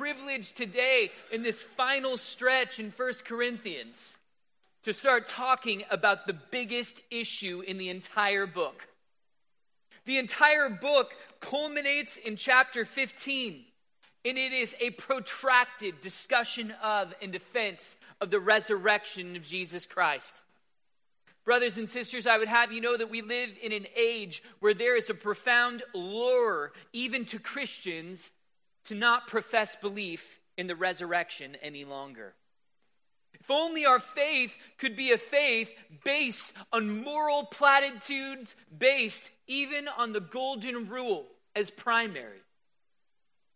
privilege 0.00 0.54
today 0.54 1.10
in 1.30 1.42
this 1.42 1.62
final 1.62 2.16
stretch 2.16 2.78
in 2.78 2.90
First 2.90 3.26
Corinthians 3.26 4.16
to 4.82 4.94
start 4.94 5.26
talking 5.26 5.84
about 5.90 6.26
the 6.26 6.38
biggest 6.50 7.02
issue 7.10 7.60
in 7.60 7.76
the 7.76 7.90
entire 7.90 8.46
book. 8.46 8.88
The 10.06 10.16
entire 10.16 10.70
book 10.70 11.12
culminates 11.40 12.16
in 12.16 12.36
chapter 12.36 12.86
15, 12.86 13.62
and 14.24 14.38
it 14.38 14.54
is 14.54 14.74
a 14.80 14.88
protracted 14.88 16.00
discussion 16.00 16.72
of 16.82 17.12
and 17.20 17.30
defense 17.30 17.94
of 18.22 18.30
the 18.30 18.40
resurrection 18.40 19.36
of 19.36 19.44
Jesus 19.44 19.84
Christ. 19.84 20.40
Brothers 21.44 21.76
and 21.76 21.86
sisters, 21.86 22.26
I 22.26 22.38
would 22.38 22.48
have 22.48 22.72
you 22.72 22.80
know 22.80 22.96
that 22.96 23.10
we 23.10 23.20
live 23.20 23.50
in 23.62 23.72
an 23.72 23.86
age 23.94 24.42
where 24.60 24.72
there 24.72 24.96
is 24.96 25.10
a 25.10 25.14
profound 25.14 25.82
lure, 25.92 26.72
even 26.94 27.26
to 27.26 27.38
Christians, 27.38 28.30
to 28.86 28.94
not 28.94 29.28
profess 29.28 29.76
belief 29.76 30.40
in 30.56 30.66
the 30.66 30.76
resurrection 30.76 31.56
any 31.62 31.84
longer. 31.84 32.34
If 33.32 33.50
only 33.50 33.86
our 33.86 34.00
faith 34.00 34.54
could 34.78 34.96
be 34.96 35.12
a 35.12 35.18
faith 35.18 35.70
based 36.04 36.52
on 36.72 37.02
moral 37.02 37.44
platitudes, 37.44 38.54
based 38.76 39.30
even 39.46 39.88
on 39.88 40.12
the 40.12 40.20
golden 40.20 40.88
rule 40.88 41.26
as 41.54 41.70
primary, 41.70 42.42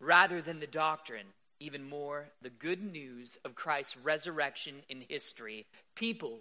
rather 0.01 0.41
than 0.41 0.61
the 0.61 0.67
doctrine, 0.67 1.27
even 1.61 1.89
more, 1.89 2.27
the 2.43 2.51
good 2.51 2.83
news 2.83 3.39
of 3.45 3.55
Christ's 3.55 3.97
resurrection 3.97 4.77
in 4.89 5.03
history, 5.09 5.67
people 5.95 6.39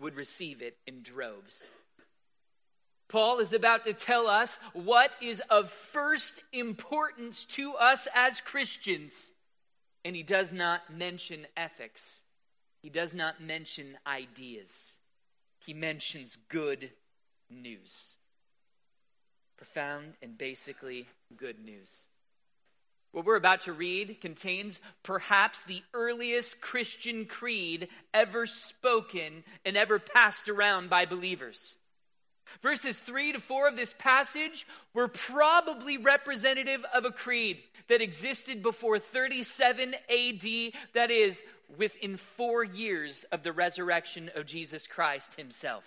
would 0.00 0.14
receive 0.14 0.62
it 0.62 0.76
in 0.86 1.02
droves. 1.02 1.62
Paul 3.08 3.38
is 3.38 3.54
about 3.54 3.84
to 3.84 3.94
tell 3.94 4.26
us 4.26 4.58
what 4.74 5.10
is 5.22 5.42
of 5.48 5.70
first 5.70 6.42
importance 6.52 7.46
to 7.46 7.72
us 7.74 8.06
as 8.14 8.40
Christians. 8.40 9.30
And 10.04 10.14
he 10.14 10.22
does 10.22 10.52
not 10.52 10.94
mention 10.94 11.46
ethics, 11.56 12.20
he 12.82 12.90
does 12.90 13.12
not 13.12 13.40
mention 13.40 13.98
ideas. 14.06 14.94
He 15.66 15.74
mentions 15.74 16.38
good 16.48 16.90
news. 17.50 18.14
Profound 19.58 20.14
and 20.22 20.38
basically 20.38 21.06
good 21.36 21.62
news. 21.62 22.06
What 23.12 23.24
we're 23.24 23.36
about 23.36 23.62
to 23.62 23.72
read 23.72 24.20
contains 24.20 24.80
perhaps 25.02 25.64
the 25.64 25.82
earliest 25.92 26.60
Christian 26.60 27.26
creed 27.26 27.88
ever 28.14 28.46
spoken 28.46 29.44
and 29.64 29.76
ever 29.76 29.98
passed 29.98 30.48
around 30.48 30.88
by 30.88 31.04
believers. 31.04 31.76
Verses 32.62 32.98
3 32.98 33.32
to 33.32 33.40
4 33.40 33.68
of 33.68 33.76
this 33.76 33.94
passage 33.98 34.66
were 34.94 35.08
probably 35.08 35.98
representative 35.98 36.84
of 36.94 37.04
a 37.04 37.10
creed 37.10 37.58
that 37.88 38.02
existed 38.02 38.62
before 38.62 38.98
37 38.98 39.94
AD, 39.94 40.72
that 40.94 41.10
is, 41.10 41.42
within 41.76 42.16
four 42.16 42.64
years 42.64 43.24
of 43.32 43.42
the 43.42 43.52
resurrection 43.52 44.30
of 44.34 44.46
Jesus 44.46 44.86
Christ 44.86 45.34
himself. 45.34 45.84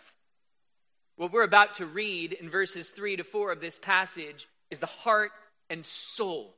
What 1.15 1.31
we're 1.31 1.43
about 1.43 1.75
to 1.75 1.85
read 1.85 2.33
in 2.33 2.49
verses 2.49 2.89
3 2.89 3.17
to 3.17 3.23
4 3.23 3.51
of 3.51 3.61
this 3.61 3.77
passage 3.77 4.47
is 4.69 4.79
the 4.79 4.85
heart 4.85 5.31
and 5.69 5.85
soul 5.85 6.55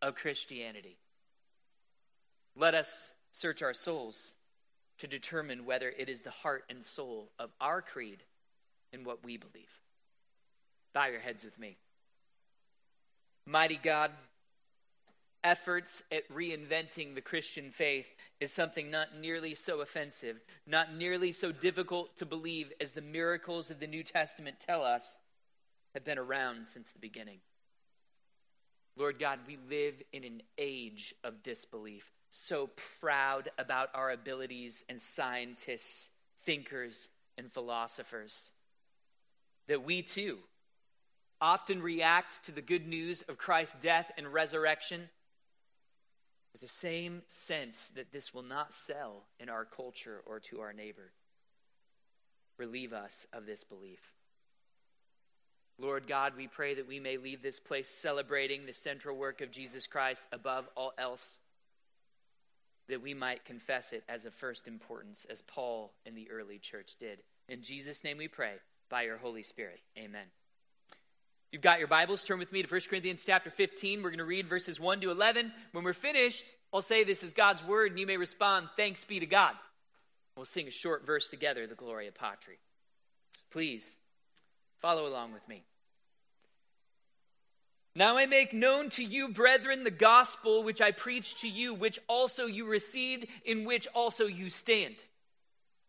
of 0.00 0.14
Christianity. 0.14 0.96
Let 2.56 2.74
us 2.74 3.10
search 3.32 3.62
our 3.62 3.74
souls 3.74 4.32
to 4.98 5.06
determine 5.06 5.66
whether 5.66 5.90
it 5.90 6.08
is 6.08 6.22
the 6.22 6.30
heart 6.30 6.64
and 6.70 6.84
soul 6.84 7.30
of 7.38 7.50
our 7.60 7.82
creed 7.82 8.22
what 9.04 9.24
we 9.24 9.36
believe. 9.36 9.70
Bow 10.94 11.06
your 11.06 11.20
heads 11.20 11.44
with 11.44 11.58
me. 11.58 11.76
Mighty 13.44 13.78
God, 13.82 14.10
efforts 15.44 16.02
at 16.10 16.28
reinventing 16.28 17.14
the 17.14 17.20
Christian 17.20 17.70
faith 17.70 18.08
is 18.40 18.52
something 18.52 18.90
not 18.90 19.16
nearly 19.16 19.54
so 19.54 19.80
offensive, 19.80 20.40
not 20.66 20.94
nearly 20.94 21.30
so 21.30 21.52
difficult 21.52 22.16
to 22.16 22.26
believe 22.26 22.72
as 22.80 22.92
the 22.92 23.00
miracles 23.00 23.70
of 23.70 23.78
the 23.78 23.86
New 23.86 24.02
Testament 24.02 24.56
tell 24.58 24.82
us 24.82 25.16
have 25.94 26.04
been 26.04 26.18
around 26.18 26.66
since 26.66 26.90
the 26.90 26.98
beginning. 26.98 27.38
Lord 28.96 29.18
God, 29.20 29.40
we 29.46 29.58
live 29.68 29.94
in 30.12 30.24
an 30.24 30.42
age 30.58 31.14
of 31.22 31.42
disbelief, 31.42 32.04
so 32.30 32.70
proud 33.00 33.50
about 33.58 33.90
our 33.94 34.10
abilities 34.10 34.82
and 34.88 35.00
scientists, 35.00 36.08
thinkers, 36.44 37.08
and 37.38 37.52
philosophers 37.52 38.50
that 39.68 39.84
we 39.84 40.02
too 40.02 40.38
often 41.40 41.82
react 41.82 42.44
to 42.46 42.52
the 42.52 42.62
good 42.62 42.86
news 42.86 43.22
of 43.28 43.38
Christ's 43.38 43.76
death 43.80 44.10
and 44.16 44.32
resurrection 44.32 45.08
with 46.52 46.62
the 46.62 46.68
same 46.68 47.22
sense 47.26 47.90
that 47.94 48.12
this 48.12 48.32
will 48.32 48.42
not 48.42 48.74
sell 48.74 49.24
in 49.38 49.50
our 49.50 49.64
culture 49.64 50.22
or 50.24 50.40
to 50.40 50.60
our 50.60 50.72
neighbor. 50.72 51.12
Relieve 52.58 52.94
us 52.94 53.26
of 53.32 53.44
this 53.44 53.64
belief. 53.64 54.14
Lord 55.78 56.08
God, 56.08 56.32
we 56.34 56.46
pray 56.46 56.74
that 56.74 56.88
we 56.88 56.98
may 56.98 57.18
leave 57.18 57.42
this 57.42 57.60
place 57.60 57.88
celebrating 57.88 58.64
the 58.64 58.72
central 58.72 59.14
work 59.14 59.42
of 59.42 59.50
Jesus 59.50 59.86
Christ 59.86 60.22
above 60.32 60.66
all 60.74 60.94
else, 60.96 61.38
that 62.88 63.02
we 63.02 63.12
might 63.12 63.44
confess 63.44 63.92
it 63.92 64.02
as 64.08 64.24
of 64.24 64.32
first 64.32 64.66
importance, 64.66 65.26
as 65.28 65.42
Paul 65.42 65.92
in 66.06 66.14
the 66.14 66.30
early 66.30 66.58
church 66.58 66.94
did. 66.98 67.18
In 67.50 67.60
Jesus' 67.60 68.02
name 68.02 68.16
we 68.16 68.28
pray, 68.28 68.54
by 68.88 69.02
your 69.02 69.18
Holy 69.18 69.42
Spirit. 69.42 69.80
Amen. 69.98 70.26
You've 71.52 71.62
got 71.62 71.78
your 71.78 71.88
Bibles. 71.88 72.24
Turn 72.24 72.38
with 72.38 72.52
me 72.52 72.62
to 72.62 72.68
1 72.68 72.80
Corinthians 72.88 73.22
chapter 73.24 73.50
15. 73.50 74.02
We're 74.02 74.10
going 74.10 74.18
to 74.18 74.24
read 74.24 74.48
verses 74.48 74.80
1 74.80 75.00
to 75.02 75.10
11. 75.10 75.52
When 75.72 75.84
we're 75.84 75.92
finished, 75.92 76.44
I'll 76.72 76.82
say 76.82 77.04
this 77.04 77.22
is 77.22 77.32
God's 77.32 77.64
word, 77.64 77.92
and 77.92 78.00
you 78.00 78.06
may 78.06 78.16
respond, 78.16 78.68
Thanks 78.76 79.04
be 79.04 79.20
to 79.20 79.26
God. 79.26 79.54
We'll 80.36 80.44
sing 80.44 80.68
a 80.68 80.72
short 80.72 81.06
verse 81.06 81.28
together, 81.28 81.66
the 81.66 81.74
Gloria 81.74 82.12
Patri. 82.12 82.58
Please 83.50 83.96
Follow 84.80 85.06
along 85.06 85.32
with 85.32 85.46
me. 85.48 85.64
Now 87.94 88.18
I 88.18 88.26
make 88.26 88.52
known 88.52 88.90
to 88.90 89.02
you, 89.02 89.30
brethren, 89.30 89.84
the 89.84 89.90
gospel 89.90 90.62
which 90.62 90.82
I 90.82 90.90
preached 90.90 91.40
to 91.40 91.48
you, 91.48 91.72
which 91.72 91.98
also 92.08 92.44
you 92.44 92.66
received, 92.66 93.26
in 93.44 93.64
which 93.64 93.88
also 93.94 94.26
you 94.26 94.50
stand, 94.50 94.96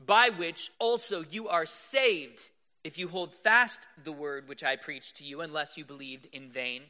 by 0.04 0.30
which 0.30 0.72
also 0.80 1.24
you 1.30 1.50
are 1.50 1.66
saved, 1.66 2.40
if 2.88 2.98
you 2.98 3.10
hold 3.10 3.34
fast 3.44 3.82
the 4.06 4.14
word 4.14 4.48
which 4.48 4.64
I 4.64 4.78
preached 4.78 5.18
to 5.18 5.26
you, 5.26 5.42
unless 5.42 5.76
you 5.76 5.84
believed 5.84 6.26
in 6.32 6.50
vain. 6.50 6.84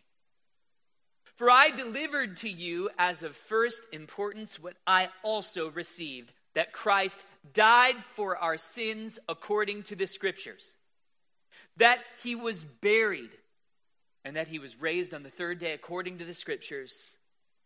For 1.38 1.50
I 1.50 1.72
delivered 1.72 2.38
to 2.38 2.50
you 2.50 2.92
as 3.00 3.24
of 3.24 3.36
first 3.36 3.82
importance 3.92 4.60
what 4.60 4.76
I 4.86 5.10
also 5.24 5.72
received 5.72 6.32
that 6.54 6.72
Christ 6.72 7.26
died 7.52 7.96
for 8.16 8.38
our 8.38 8.60
sins 8.60 9.18
according 9.28 9.84
to 9.84 9.96
the 9.96 10.06
Scriptures 10.06 10.76
that 11.78 11.98
he 12.22 12.36
was 12.36 12.64
buried, 12.64 13.32
and 14.24 14.36
that 14.36 14.48
he 14.48 14.60
was 14.60 14.80
raised 14.80 15.16
on 15.16 15.24
the 15.24 15.32
third 15.32 15.58
day 15.60 15.74
according 15.74 16.20
to 16.20 16.26
the 16.26 16.34
scriptures, 16.34 17.16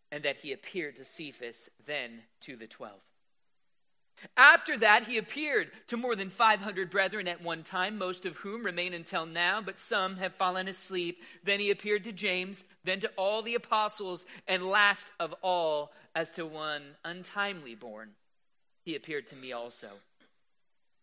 and 0.10 0.24
that 0.24 0.38
he 0.38 0.54
appeared 0.54 0.96
to 0.96 1.06
Cephas, 1.06 1.70
then 1.86 2.22
to 2.42 2.56
the 2.56 2.68
twelve. 2.68 3.02
After 4.38 4.78
that, 4.78 5.08
he 5.08 5.18
appeared 5.18 5.72
to 5.88 5.98
more 5.98 6.16
than 6.16 6.30
500 6.30 6.90
brethren 6.90 7.28
at 7.28 7.42
one 7.42 7.64
time, 7.64 7.98
most 7.98 8.26
of 8.26 8.38
whom 8.38 8.66
remain 8.66 8.94
until 8.94 9.26
now, 9.26 9.62
but 9.62 9.80
some 9.80 10.18
have 10.18 10.36
fallen 10.36 10.68
asleep. 10.68 11.22
Then 11.44 11.60
he 11.60 11.72
appeared 11.72 12.04
to 12.06 12.12
James, 12.12 12.64
then 12.84 13.00
to 13.02 13.10
all 13.18 13.42
the 13.42 13.56
apostles, 13.56 14.26
and 14.48 14.70
last 14.70 15.12
of 15.20 15.34
all, 15.42 15.92
as 16.16 16.32
to 16.32 16.46
one 16.46 16.84
untimely 17.04 17.76
born, 17.76 18.12
he 18.84 18.96
appeared 18.96 19.28
to 19.28 19.36
me 19.36 19.52
also. 19.52 19.90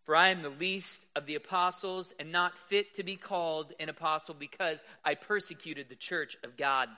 For 0.05 0.17
I 0.17 0.31
am 0.31 0.43
the 0.43 0.49
least 0.49 1.05
of 1.15 1.27
the 1.27 1.35
apostles 1.35 2.15
and 2.19 2.33
not 2.33 2.57
fit 2.69 2.95
to 2.95 3.03
be 3.03 3.17
called 3.17 3.75
an 3.79 3.91
apostle 3.91 4.35
because 4.35 4.83
I 5.05 5.15
persecuted 5.15 5.89
the 5.89 5.97
church 5.97 6.37
of 6.43 6.57
God. 6.57 6.89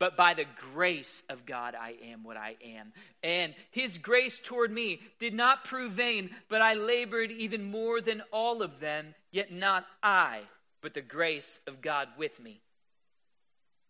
But 0.00 0.16
by 0.16 0.32
the 0.32 0.46
grace 0.72 1.22
of 1.28 1.44
God, 1.44 1.74
I 1.74 1.94
am 2.10 2.24
what 2.24 2.38
I 2.38 2.56
am. 2.64 2.92
And 3.22 3.54
his 3.70 3.98
grace 3.98 4.40
toward 4.42 4.72
me 4.72 5.00
did 5.18 5.34
not 5.34 5.64
prove 5.64 5.92
vain, 5.92 6.30
but 6.48 6.62
I 6.62 6.72
labored 6.72 7.30
even 7.30 7.70
more 7.70 8.00
than 8.00 8.22
all 8.32 8.62
of 8.62 8.80
them, 8.80 9.14
yet 9.30 9.52
not 9.52 9.84
I, 10.02 10.40
but 10.80 10.94
the 10.94 11.02
grace 11.02 11.60
of 11.66 11.82
God 11.82 12.08
with 12.16 12.40
me. 12.40 12.62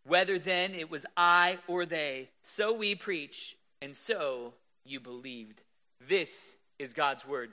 Whether 0.05 0.41
then 0.41 0.75
it 0.75 0.91
was 0.91 1.07
I 1.17 1.59
or 1.69 1.87
they, 1.87 2.29
so 2.43 2.73
we 2.73 2.97
preach, 2.97 3.57
and 3.81 3.95
so 3.95 4.55
you 4.85 4.99
believed. 4.99 5.61
This 6.09 6.57
is 6.81 6.93
God's 6.93 7.25
word. 7.25 7.53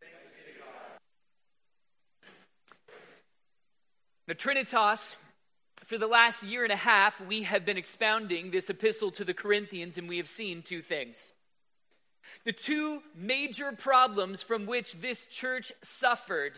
God. 0.00 1.00
The 4.26 4.34
Trinitas, 4.34 5.14
for 5.90 5.98
the 5.98 6.06
last 6.06 6.44
year 6.44 6.62
and 6.62 6.72
a 6.72 6.76
half, 6.76 7.20
we 7.20 7.42
have 7.42 7.66
been 7.66 7.76
expounding 7.76 8.52
this 8.52 8.70
epistle 8.70 9.10
to 9.10 9.24
the 9.24 9.34
Corinthians, 9.34 9.98
and 9.98 10.08
we 10.08 10.18
have 10.18 10.28
seen 10.28 10.62
two 10.62 10.82
things. 10.82 11.32
The 12.44 12.52
two 12.52 13.02
major 13.16 13.72
problems 13.72 14.40
from 14.40 14.66
which 14.66 14.92
this 15.00 15.26
church 15.26 15.72
suffered 15.82 16.52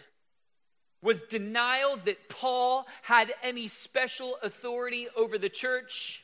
was 1.01 1.23
denial 1.23 1.99
that 2.05 2.29
Paul 2.29 2.87
had 3.01 3.33
any 3.43 3.69
special 3.69 4.37
authority 4.43 5.09
over 5.17 5.39
the 5.39 5.49
church 5.49 6.23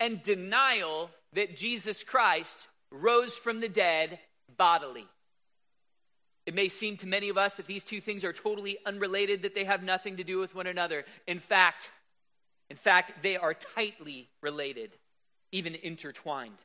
and 0.00 0.20
denial 0.20 1.10
that 1.34 1.56
Jesus 1.56 2.02
Christ 2.02 2.66
rose 2.90 3.36
from 3.36 3.60
the 3.60 3.68
dead 3.68 4.18
bodily. 4.56 5.06
It 6.46 6.54
may 6.54 6.68
seem 6.68 6.96
to 6.96 7.06
many 7.06 7.28
of 7.28 7.38
us 7.38 7.54
that 7.54 7.68
these 7.68 7.84
two 7.84 8.00
things 8.00 8.24
are 8.24 8.32
totally 8.32 8.76
unrelated, 8.84 9.42
that 9.42 9.54
they 9.54 9.66
have 9.66 9.84
nothing 9.84 10.16
to 10.16 10.24
do 10.24 10.38
with 10.40 10.52
one 10.56 10.66
another. 10.66 11.04
In 11.28 11.38
fact, 11.38 11.92
in 12.70 12.76
fact, 12.76 13.22
they 13.22 13.36
are 13.36 13.54
tightly 13.54 14.28
related, 14.42 14.90
even 15.52 15.74
intertwined. 15.74 16.58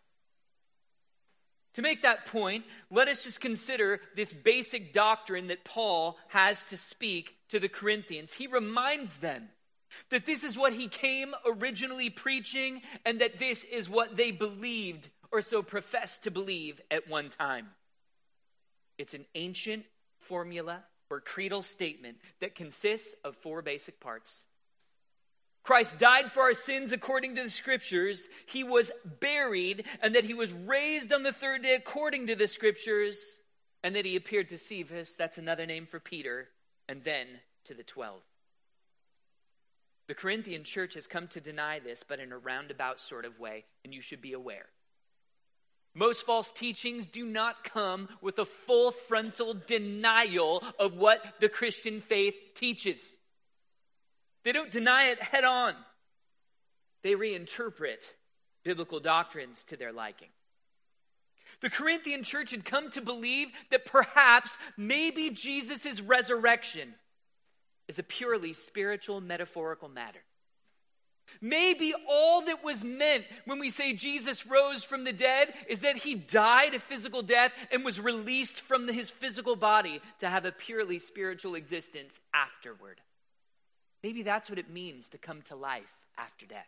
To 1.76 1.82
make 1.82 2.04
that 2.04 2.28
point, 2.28 2.66
let 2.92 3.08
us 3.08 3.24
just 3.24 3.42
consider 3.42 4.00
this 4.16 4.32
basic 4.32 4.94
doctrine 4.94 5.48
that 5.48 5.64
Paul 5.64 6.18
has 6.28 6.62
to 6.64 6.78
speak 6.78 7.36
to 7.50 7.60
the 7.60 7.70
Corinthians. 7.70 8.34
He 8.34 8.48
reminds 8.48 9.18
them 9.18 9.50
that 10.10 10.26
this 10.26 10.44
is 10.44 10.58
what 10.58 10.74
he 10.74 10.88
came 10.88 11.34
originally 11.46 12.10
preaching 12.10 12.82
and 13.06 13.22
that 13.22 13.40
this 13.40 13.64
is 13.64 13.90
what 13.90 14.18
they 14.18 14.32
believed 14.32 15.10
or 15.32 15.42
so 15.42 15.64
professed 15.64 16.24
to 16.24 16.32
believe 16.32 16.80
at 16.92 17.08
one 17.10 17.30
time. 17.30 17.68
It's 19.00 19.16
an 19.16 19.26
ancient 19.34 19.86
formula 20.20 20.84
or 21.10 21.22
creedal 21.22 21.64
statement 21.64 22.18
that 22.40 22.56
consists 22.56 23.16
of 23.24 23.36
four 23.38 23.62
basic 23.62 24.00
parts 24.00 24.46
Christ 25.64 25.98
died 25.98 26.32
for 26.32 26.42
our 26.42 26.54
sins 26.54 26.92
according 26.92 27.36
to 27.36 27.44
the 27.44 27.50
scriptures. 27.50 28.28
He 28.46 28.64
was 28.64 28.92
buried, 29.22 29.86
and 30.02 30.14
that 30.14 30.26
he 30.26 30.34
was 30.34 30.52
raised 30.52 31.14
on 31.14 31.24
the 31.24 31.32
third 31.32 31.64
day 31.64 31.74
according 31.74 32.28
to 32.28 32.36
the 32.36 32.48
scriptures, 32.50 33.40
and 33.82 33.96
that 33.96 34.06
he 34.06 34.18
appeared 34.18 34.50
to 34.50 34.58
Cephas, 34.58 35.16
that's 35.16 35.38
another 35.38 35.66
name 35.66 35.86
for 35.86 36.00
Peter, 36.00 36.50
and 36.90 37.04
then 37.04 37.28
to 37.66 37.74
the 37.74 37.84
twelve. 37.84 38.22
The 40.08 40.14
Corinthian 40.14 40.66
church 40.66 40.96
has 40.96 41.08
come 41.08 41.30
to 41.30 41.40
deny 41.40 41.80
this, 41.80 42.04
but 42.06 42.20
in 42.20 42.34
a 42.34 42.38
roundabout 42.38 43.00
sort 43.00 43.24
of 43.24 43.40
way, 43.40 43.64
and 43.86 43.94
you 43.94 44.02
should 44.02 44.22
be 44.22 44.34
aware. 44.34 44.66
Most 45.96 46.26
false 46.26 46.52
teachings 46.52 47.08
do 47.08 47.26
not 47.26 47.64
come 47.64 48.10
with 48.20 48.38
a 48.38 48.46
full 48.46 48.92
frontal 48.92 49.54
denial 49.54 50.62
of 50.78 50.98
what 50.98 51.24
the 51.40 51.48
Christian 51.48 52.02
faith 52.02 52.36
teaches. 52.54 53.16
They 54.44 54.52
don't 54.52 54.72
deny 54.72 55.06
it 55.10 55.22
head 55.22 55.44
on, 55.44 55.76
they 57.04 57.14
reinterpret 57.14 58.04
biblical 58.64 59.00
doctrines 59.00 59.64
to 59.66 59.78
their 59.78 59.92
liking. 59.92 60.30
The 61.62 61.70
Corinthian 61.70 62.24
church 62.24 62.52
had 62.52 62.66
come 62.66 62.90
to 62.92 63.02
believe 63.02 63.50
that 63.72 63.86
perhaps, 63.86 64.58
maybe 64.76 65.30
Jesus' 65.30 66.02
resurrection 66.02 66.94
is 67.88 68.00
a 68.00 68.04
purely 68.04 68.54
spiritual, 68.54 69.22
metaphorical 69.22 69.88
matter. 69.88 70.20
Maybe 71.42 71.94
all 72.10 72.44
that 72.46 72.64
was 72.64 72.84
meant 72.84 73.26
when 73.46 73.60
we 73.60 73.70
say 73.70 73.94
Jesus 73.94 74.46
rose 74.46 74.84
from 74.84 75.04
the 75.04 75.14
dead 75.14 75.54
is 75.68 75.80
that 75.80 75.98
he 75.98 76.16
died 76.16 76.74
a 76.74 76.80
physical 76.80 77.22
death 77.22 77.52
and 77.72 77.84
was 77.84 78.00
released 78.00 78.62
from 78.62 78.88
his 78.88 79.10
physical 79.10 79.56
body 79.56 80.02
to 80.20 80.30
have 80.30 80.46
a 80.46 80.52
purely 80.52 81.00
spiritual 81.00 81.56
existence 81.56 82.20
afterward. 82.34 83.00
Maybe 84.04 84.22
that's 84.22 84.50
what 84.50 84.60
it 84.60 84.70
means 84.70 85.10
to 85.10 85.18
come 85.18 85.42
to 85.44 85.56
life 85.56 85.84
after 86.18 86.46
death. 86.46 86.68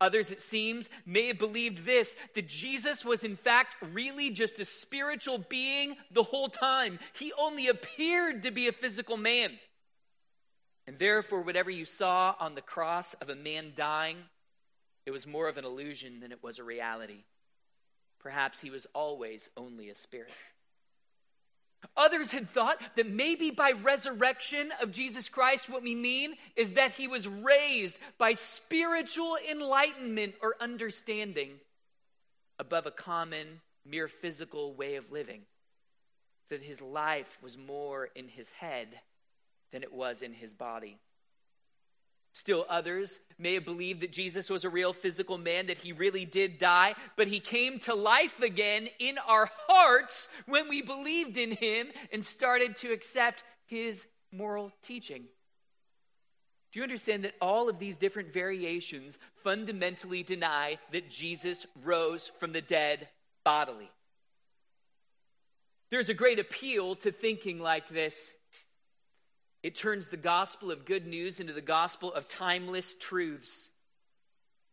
Others, 0.00 0.30
it 0.30 0.40
seems, 0.40 0.88
may 1.04 1.26
have 1.26 1.38
believed 1.38 1.84
this 1.84 2.14
that 2.34 2.48
Jesus 2.48 3.04
was, 3.04 3.22
in 3.22 3.36
fact, 3.36 3.74
really 3.92 4.30
just 4.30 4.58
a 4.58 4.64
spiritual 4.64 5.38
being 5.48 5.96
the 6.10 6.22
whole 6.22 6.48
time. 6.48 6.98
He 7.12 7.32
only 7.38 7.68
appeared 7.68 8.42
to 8.44 8.50
be 8.50 8.66
a 8.66 8.72
physical 8.72 9.18
man. 9.18 9.58
And 10.86 10.98
therefore, 10.98 11.42
whatever 11.42 11.70
you 11.70 11.84
saw 11.84 12.34
on 12.40 12.54
the 12.54 12.62
cross 12.62 13.14
of 13.14 13.28
a 13.28 13.34
man 13.34 13.72
dying, 13.76 14.16
it 15.04 15.10
was 15.10 15.26
more 15.26 15.48
of 15.48 15.58
an 15.58 15.64
illusion 15.64 16.20
than 16.20 16.32
it 16.32 16.42
was 16.42 16.58
a 16.58 16.64
reality. 16.64 17.24
Perhaps 18.20 18.60
he 18.60 18.70
was 18.70 18.86
always 18.94 19.50
only 19.56 19.90
a 19.90 19.94
spirit. 19.94 20.32
Others 21.96 22.30
had 22.30 22.50
thought 22.50 22.78
that 22.96 23.08
maybe 23.08 23.50
by 23.50 23.72
resurrection 23.72 24.70
of 24.82 24.92
Jesus 24.92 25.28
Christ, 25.28 25.68
what 25.68 25.82
we 25.82 25.94
mean 25.94 26.34
is 26.56 26.72
that 26.72 26.94
he 26.94 27.08
was 27.08 27.26
raised 27.26 27.96
by 28.18 28.34
spiritual 28.34 29.36
enlightenment 29.50 30.34
or 30.42 30.56
understanding 30.60 31.52
above 32.58 32.86
a 32.86 32.90
common, 32.90 33.60
mere 33.86 34.08
physical 34.08 34.74
way 34.74 34.96
of 34.96 35.10
living. 35.10 35.42
That 36.50 36.62
his 36.62 36.80
life 36.80 37.38
was 37.42 37.56
more 37.56 38.08
in 38.14 38.28
his 38.28 38.48
head 38.50 38.88
than 39.72 39.82
it 39.82 39.92
was 39.92 40.20
in 40.22 40.32
his 40.32 40.52
body. 40.52 40.98
Still, 42.32 42.64
others 42.68 43.18
may 43.38 43.54
have 43.54 43.64
believed 43.64 44.02
that 44.02 44.12
Jesus 44.12 44.48
was 44.48 44.64
a 44.64 44.70
real 44.70 44.92
physical 44.92 45.38
man, 45.38 45.66
that 45.66 45.78
he 45.78 45.92
really 45.92 46.24
did 46.24 46.58
die, 46.58 46.94
but 47.16 47.26
he 47.26 47.40
came 47.40 47.78
to 47.80 47.94
life 47.94 48.40
again 48.40 48.88
in 48.98 49.18
our 49.18 49.50
hearts 49.66 50.28
when 50.46 50.68
we 50.68 50.82
believed 50.82 51.36
in 51.36 51.50
him 51.50 51.88
and 52.12 52.24
started 52.24 52.76
to 52.76 52.92
accept 52.92 53.42
his 53.66 54.06
moral 54.32 54.70
teaching. 54.82 55.24
Do 56.72 56.78
you 56.78 56.84
understand 56.84 57.24
that 57.24 57.34
all 57.40 57.68
of 57.68 57.80
these 57.80 57.96
different 57.96 58.32
variations 58.32 59.18
fundamentally 59.42 60.22
deny 60.22 60.78
that 60.92 61.10
Jesus 61.10 61.66
rose 61.82 62.30
from 62.38 62.52
the 62.52 62.60
dead 62.60 63.08
bodily? 63.44 63.90
There's 65.90 66.08
a 66.08 66.14
great 66.14 66.38
appeal 66.38 66.94
to 66.96 67.10
thinking 67.10 67.58
like 67.58 67.88
this 67.88 68.32
it 69.62 69.74
turns 69.74 70.08
the 70.08 70.16
gospel 70.16 70.70
of 70.70 70.84
good 70.84 71.06
news 71.06 71.40
into 71.40 71.52
the 71.52 71.60
gospel 71.60 72.12
of 72.12 72.28
timeless 72.28 72.94
truths. 72.98 73.70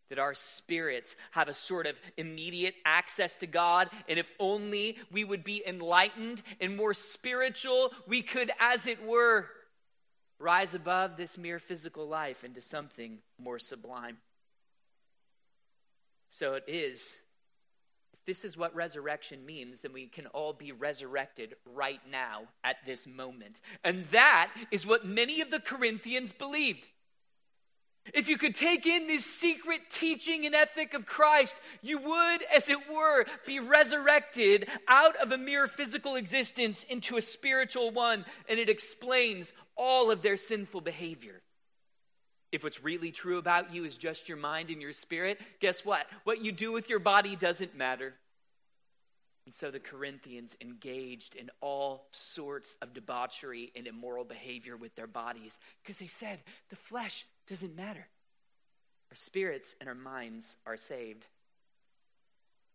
That 0.10 0.20
our 0.20 0.36
spirits 0.36 1.18
have 1.32 1.50
a 1.50 1.54
sort 1.54 1.86
of 1.86 1.96
immediate 2.16 2.76
access 2.86 3.36
to 3.36 3.48
God, 3.48 3.90
and 4.08 4.18
if 4.18 4.32
only 4.40 4.98
we 5.12 5.26
would 5.26 5.44
be 5.44 5.62
enlightened 5.68 6.42
and 6.62 6.78
more 6.78 6.94
spiritual, 6.94 7.92
we 8.08 8.22
could, 8.22 8.50
as 8.58 8.88
it 8.88 9.04
were, 9.04 9.48
rise 10.40 10.74
above 10.74 11.18
this 11.18 11.38
mere 11.38 11.60
physical 11.60 12.08
life 12.08 12.46
into 12.46 12.62
something 12.62 13.18
more 13.38 13.60
sublime. 13.60 14.18
So 16.30 16.54
it 16.54 16.64
is 16.68 17.18
this 18.28 18.46
is 18.46 18.58
what 18.58 18.76
resurrection 18.76 19.46
means, 19.46 19.80
then 19.80 19.94
we 19.94 20.06
can 20.06 20.28
all 20.28 20.54
be 20.54 20.72
resurrected 20.74 21.56
right 21.66 22.02
now 22.12 22.44
at 22.64 22.76
this 22.86 23.08
moment. 23.08 23.62
And 23.84 24.06
that 24.12 24.52
is 24.70 24.86
what 24.86 25.06
many 25.06 25.42
of 25.42 25.50
the 25.50 25.62
Corinthians 25.62 26.34
believed. 26.34 26.86
If 28.14 28.30
you 28.30 28.38
could 28.38 28.56
take 28.56 28.86
in 28.86 29.08
this 29.08 29.26
secret 29.26 29.82
teaching 29.90 30.46
and 30.46 30.54
ethic 30.54 30.94
of 30.94 31.06
Christ, 31.06 31.58
you 31.82 31.98
would, 32.00 32.44
as 32.56 32.70
it 32.70 32.90
were, 32.92 33.26
be 33.46 33.60
resurrected 33.60 34.68
out 34.88 35.16
of 35.18 35.32
a 35.32 35.38
mere 35.38 35.68
physical 35.68 36.16
existence 36.16 36.86
into 36.90 37.18
a 37.18 37.22
spiritual 37.22 37.92
one, 37.92 38.26
and 38.48 38.60
it 38.60 38.70
explains 38.70 39.52
all 39.76 40.12
of 40.12 40.22
their 40.22 40.38
sinful 40.38 40.82
behavior. 40.82 41.42
If 42.52 42.64
what's 42.64 42.84
really 42.84 43.12
true 43.12 43.38
about 43.38 43.74
you 43.74 43.84
is 43.84 43.98
just 43.98 44.30
your 44.30 44.38
mind 44.38 44.70
and 44.70 44.82
your 44.82 44.94
spirit, 44.94 45.40
guess 45.60 45.84
what? 45.84 46.08
What 46.24 46.44
you 46.44 46.52
do 46.52 46.72
with 46.72 46.90
your 46.90 47.00
body 47.00 47.36
doesn't 47.36 47.76
matter. 47.76 48.14
And 49.46 49.54
so 49.54 49.72
the 49.72 49.80
Corinthians 49.80 50.58
engaged 50.60 51.36
in 51.36 51.50
all 51.62 52.08
sorts 52.12 52.76
of 52.82 52.94
debauchery 52.94 53.72
and 53.76 53.88
immoral 53.88 54.26
behavior 54.26 54.76
with 54.76 54.96
their 54.96 55.08
bodies 55.08 55.58
because 55.82 55.98
they 55.98 56.08
said 56.08 56.40
the 56.70 56.76
flesh 56.76 57.26
doesn't 57.48 57.76
matter. 57.76 58.08
Our 59.10 59.16
spirits 59.16 59.76
and 59.80 59.88
our 59.88 59.96
minds 59.96 60.58
are 60.66 60.76
saved. 60.76 61.26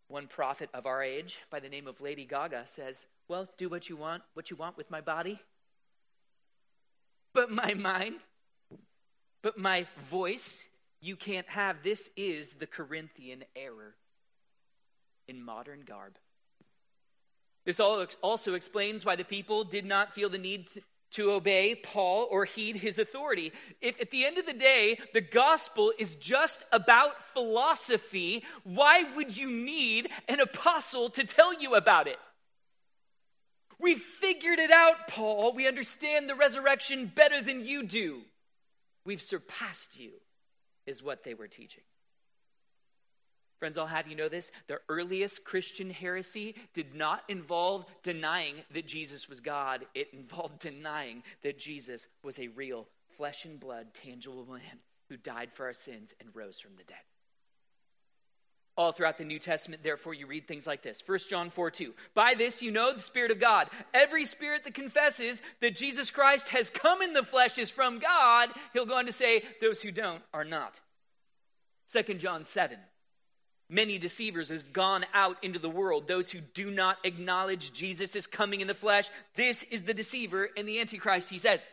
One 0.08 0.26
prophet 0.28 0.70
of 0.72 0.86
our 0.86 1.02
age 1.02 1.38
by 1.50 1.60
the 1.60 1.68
name 1.68 1.86
of 1.86 2.00
Lady 2.00 2.24
Gaga 2.24 2.62
says, 2.66 3.06
Well, 3.28 3.48
do 3.58 3.68
what 3.68 3.88
you 3.88 3.96
want, 3.96 4.22
what 4.34 4.50
you 4.50 4.56
want 4.56 4.76
with 4.76 4.90
my 4.90 5.00
body. 5.00 5.40
But 7.34 7.50
my 7.50 7.74
mind 7.74 8.16
but 9.42 9.58
my 9.58 9.86
voice 10.10 10.64
you 11.00 11.16
can't 11.16 11.48
have. 11.48 11.82
This 11.82 12.08
is 12.16 12.54
the 12.54 12.66
Corinthian 12.66 13.44
error 13.56 13.94
in 15.28 15.44
modern 15.44 15.82
garb. 15.86 16.16
This 17.64 17.80
also 17.80 18.54
explains 18.54 19.04
why 19.04 19.16
the 19.16 19.24
people 19.24 19.64
did 19.64 19.84
not 19.84 20.14
feel 20.14 20.28
the 20.28 20.38
need 20.38 20.68
to 21.12 21.32
obey 21.32 21.74
Paul 21.74 22.26
or 22.30 22.44
heed 22.44 22.76
his 22.76 22.98
authority. 22.98 23.52
If 23.80 24.00
at 24.00 24.10
the 24.10 24.24
end 24.24 24.38
of 24.38 24.46
the 24.46 24.52
day, 24.52 24.98
the 25.12 25.20
gospel 25.20 25.92
is 25.98 26.16
just 26.16 26.64
about 26.72 27.22
philosophy, 27.34 28.44
why 28.64 29.04
would 29.14 29.36
you 29.36 29.50
need 29.50 30.08
an 30.26 30.40
apostle 30.40 31.10
to 31.10 31.24
tell 31.24 31.52
you 31.52 31.74
about 31.74 32.06
it? 32.06 32.18
We 33.78 33.94
figured 33.96 34.58
it 34.58 34.70
out, 34.70 35.08
Paul. 35.08 35.52
We 35.52 35.68
understand 35.68 36.28
the 36.28 36.34
resurrection 36.34 37.12
better 37.14 37.42
than 37.42 37.64
you 37.64 37.82
do. 37.82 38.22
We've 39.04 39.22
surpassed 39.22 39.98
you, 39.98 40.12
is 40.86 41.02
what 41.02 41.24
they 41.24 41.34
were 41.34 41.48
teaching. 41.48 41.84
Friends, 43.58 43.78
I'll 43.78 43.86
have 43.86 44.08
you 44.08 44.16
know 44.16 44.28
this 44.28 44.50
the 44.66 44.80
earliest 44.88 45.44
Christian 45.44 45.88
heresy 45.90 46.56
did 46.74 46.96
not 46.96 47.22
involve 47.28 47.84
denying 48.02 48.56
that 48.74 48.88
Jesus 48.88 49.28
was 49.28 49.38
God, 49.38 49.86
it 49.94 50.08
involved 50.12 50.58
denying 50.58 51.22
that 51.42 51.60
Jesus 51.60 52.08
was 52.24 52.40
a 52.40 52.48
real 52.48 52.88
flesh 53.16 53.44
and 53.44 53.60
blood, 53.60 53.94
tangible 53.94 54.44
man 54.50 54.80
who 55.08 55.16
died 55.16 55.50
for 55.52 55.66
our 55.66 55.74
sins 55.74 56.12
and 56.18 56.28
rose 56.34 56.58
from 56.58 56.72
the 56.76 56.82
dead. 56.82 56.96
All 58.76 58.92
throughout 58.92 59.18
the 59.18 59.24
New 59.24 59.38
Testament, 59.38 59.82
therefore, 59.82 60.14
you 60.14 60.26
read 60.26 60.48
things 60.48 60.66
like 60.66 60.82
this 60.82 61.02
1 61.04 61.18
John 61.28 61.50
4 61.50 61.70
2. 61.70 61.92
By 62.14 62.34
this 62.36 62.62
you 62.62 62.70
know 62.70 62.92
the 62.92 63.00
Spirit 63.00 63.30
of 63.30 63.40
God. 63.40 63.68
Every 63.92 64.24
spirit 64.24 64.64
that 64.64 64.74
confesses 64.74 65.42
that 65.60 65.76
Jesus 65.76 66.10
Christ 66.10 66.48
has 66.48 66.70
come 66.70 67.02
in 67.02 67.12
the 67.12 67.22
flesh 67.22 67.58
is 67.58 67.70
from 67.70 67.98
God. 67.98 68.48
He'll 68.72 68.86
go 68.86 68.96
on 68.96 69.06
to 69.06 69.12
say, 69.12 69.42
those 69.60 69.82
who 69.82 69.90
don't 69.90 70.22
are 70.32 70.44
not. 70.44 70.80
2 71.92 72.14
John 72.14 72.44
7. 72.44 72.78
Many 73.68 73.98
deceivers 73.98 74.50
have 74.50 74.72
gone 74.72 75.06
out 75.14 75.42
into 75.42 75.58
the 75.58 75.70
world, 75.70 76.06
those 76.06 76.30
who 76.30 76.40
do 76.40 76.70
not 76.70 76.98
acknowledge 77.04 77.72
Jesus 77.72 78.14
is 78.14 78.26
coming 78.26 78.60
in 78.60 78.68
the 78.68 78.74
flesh. 78.74 79.08
This 79.34 79.62
is 79.64 79.82
the 79.82 79.94
deceiver 79.94 80.50
and 80.58 80.68
the 80.68 80.80
Antichrist, 80.80 81.30
he 81.30 81.38
says. 81.38 81.66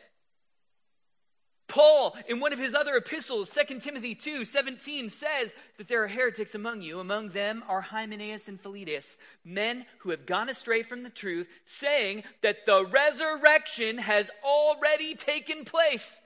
Paul, 1.69 2.17
in 2.27 2.39
one 2.39 2.51
of 2.51 2.59
his 2.59 2.73
other 2.73 2.95
epistles, 2.95 3.55
2 3.55 3.79
Timothy 3.79 4.15
2 4.15 4.43
17, 4.43 5.09
says 5.09 5.53
that 5.77 5.87
there 5.87 6.03
are 6.03 6.07
heretics 6.07 6.55
among 6.55 6.81
you. 6.81 6.99
Among 6.99 7.29
them 7.29 7.63
are 7.69 7.79
Hymenaeus 7.79 8.47
and 8.47 8.59
Philetus, 8.59 9.15
men 9.45 9.85
who 9.99 10.09
have 10.09 10.25
gone 10.25 10.49
astray 10.49 10.83
from 10.83 11.03
the 11.03 11.09
truth, 11.09 11.47
saying 11.65 12.23
that 12.41 12.65
the 12.65 12.85
resurrection 12.85 13.99
has 13.99 14.29
already 14.43 15.15
taken 15.15 15.63
place. 15.63 16.19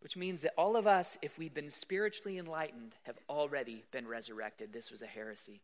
Which 0.00 0.16
means 0.16 0.40
that 0.40 0.54
all 0.56 0.76
of 0.76 0.86
us, 0.86 1.18
if 1.20 1.38
we've 1.38 1.52
been 1.52 1.70
spiritually 1.70 2.38
enlightened, 2.38 2.94
have 3.02 3.18
already 3.28 3.84
been 3.92 4.08
resurrected. 4.08 4.72
This 4.72 4.90
was 4.90 5.02
a 5.02 5.06
heresy. 5.06 5.60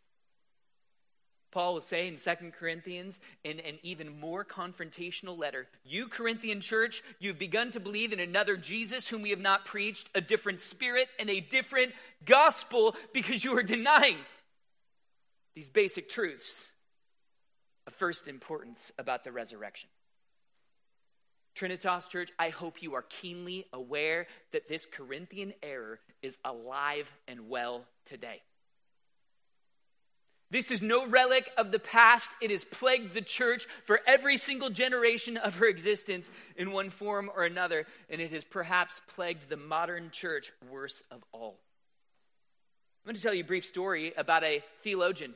Paul 1.57 1.73
will 1.73 1.81
say 1.81 2.07
in 2.07 2.17
2 2.17 2.53
Corinthians, 2.61 3.19
in 3.43 3.61
an 3.61 3.79
even 3.83 4.21
more 4.21 4.45
confrontational 4.45 5.39
letter, 5.39 5.67
You, 5.87 6.07
Corinthian 6.07 6.61
church, 6.61 7.03
you've 7.19 7.39
begun 7.39 7.71
to 7.71 7.81
believe 7.81 8.13
in 8.13 8.21
another 8.21 8.59
Jesus 8.59 9.09
whom 9.09 9.23
we 9.23 9.31
have 9.31 9.41
not 9.41 9.65
preached, 9.65 10.07
a 10.15 10.21
different 10.21 10.61
spirit 10.61 11.09
and 11.19 11.31
a 11.31 11.41
different 11.41 11.95
gospel 12.27 12.95
because 13.15 13.43
you 13.43 13.57
are 13.57 13.63
denying 13.63 14.19
these 15.55 15.71
basic 15.71 16.11
truths 16.11 16.67
of 17.87 17.95
first 17.95 18.29
importance 18.29 18.93
about 18.99 19.25
the 19.25 19.33
resurrection. 19.33 19.89
Trinitas 21.59 22.11
Church, 22.11 22.31
I 22.39 22.51
hope 22.51 22.83
you 22.83 22.97
are 22.97 23.05
keenly 23.09 23.65
aware 23.73 24.27
that 24.53 24.69
this 24.69 24.85
Corinthian 24.85 25.55
error 25.63 26.01
is 26.21 26.37
alive 26.45 27.11
and 27.27 27.49
well 27.49 27.87
today. 28.05 28.43
This 30.51 30.71
is 30.71 30.81
no 30.81 31.07
relic 31.07 31.51
of 31.59 31.73
the 31.73 31.79
past. 31.81 32.31
It 32.41 32.51
has 32.51 32.65
plagued 32.65 33.15
the 33.15 33.21
church 33.21 33.67
for 33.85 34.01
every 34.07 34.37
single 34.37 34.71
generation 34.71 35.37
of 35.37 35.57
her 35.57 35.67
existence 35.67 36.31
in 36.57 36.71
one 36.71 36.91
form 36.91 37.31
or 37.35 37.45
another, 37.45 37.85
and 38.09 38.21
it 38.21 38.33
has 38.33 38.45
perhaps 38.45 39.01
plagued 39.15 39.49
the 39.49 39.57
modern 39.57 40.11
church 40.11 40.53
worse 40.71 41.03
of 41.11 41.25
all. 41.33 41.59
I'm 43.05 43.11
going 43.11 43.17
to 43.17 43.23
tell 43.23 43.35
you 43.35 43.43
a 43.43 43.47
brief 43.47 43.67
story 43.67 44.13
about 44.17 44.45
a 44.45 44.63
theologian 44.83 45.35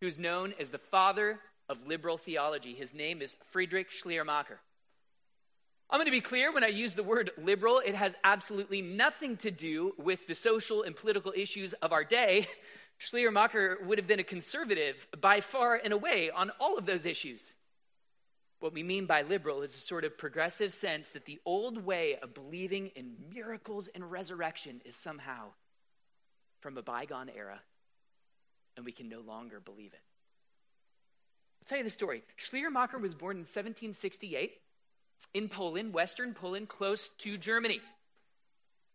who's 0.00 0.18
known 0.18 0.54
as 0.58 0.70
the 0.70 0.78
father 0.78 1.38
of 1.68 1.86
liberal 1.86 2.18
theology. 2.18 2.74
His 2.74 2.92
name 2.92 3.22
is 3.22 3.36
Friedrich 3.52 3.92
Schleiermacher. 3.92 4.58
I'm 5.88 5.98
going 5.98 6.06
to 6.06 6.10
be 6.10 6.20
clear 6.20 6.52
when 6.52 6.64
I 6.64 6.68
use 6.68 6.94
the 6.94 7.02
word 7.02 7.30
liberal, 7.36 7.80
it 7.84 7.94
has 7.94 8.14
absolutely 8.24 8.80
nothing 8.80 9.36
to 9.38 9.50
do 9.50 9.92
with 9.98 10.26
the 10.26 10.34
social 10.34 10.82
and 10.82 10.96
political 10.96 11.32
issues 11.36 11.74
of 11.74 11.92
our 11.92 12.02
day. 12.02 12.48
Schleiermacher 13.02 13.78
would 13.84 13.98
have 13.98 14.06
been 14.06 14.20
a 14.20 14.24
conservative 14.24 15.08
by 15.20 15.40
far 15.40 15.74
and 15.74 15.92
away 15.92 16.30
on 16.30 16.52
all 16.60 16.78
of 16.78 16.86
those 16.86 17.04
issues. 17.04 17.52
What 18.60 18.72
we 18.72 18.84
mean 18.84 19.06
by 19.06 19.22
liberal 19.22 19.62
is 19.62 19.74
a 19.74 19.78
sort 19.78 20.04
of 20.04 20.16
progressive 20.16 20.72
sense 20.72 21.10
that 21.10 21.24
the 21.24 21.40
old 21.44 21.84
way 21.84 22.16
of 22.22 22.32
believing 22.32 22.92
in 22.94 23.16
miracles 23.34 23.88
and 23.92 24.08
resurrection 24.08 24.80
is 24.84 24.94
somehow 24.94 25.48
from 26.60 26.78
a 26.78 26.82
bygone 26.82 27.28
era, 27.28 27.60
and 28.76 28.86
we 28.86 28.92
can 28.92 29.08
no 29.08 29.18
longer 29.18 29.58
believe 29.58 29.94
it. 29.94 30.00
I'll 31.60 31.66
tell 31.66 31.78
you 31.78 31.84
the 31.84 31.90
story. 31.90 32.22
Schleiermacher 32.36 32.98
was 32.98 33.16
born 33.16 33.34
in 33.34 33.40
1768 33.40 34.60
in 35.34 35.48
Poland, 35.48 35.92
Western 35.92 36.34
Poland, 36.34 36.68
close 36.68 37.10
to 37.18 37.36
Germany. 37.36 37.80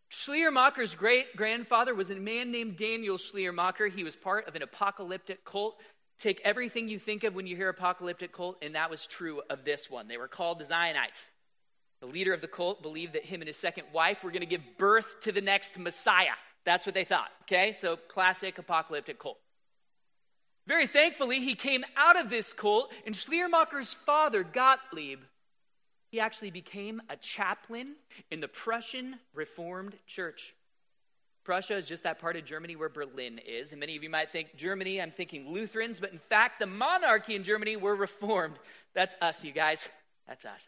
Schleiermacher's 0.09 0.95
great 0.95 1.35
grandfather 1.35 1.93
was 1.93 2.09
a 2.09 2.15
man 2.15 2.51
named 2.51 2.77
Daniel 2.77 3.17
Schleiermacher. 3.17 3.87
He 3.87 4.03
was 4.03 4.15
part 4.15 4.47
of 4.47 4.55
an 4.55 4.61
apocalyptic 4.61 5.43
cult. 5.43 5.75
Take 6.19 6.41
everything 6.43 6.87
you 6.87 6.97
think 6.97 7.23
of 7.23 7.35
when 7.35 7.45
you 7.45 7.55
hear 7.55 7.69
apocalyptic 7.69 8.31
cult, 8.31 8.57
and 8.61 8.75
that 8.75 8.89
was 8.89 9.05
true 9.05 9.41
of 9.49 9.65
this 9.65 9.89
one. 9.89 10.07
They 10.07 10.17
were 10.17 10.27
called 10.27 10.59
the 10.59 10.65
Zionites. 10.65 11.21
The 11.99 12.07
leader 12.07 12.33
of 12.33 12.41
the 12.41 12.47
cult 12.47 12.81
believed 12.81 13.13
that 13.13 13.25
him 13.25 13.41
and 13.41 13.47
his 13.47 13.57
second 13.57 13.85
wife 13.93 14.23
were 14.23 14.31
going 14.31 14.41
to 14.41 14.47
give 14.47 14.61
birth 14.77 15.21
to 15.21 15.31
the 15.31 15.41
next 15.41 15.77
Messiah. 15.77 16.35
That's 16.65 16.85
what 16.85 16.95
they 16.95 17.05
thought. 17.05 17.29
Okay, 17.43 17.73
so 17.73 17.97
classic 17.97 18.57
apocalyptic 18.57 19.19
cult. 19.19 19.37
Very 20.67 20.87
thankfully, 20.87 21.39
he 21.39 21.55
came 21.55 21.83
out 21.95 22.19
of 22.19 22.29
this 22.29 22.53
cult, 22.53 22.91
and 23.05 23.15
Schleiermacher's 23.15 23.93
father, 23.93 24.43
Gottlieb, 24.43 25.19
he 26.09 26.19
actually 26.19 26.51
became 26.51 27.01
a 27.09 27.17
chaplain 27.17 27.95
in 28.31 28.39
the 28.39 28.47
Prussian 28.47 29.19
Reformed 29.33 29.95
Church. 30.05 30.53
Prussia 31.43 31.77
is 31.77 31.85
just 31.85 32.03
that 32.03 32.19
part 32.19 32.35
of 32.35 32.43
Germany 32.43 32.75
where 32.75 32.89
Berlin 32.89 33.39
is. 33.45 33.71
And 33.71 33.79
many 33.79 33.95
of 33.95 34.03
you 34.03 34.09
might 34.09 34.29
think 34.29 34.55
Germany, 34.57 35.01
I'm 35.01 35.11
thinking 35.11 35.49
Lutherans, 35.53 35.99
but 35.99 36.11
in 36.11 36.19
fact, 36.19 36.59
the 36.59 36.65
monarchy 36.65 37.35
in 37.35 37.43
Germany 37.43 37.77
were 37.77 37.95
Reformed. 37.95 38.57
That's 38.93 39.15
us, 39.21 39.45
you 39.45 39.53
guys. 39.53 39.87
That's 40.27 40.43
us. 40.43 40.67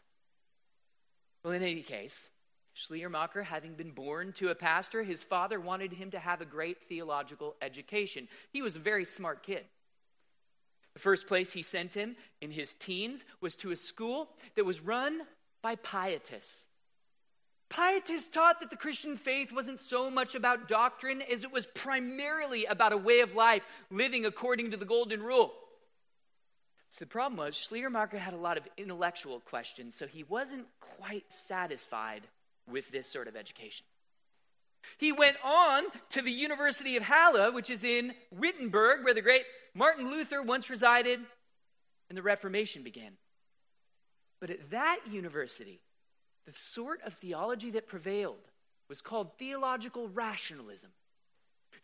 Well, 1.43 1.53
in 1.53 1.63
any 1.63 1.81
case, 1.81 2.29
Schleiermacher, 2.73 3.43
having 3.43 3.73
been 3.73 3.91
born 3.91 4.31
to 4.33 4.51
a 4.51 4.55
pastor, 4.55 5.03
his 5.03 5.21
father 5.21 5.59
wanted 5.59 5.91
him 5.91 6.11
to 6.11 6.19
have 6.19 6.39
a 6.39 6.45
great 6.45 6.77
theological 6.87 7.55
education. 7.61 8.29
He 8.51 8.61
was 8.61 8.77
a 8.77 8.79
very 8.79 9.03
smart 9.03 9.43
kid. 9.43 9.65
The 10.99 11.03
first 11.03 11.27
place 11.27 11.53
he 11.53 11.61
sent 11.61 11.93
him 11.93 12.17
in 12.41 12.51
his 12.51 12.73
teens 12.73 13.23
was 13.39 13.55
to 13.55 13.71
a 13.71 13.77
school 13.77 14.27
that 14.57 14.65
was 14.65 14.81
run 14.81 15.21
by 15.61 15.77
pietists. 15.77 16.65
Pietists 17.69 18.27
taught 18.27 18.59
that 18.59 18.69
the 18.69 18.75
Christian 18.75 19.15
faith 19.15 19.53
wasn't 19.53 19.79
so 19.79 20.11
much 20.11 20.35
about 20.35 20.67
doctrine 20.67 21.21
as 21.21 21.45
it 21.45 21.53
was 21.53 21.67
primarily 21.67 22.65
about 22.65 22.91
a 22.91 22.97
way 22.97 23.21
of 23.21 23.33
life, 23.33 23.63
living 23.89 24.25
according 24.25 24.71
to 24.71 24.77
the 24.77 24.83
golden 24.83 25.23
rule. 25.23 25.53
So 26.89 26.97
the 26.99 27.05
problem 27.05 27.37
was, 27.37 27.55
Schleiermacher 27.55 28.19
had 28.19 28.33
a 28.33 28.37
lot 28.37 28.57
of 28.57 28.67
intellectual 28.75 29.39
questions, 29.39 29.95
so 29.95 30.05
he 30.05 30.25
wasn't 30.25 30.65
quite 30.97 31.31
satisfied 31.31 32.23
with 32.69 32.91
this 32.91 33.07
sort 33.07 33.29
of 33.29 33.37
education. 33.37 33.85
He 34.97 35.13
went 35.13 35.37
on 35.45 35.83
to 36.09 36.21
the 36.21 36.31
University 36.31 36.97
of 36.97 37.03
Halle, 37.03 37.53
which 37.53 37.69
is 37.69 37.85
in 37.85 38.13
Wittenberg, 38.31 39.05
where 39.05 39.13
the 39.13 39.21
great 39.21 39.45
Martin 39.73 40.09
Luther 40.09 40.41
once 40.41 40.69
resided, 40.69 41.19
and 42.09 42.17
the 42.17 42.23
Reformation 42.23 42.83
began. 42.83 43.13
But 44.39 44.49
at 44.49 44.71
that 44.71 44.99
university, 45.09 45.81
the 46.45 46.53
sort 46.53 47.01
of 47.03 47.13
theology 47.13 47.71
that 47.71 47.87
prevailed 47.87 48.37
was 48.87 49.01
called 49.01 49.37
theological 49.37 50.07
rationalism. 50.09 50.89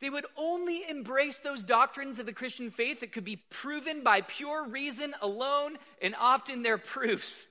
They 0.01 0.10
would 0.10 0.25
only 0.36 0.84
embrace 0.89 1.39
those 1.39 1.63
doctrines 1.63 2.20
of 2.20 2.25
the 2.25 2.34
Christian 2.34 2.72
faith 2.72 3.00
that 3.00 3.12
could 3.12 3.24
be 3.24 3.44
proven 3.50 4.04
by 4.04 4.22
pure 4.22 4.68
reason 4.68 5.13
alone, 5.22 5.77
and 6.01 6.15
often 6.20 6.63
their 6.63 6.77
proofs 6.77 7.48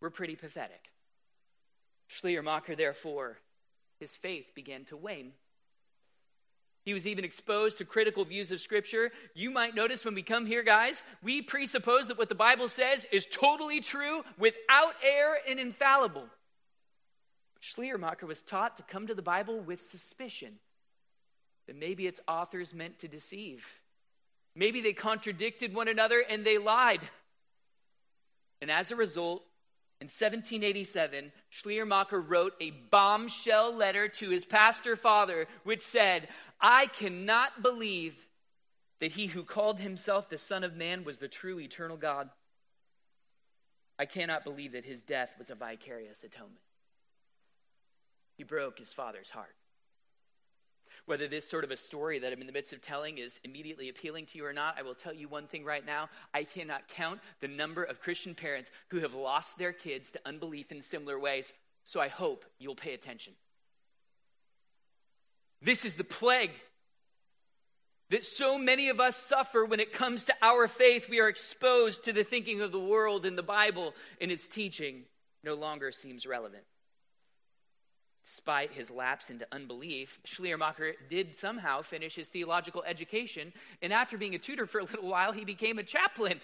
were 0.00 0.10
pretty 0.10 0.36
pathetic. 0.36 0.90
Schleiermacher, 2.06 2.76
therefore, 2.76 3.38
his 3.98 4.14
faith 4.16 4.54
began 4.54 4.84
to 4.86 4.96
wane. 4.96 5.32
He 6.84 6.92
was 6.92 7.06
even 7.06 7.24
exposed 7.24 7.78
to 7.78 7.84
critical 7.84 8.24
views 8.24 8.52
of 8.52 8.60
Scripture. 8.60 9.10
You 9.34 9.50
might 9.50 9.74
notice 9.74 10.04
when 10.04 10.14
we 10.14 10.22
come 10.22 10.44
here, 10.44 10.62
guys, 10.62 11.02
we 11.22 11.40
presuppose 11.40 12.08
that 12.08 12.18
what 12.18 12.28
the 12.28 12.34
Bible 12.34 12.68
says 12.68 13.06
is 13.10 13.26
totally 13.26 13.80
true, 13.80 14.22
without 14.38 14.94
error, 15.02 15.38
and 15.48 15.58
infallible. 15.58 16.26
Schleiermacher 17.60 18.26
was 18.26 18.42
taught 18.42 18.76
to 18.76 18.82
come 18.82 19.06
to 19.06 19.14
the 19.14 19.22
Bible 19.22 19.60
with 19.60 19.80
suspicion 19.80 20.58
that 21.66 21.76
maybe 21.76 22.06
its 22.06 22.20
authors 22.28 22.74
meant 22.74 22.98
to 22.98 23.08
deceive. 23.08 23.66
Maybe 24.54 24.82
they 24.82 24.92
contradicted 24.92 25.74
one 25.74 25.88
another 25.88 26.20
and 26.20 26.44
they 26.44 26.58
lied. 26.58 27.00
And 28.60 28.70
as 28.70 28.90
a 28.90 28.96
result, 28.96 29.42
in 30.00 30.06
1787, 30.06 31.32
Schleiermacher 31.48 32.20
wrote 32.20 32.52
a 32.60 32.72
bombshell 32.90 33.74
letter 33.74 34.08
to 34.08 34.28
his 34.28 34.44
pastor 34.44 34.96
father, 34.96 35.46
which 35.62 35.82
said, 35.82 36.28
I 36.66 36.86
cannot 36.86 37.60
believe 37.62 38.14
that 38.98 39.12
he 39.12 39.26
who 39.26 39.44
called 39.44 39.80
himself 39.80 40.30
the 40.30 40.38
Son 40.38 40.64
of 40.64 40.74
Man 40.74 41.04
was 41.04 41.18
the 41.18 41.28
true 41.28 41.60
eternal 41.60 41.98
God. 41.98 42.30
I 43.98 44.06
cannot 44.06 44.44
believe 44.44 44.72
that 44.72 44.86
his 44.86 45.02
death 45.02 45.28
was 45.38 45.50
a 45.50 45.54
vicarious 45.54 46.24
atonement. 46.24 46.62
He 48.38 48.44
broke 48.44 48.78
his 48.78 48.94
father's 48.94 49.28
heart. 49.28 49.54
Whether 51.04 51.28
this 51.28 51.46
sort 51.46 51.64
of 51.64 51.70
a 51.70 51.76
story 51.76 52.18
that 52.20 52.32
I'm 52.32 52.40
in 52.40 52.46
the 52.46 52.52
midst 52.52 52.72
of 52.72 52.80
telling 52.80 53.18
is 53.18 53.38
immediately 53.44 53.90
appealing 53.90 54.24
to 54.24 54.38
you 54.38 54.46
or 54.46 54.54
not, 54.54 54.76
I 54.78 54.82
will 54.84 54.94
tell 54.94 55.12
you 55.12 55.28
one 55.28 55.46
thing 55.46 55.66
right 55.66 55.84
now. 55.84 56.08
I 56.32 56.44
cannot 56.44 56.88
count 56.88 57.20
the 57.40 57.48
number 57.48 57.84
of 57.84 58.00
Christian 58.00 58.34
parents 58.34 58.70
who 58.88 59.00
have 59.00 59.12
lost 59.12 59.58
their 59.58 59.74
kids 59.74 60.10
to 60.12 60.20
unbelief 60.24 60.72
in 60.72 60.80
similar 60.80 61.18
ways, 61.18 61.52
so 61.82 62.00
I 62.00 62.08
hope 62.08 62.46
you'll 62.58 62.74
pay 62.74 62.94
attention. 62.94 63.34
This 65.64 65.86
is 65.86 65.96
the 65.96 66.04
plague 66.04 66.50
that 68.10 68.22
so 68.22 68.58
many 68.58 68.90
of 68.90 69.00
us 69.00 69.16
suffer 69.16 69.64
when 69.64 69.80
it 69.80 69.94
comes 69.94 70.26
to 70.26 70.34
our 70.42 70.68
faith. 70.68 71.08
We 71.08 71.20
are 71.20 71.28
exposed 71.28 72.04
to 72.04 72.12
the 72.12 72.22
thinking 72.22 72.60
of 72.60 72.70
the 72.70 72.78
world, 72.78 73.24
and 73.24 73.36
the 73.36 73.42
Bible 73.42 73.94
and 74.20 74.30
its 74.30 74.46
teaching 74.46 75.04
no 75.42 75.54
longer 75.54 75.90
seems 75.90 76.26
relevant. 76.26 76.64
Despite 78.26 78.72
his 78.72 78.90
lapse 78.90 79.30
into 79.30 79.46
unbelief, 79.52 80.20
Schleiermacher 80.24 80.94
did 81.08 81.34
somehow 81.34 81.80
finish 81.80 82.14
his 82.14 82.28
theological 82.28 82.84
education, 82.86 83.54
and 83.80 83.90
after 83.90 84.18
being 84.18 84.34
a 84.34 84.38
tutor 84.38 84.66
for 84.66 84.80
a 84.80 84.84
little 84.84 85.08
while, 85.08 85.32
he 85.32 85.46
became 85.46 85.78
a 85.78 85.82
chaplain 85.82 86.40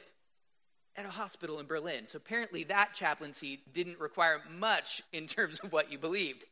at 0.96 1.04
a 1.04 1.10
hospital 1.10 1.60
in 1.60 1.66
Berlin. 1.66 2.06
So 2.06 2.16
apparently, 2.16 2.64
that 2.64 2.94
chaplaincy 2.94 3.60
didn't 3.72 4.00
require 4.00 4.40
much 4.58 5.02
in 5.12 5.26
terms 5.26 5.58
of 5.62 5.72
what 5.72 5.92
you 5.92 5.98
believed. 5.98 6.46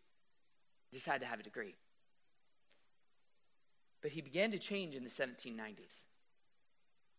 You 0.92 0.96
just 0.96 1.06
had 1.06 1.22
to 1.22 1.26
have 1.26 1.40
a 1.40 1.42
degree. 1.42 1.74
But 4.02 4.12
he 4.12 4.20
began 4.20 4.52
to 4.52 4.58
change 4.58 4.94
in 4.94 5.04
the 5.04 5.10
1790s. 5.10 6.04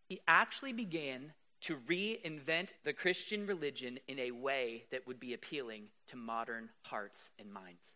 He 0.08 0.22
actually 0.28 0.74
began 0.74 1.34
to 1.62 1.76
reinvent 1.90 2.70
the 2.86 2.94
Christian 2.94 3.46
religion 3.46 4.00
in 4.08 4.18
a 4.20 4.32
way 4.32 4.86
that 4.92 5.06
would 5.08 5.20
be 5.20 5.34
appealing 5.34 5.84
to 6.08 6.16
modern 6.16 6.70
hearts 6.84 7.30
and 7.38 7.52
minds. 7.52 7.96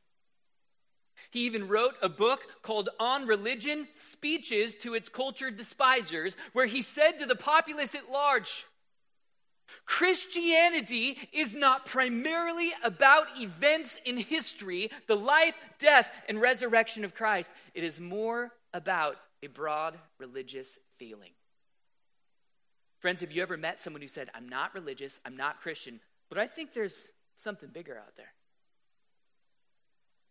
He 1.32 1.46
even 1.46 1.68
wrote 1.68 1.96
a 2.02 2.10
book 2.10 2.42
called 2.62 2.90
On 3.00 3.26
Religion 3.26 3.88
Speeches 3.96 4.76
to 4.78 4.94
Its 4.94 5.10
Cultured 5.10 5.58
Despisers, 5.58 6.36
where 6.52 6.66
he 6.66 6.82
said 6.82 7.20
to 7.20 7.26
the 7.26 7.36
populace 7.36 7.96
at 7.96 8.12
large 8.12 8.66
Christianity 9.86 11.18
is 11.32 11.54
not 11.54 11.86
primarily 11.86 12.74
about 12.84 13.28
events 13.40 13.98
in 14.06 14.18
history, 14.18 14.92
the 15.08 15.16
life, 15.16 15.56
death, 15.80 16.10
and 16.28 16.40
resurrection 16.40 17.04
of 17.06 17.16
Christ. 17.16 17.52
It 17.74 17.84
is 17.84 18.00
more 18.00 18.52
about 18.74 19.18
a 19.44 19.48
broad 19.48 19.98
religious 20.20 20.78
feeling. 20.98 21.32
Friends, 23.00 23.22
have 23.22 23.32
you 23.32 23.42
ever 23.42 23.58
met 23.58 23.82
someone 23.82 24.02
who 24.02 24.08
said, 24.08 24.30
I'm 24.34 24.48
not 24.48 24.74
religious, 24.74 25.20
I'm 25.26 25.36
not 25.36 25.62
Christian, 25.62 26.00
but 26.30 26.38
I 26.38 26.48
think 26.48 26.74
there's 26.74 26.98
something 27.36 27.70
bigger 27.70 27.98
out 27.98 28.16
there? 28.16 28.32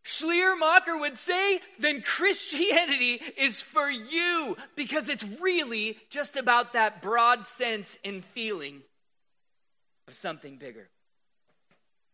Schleiermacher 0.05 0.97
would 0.97 1.19
say, 1.19 1.61
then 1.79 2.03
Christianity 2.03 3.21
is 3.37 3.61
for 3.61 3.89
you 3.89 4.57
because 4.75 5.09
it's 5.09 5.25
really 5.41 5.97
just 6.11 6.37
about 6.37 6.73
that 6.73 7.03
broad 7.03 7.47
sense 7.47 7.97
and 8.05 8.25
feeling 8.25 8.83
of 10.09 10.15
something 10.15 10.57
bigger. 10.57 10.89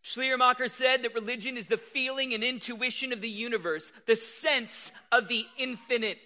Schleiermacher 0.09 0.69
said 0.69 1.03
that 1.03 1.13
religion 1.13 1.55
is 1.55 1.67
the 1.67 1.77
feeling 1.77 2.33
and 2.33 2.43
intuition 2.43 3.13
of 3.13 3.21
the 3.21 3.29
universe, 3.29 3.91
the 4.07 4.15
sense 4.15 4.91
of 5.11 5.27
the 5.27 5.45
infinite. 5.55 6.17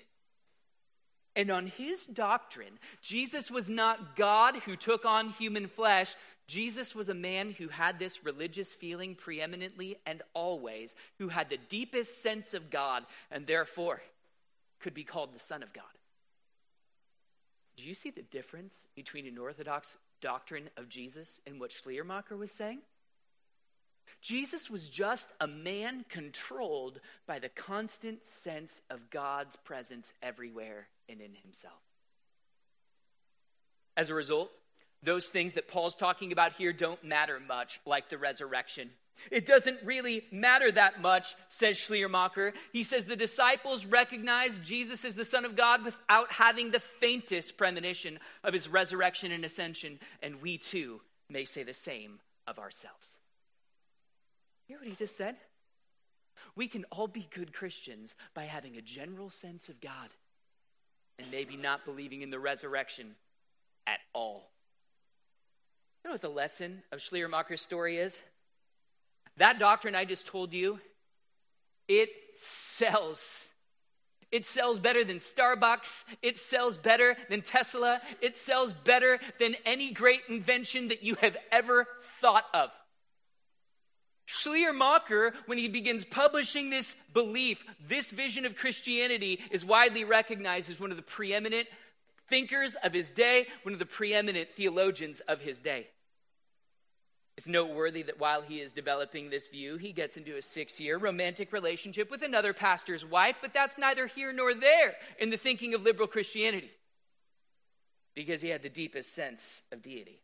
And 1.35 1.51
on 1.51 1.67
his 1.67 2.05
doctrine, 2.05 2.79
Jesus 3.01 3.51
was 3.51 3.69
not 3.69 4.15
God 4.15 4.55
who 4.65 4.77
took 4.77 5.03
on 5.03 5.31
human 5.31 5.67
flesh. 5.67 6.15
Jesus 6.47 6.95
was 6.95 7.09
a 7.09 7.13
man 7.13 7.51
who 7.51 7.67
had 7.67 7.99
this 7.99 8.23
religious 8.23 8.73
feeling 8.73 9.15
preeminently 9.15 9.97
and 10.05 10.21
always, 10.33 10.95
who 11.19 11.27
had 11.27 11.49
the 11.49 11.59
deepest 11.67 12.23
sense 12.23 12.53
of 12.53 12.69
God, 12.69 13.03
and 13.31 13.45
therefore 13.45 14.01
could 14.79 14.93
be 14.93 15.03
called 15.03 15.33
the 15.35 15.39
Son 15.39 15.61
of 15.61 15.73
God. 15.73 15.83
Do 17.75 17.83
you 17.83 17.95
see 17.95 18.11
the 18.11 18.21
difference 18.21 18.85
between 18.95 19.27
an 19.27 19.37
Orthodox 19.37 19.97
doctrine 20.21 20.69
of 20.77 20.87
Jesus 20.87 21.41
and 21.45 21.59
what 21.59 21.73
Schleiermacher 21.73 22.37
was 22.37 22.53
saying? 22.53 22.79
Jesus 24.21 24.69
was 24.69 24.89
just 24.89 25.29
a 25.41 25.47
man 25.47 26.05
controlled 26.09 26.99
by 27.27 27.39
the 27.39 27.49
constant 27.49 28.23
sense 28.23 28.81
of 28.89 29.09
God's 29.09 29.55
presence 29.57 30.13
everywhere 30.21 30.87
and 31.09 31.19
in 31.19 31.33
himself. 31.43 31.81
As 33.97 34.09
a 34.09 34.13
result, 34.13 34.49
those 35.03 35.27
things 35.27 35.53
that 35.53 35.67
Paul's 35.67 35.95
talking 35.95 36.31
about 36.31 36.53
here 36.53 36.73
don't 36.73 37.03
matter 37.03 37.39
much, 37.39 37.79
like 37.85 38.09
the 38.09 38.17
resurrection. 38.17 38.89
It 39.29 39.45
doesn't 39.45 39.79
really 39.83 40.23
matter 40.31 40.71
that 40.71 41.01
much, 41.01 41.35
says 41.49 41.77
Schleiermacher. 41.77 42.53
He 42.71 42.83
says 42.83 43.05
the 43.05 43.15
disciples 43.15 43.85
recognized 43.85 44.63
Jesus 44.63 45.05
as 45.05 45.15
the 45.15 45.25
Son 45.25 45.45
of 45.45 45.55
God 45.55 45.85
without 45.85 46.31
having 46.31 46.71
the 46.71 46.79
faintest 46.79 47.57
premonition 47.57 48.19
of 48.43 48.53
his 48.53 48.67
resurrection 48.67 49.31
and 49.31 49.45
ascension, 49.45 49.99
and 50.21 50.41
we 50.41 50.57
too 50.57 51.01
may 51.29 51.45
say 51.45 51.63
the 51.63 51.73
same 51.73 52.19
of 52.47 52.59
ourselves. 52.59 53.19
Hear 54.67 54.77
what 54.77 54.87
he 54.87 54.95
just 54.95 55.15
said? 55.15 55.35
We 56.55 56.67
can 56.67 56.85
all 56.91 57.07
be 57.07 57.27
good 57.33 57.53
Christians 57.53 58.15
by 58.33 58.43
having 58.43 58.75
a 58.75 58.81
general 58.81 59.29
sense 59.29 59.69
of 59.69 59.81
God 59.81 60.09
and 61.19 61.29
maybe 61.31 61.57
not 61.57 61.85
believing 61.85 62.21
in 62.21 62.29
the 62.29 62.39
resurrection 62.39 63.15
at 63.87 63.99
all. 64.13 64.49
You 66.03 66.09
know 66.09 66.13
what 66.13 66.21
the 66.21 66.29
lesson 66.29 66.83
of 66.91 66.99
Schleiermacher's 66.99 67.61
story 67.61 67.97
is? 67.97 68.17
That 69.37 69.59
doctrine 69.59 69.95
I 69.95 70.05
just 70.05 70.27
told 70.27 70.53
you, 70.53 70.79
it 71.87 72.09
sells. 72.37 73.45
It 74.31 74.45
sells 74.45 74.79
better 74.79 75.03
than 75.03 75.17
Starbucks. 75.17 76.03
It 76.21 76.39
sells 76.39 76.77
better 76.77 77.15
than 77.29 77.41
Tesla. 77.41 78.01
It 78.21 78.37
sells 78.37 78.73
better 78.73 79.19
than 79.39 79.55
any 79.65 79.91
great 79.91 80.21
invention 80.27 80.89
that 80.89 81.03
you 81.03 81.15
have 81.15 81.37
ever 81.51 81.87
thought 82.19 82.45
of. 82.53 82.69
Schleiermacher, 84.25 85.33
when 85.47 85.57
he 85.57 85.67
begins 85.67 86.05
publishing 86.05 86.69
this 86.69 86.95
belief, 87.13 87.63
this 87.87 88.09
vision 88.09 88.45
of 88.45 88.55
Christianity, 88.55 89.39
is 89.51 89.65
widely 89.65 90.05
recognized 90.05 90.69
as 90.69 90.79
one 90.79 90.91
of 90.91 90.97
the 90.97 91.03
preeminent 91.03 91.67
thinkers 92.29 92.75
of 92.83 92.93
his 92.93 93.11
day, 93.11 93.47
one 93.63 93.73
of 93.73 93.79
the 93.79 93.85
preeminent 93.85 94.49
theologians 94.55 95.19
of 95.27 95.41
his 95.41 95.59
day. 95.59 95.87
It's 97.37 97.47
noteworthy 97.47 98.03
that 98.03 98.19
while 98.19 98.41
he 98.41 98.61
is 98.61 98.73
developing 98.73 99.29
this 99.29 99.47
view, 99.47 99.77
he 99.77 99.91
gets 99.91 100.17
into 100.17 100.37
a 100.37 100.41
six 100.41 100.79
year 100.79 100.97
romantic 100.97 101.51
relationship 101.51 102.09
with 102.09 102.21
another 102.21 102.53
pastor's 102.53 103.03
wife, 103.03 103.37
but 103.41 103.53
that's 103.53 103.77
neither 103.77 104.07
here 104.07 104.31
nor 104.31 104.53
there 104.53 104.93
in 105.19 105.31
the 105.31 105.37
thinking 105.37 105.73
of 105.73 105.83
liberal 105.83 106.07
Christianity 106.07 106.71
because 108.15 108.41
he 108.41 108.49
had 108.49 108.61
the 108.61 108.69
deepest 108.69 109.13
sense 109.13 109.61
of 109.71 109.81
deity. 109.81 110.22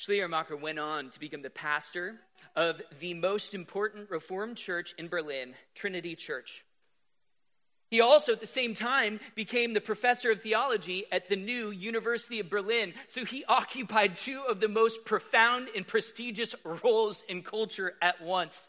Schleiermacher 0.00 0.56
went 0.56 0.78
on 0.78 1.10
to 1.10 1.20
become 1.20 1.42
the 1.42 1.50
pastor 1.50 2.14
of 2.56 2.80
the 3.00 3.12
most 3.12 3.52
important 3.52 4.08
Reformed 4.08 4.56
church 4.56 4.94
in 4.96 5.08
Berlin, 5.08 5.54
Trinity 5.74 6.16
Church. 6.16 6.64
He 7.90 8.00
also, 8.00 8.32
at 8.32 8.40
the 8.40 8.46
same 8.46 8.74
time, 8.74 9.20
became 9.34 9.74
the 9.74 9.80
professor 9.82 10.30
of 10.30 10.40
theology 10.40 11.04
at 11.12 11.28
the 11.28 11.36
new 11.36 11.70
University 11.70 12.40
of 12.40 12.48
Berlin. 12.48 12.94
So 13.08 13.26
he 13.26 13.44
occupied 13.44 14.16
two 14.16 14.40
of 14.48 14.60
the 14.60 14.68
most 14.68 15.04
profound 15.04 15.68
and 15.76 15.86
prestigious 15.86 16.54
roles 16.64 17.22
in 17.28 17.42
culture 17.42 17.92
at 18.00 18.22
once. 18.22 18.68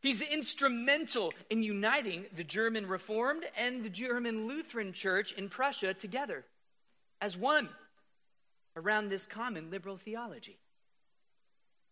He's 0.00 0.20
instrumental 0.20 1.32
in 1.50 1.64
uniting 1.64 2.26
the 2.36 2.44
German 2.44 2.86
Reformed 2.86 3.46
and 3.56 3.82
the 3.82 3.90
German 3.90 4.46
Lutheran 4.46 4.92
Church 4.92 5.32
in 5.32 5.48
Prussia 5.48 5.92
together 5.92 6.44
as 7.20 7.36
one 7.36 7.68
around 8.76 9.08
this 9.08 9.26
common 9.26 9.70
liberal 9.70 9.96
theology. 9.96 10.58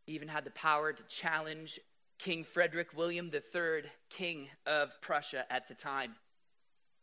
He 0.07 0.13
even 0.13 0.29
had 0.29 0.45
the 0.45 0.51
power 0.51 0.93
to 0.93 1.03
challenge 1.05 1.79
King 2.19 2.45
Frederick 2.45 2.89
William 2.97 3.31
III, 3.33 3.83
King 4.11 4.49
of 4.67 4.91
Prussia 5.01 5.45
at 5.51 5.69
the 5.69 5.75
time, 5.75 6.15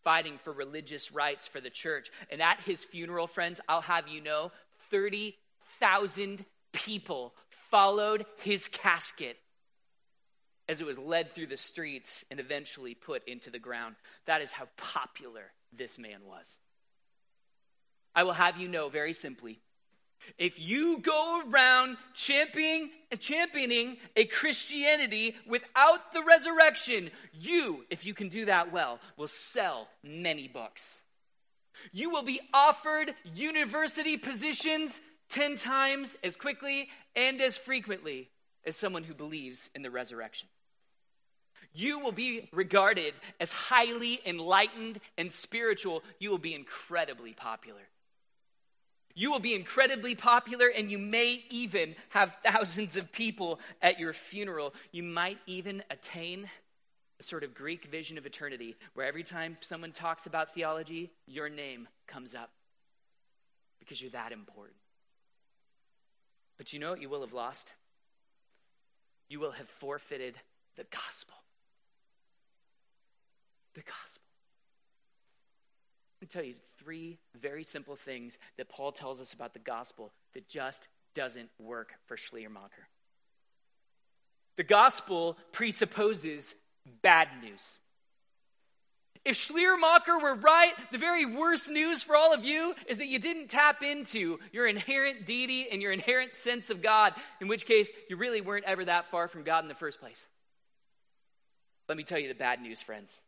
fighting 0.03 0.37
for 0.43 0.53
religious 0.53 1.11
rights 1.11 1.47
for 1.47 1.61
the 1.61 1.69
church. 1.69 2.09
And 2.31 2.41
at 2.41 2.61
his 2.61 2.83
funeral, 2.85 3.27
friends, 3.27 3.59
I'll 3.67 3.81
have 3.81 4.07
you 4.07 4.21
know, 4.21 4.51
30,000 4.91 6.45
people 6.71 7.33
followed 7.69 8.25
his 8.41 8.67
casket 8.67 9.37
as 10.67 10.81
it 10.81 10.87
was 10.87 10.99
led 10.99 11.33
through 11.33 11.47
the 11.47 11.57
streets 11.57 12.23
and 12.29 12.39
eventually 12.39 12.93
put 12.93 13.27
into 13.27 13.49
the 13.49 13.59
ground. 13.59 13.95
That 14.25 14.41
is 14.41 14.51
how 14.51 14.67
popular 14.77 15.51
this 15.75 15.97
man 15.97 16.21
was. 16.25 16.57
I 18.15 18.23
will 18.23 18.33
have 18.33 18.57
you 18.57 18.67
know 18.67 18.89
very 18.89 19.13
simply 19.13 19.59
if 20.37 20.59
you 20.59 20.99
go 20.99 21.43
around 21.47 21.97
championing, 22.13 22.91
championing 23.19 23.97
a 24.15 24.25
Christianity 24.25 25.35
without 25.47 26.13
the 26.13 26.23
resurrection, 26.23 27.11
you, 27.33 27.85
if 27.89 28.05
you 28.05 28.13
can 28.13 28.29
do 28.29 28.45
that 28.45 28.71
well, 28.71 28.99
will 29.17 29.27
sell 29.27 29.87
many 30.03 30.47
books. 30.47 31.01
You 31.91 32.09
will 32.09 32.23
be 32.23 32.39
offered 32.53 33.13
university 33.33 34.17
positions 34.17 34.99
10 35.29 35.57
times 35.57 36.17
as 36.23 36.35
quickly 36.35 36.89
and 37.15 37.41
as 37.41 37.57
frequently 37.57 38.29
as 38.65 38.75
someone 38.75 39.03
who 39.03 39.13
believes 39.13 39.69
in 39.73 39.81
the 39.81 39.91
resurrection. 39.91 40.47
You 41.73 41.99
will 41.99 42.11
be 42.11 42.49
regarded 42.51 43.13
as 43.39 43.53
highly 43.53 44.19
enlightened 44.25 44.99
and 45.17 45.31
spiritual. 45.31 46.03
You 46.19 46.31
will 46.31 46.39
be 46.39 46.55
incredibly 46.55 47.33
popular. 47.33 47.81
You 49.19 49.31
will 49.31 49.39
be 49.39 49.53
incredibly 49.53 50.15
popular, 50.15 50.69
and 50.69 50.89
you 50.89 50.97
may 50.97 51.43
even 51.49 51.95
have 52.07 52.31
thousands 52.41 52.95
of 52.95 53.11
people 53.11 53.59
at 53.81 53.99
your 53.99 54.13
funeral. 54.13 54.73
You 54.93 55.03
might 55.03 55.39
even 55.45 55.83
attain 55.89 56.49
a 57.19 57.23
sort 57.23 57.43
of 57.43 57.53
Greek 57.53 57.83
vision 57.91 58.17
of 58.17 58.25
eternity 58.25 58.77
where 58.93 59.05
every 59.05 59.23
time 59.23 59.57
someone 59.59 59.91
talks 59.91 60.25
about 60.25 60.53
theology, 60.53 61.11
your 61.27 61.49
name 61.49 61.89
comes 62.07 62.33
up 62.33 62.49
because 63.81 64.01
you're 64.01 64.11
that 64.11 64.31
important. 64.31 64.77
But 66.57 66.71
you 66.71 66.79
know 66.79 66.91
what 66.91 67.01
you 67.01 67.09
will 67.09 67.19
have 67.19 67.33
lost? 67.33 67.73
You 69.27 69.41
will 69.41 69.51
have 69.51 69.67
forfeited 69.67 70.35
the 70.77 70.85
gospel. 70.85 71.35
The 73.75 73.81
gospel. 73.81 74.28
Tell 76.29 76.43
you 76.43 76.55
three 76.77 77.17
very 77.39 77.63
simple 77.63 77.95
things 77.95 78.37
that 78.57 78.69
Paul 78.69 78.91
tells 78.91 79.19
us 79.19 79.33
about 79.33 79.53
the 79.53 79.59
gospel 79.59 80.11
that 80.33 80.47
just 80.47 80.87
doesn't 81.15 81.49
work 81.59 81.93
for 82.05 82.17
Schleiermacher. 82.17 82.87
The 84.57 84.63
gospel 84.63 85.37
presupposes 85.51 86.53
bad 87.01 87.29
news. 87.41 87.79
If 89.25 89.35
Schleiermacher 89.35 90.19
were 90.19 90.35
right, 90.35 90.73
the 90.91 90.97
very 90.97 91.25
worst 91.25 91.69
news 91.69 92.03
for 92.03 92.15
all 92.15 92.33
of 92.33 92.45
you 92.45 92.73
is 92.87 92.97
that 92.99 93.07
you 93.07 93.19
didn't 93.19 93.49
tap 93.49 93.83
into 93.83 94.39
your 94.51 94.67
inherent 94.67 95.25
deity 95.25 95.67
and 95.69 95.81
your 95.81 95.91
inherent 95.91 96.35
sense 96.35 96.69
of 96.69 96.81
God, 96.81 97.13
in 97.41 97.47
which 97.47 97.65
case 97.65 97.89
you 98.09 98.17
really 98.17 98.41
weren't 98.41 98.65
ever 98.65 98.85
that 98.85 99.11
far 99.11 99.27
from 99.27 99.43
God 99.43 99.63
in 99.63 99.67
the 99.67 99.75
first 99.75 99.99
place. 99.99 100.25
Let 101.87 101.97
me 101.97 102.03
tell 102.03 102.19
you 102.19 102.27
the 102.27 102.35
bad 102.35 102.61
news, 102.61 102.81
friends. 102.81 103.21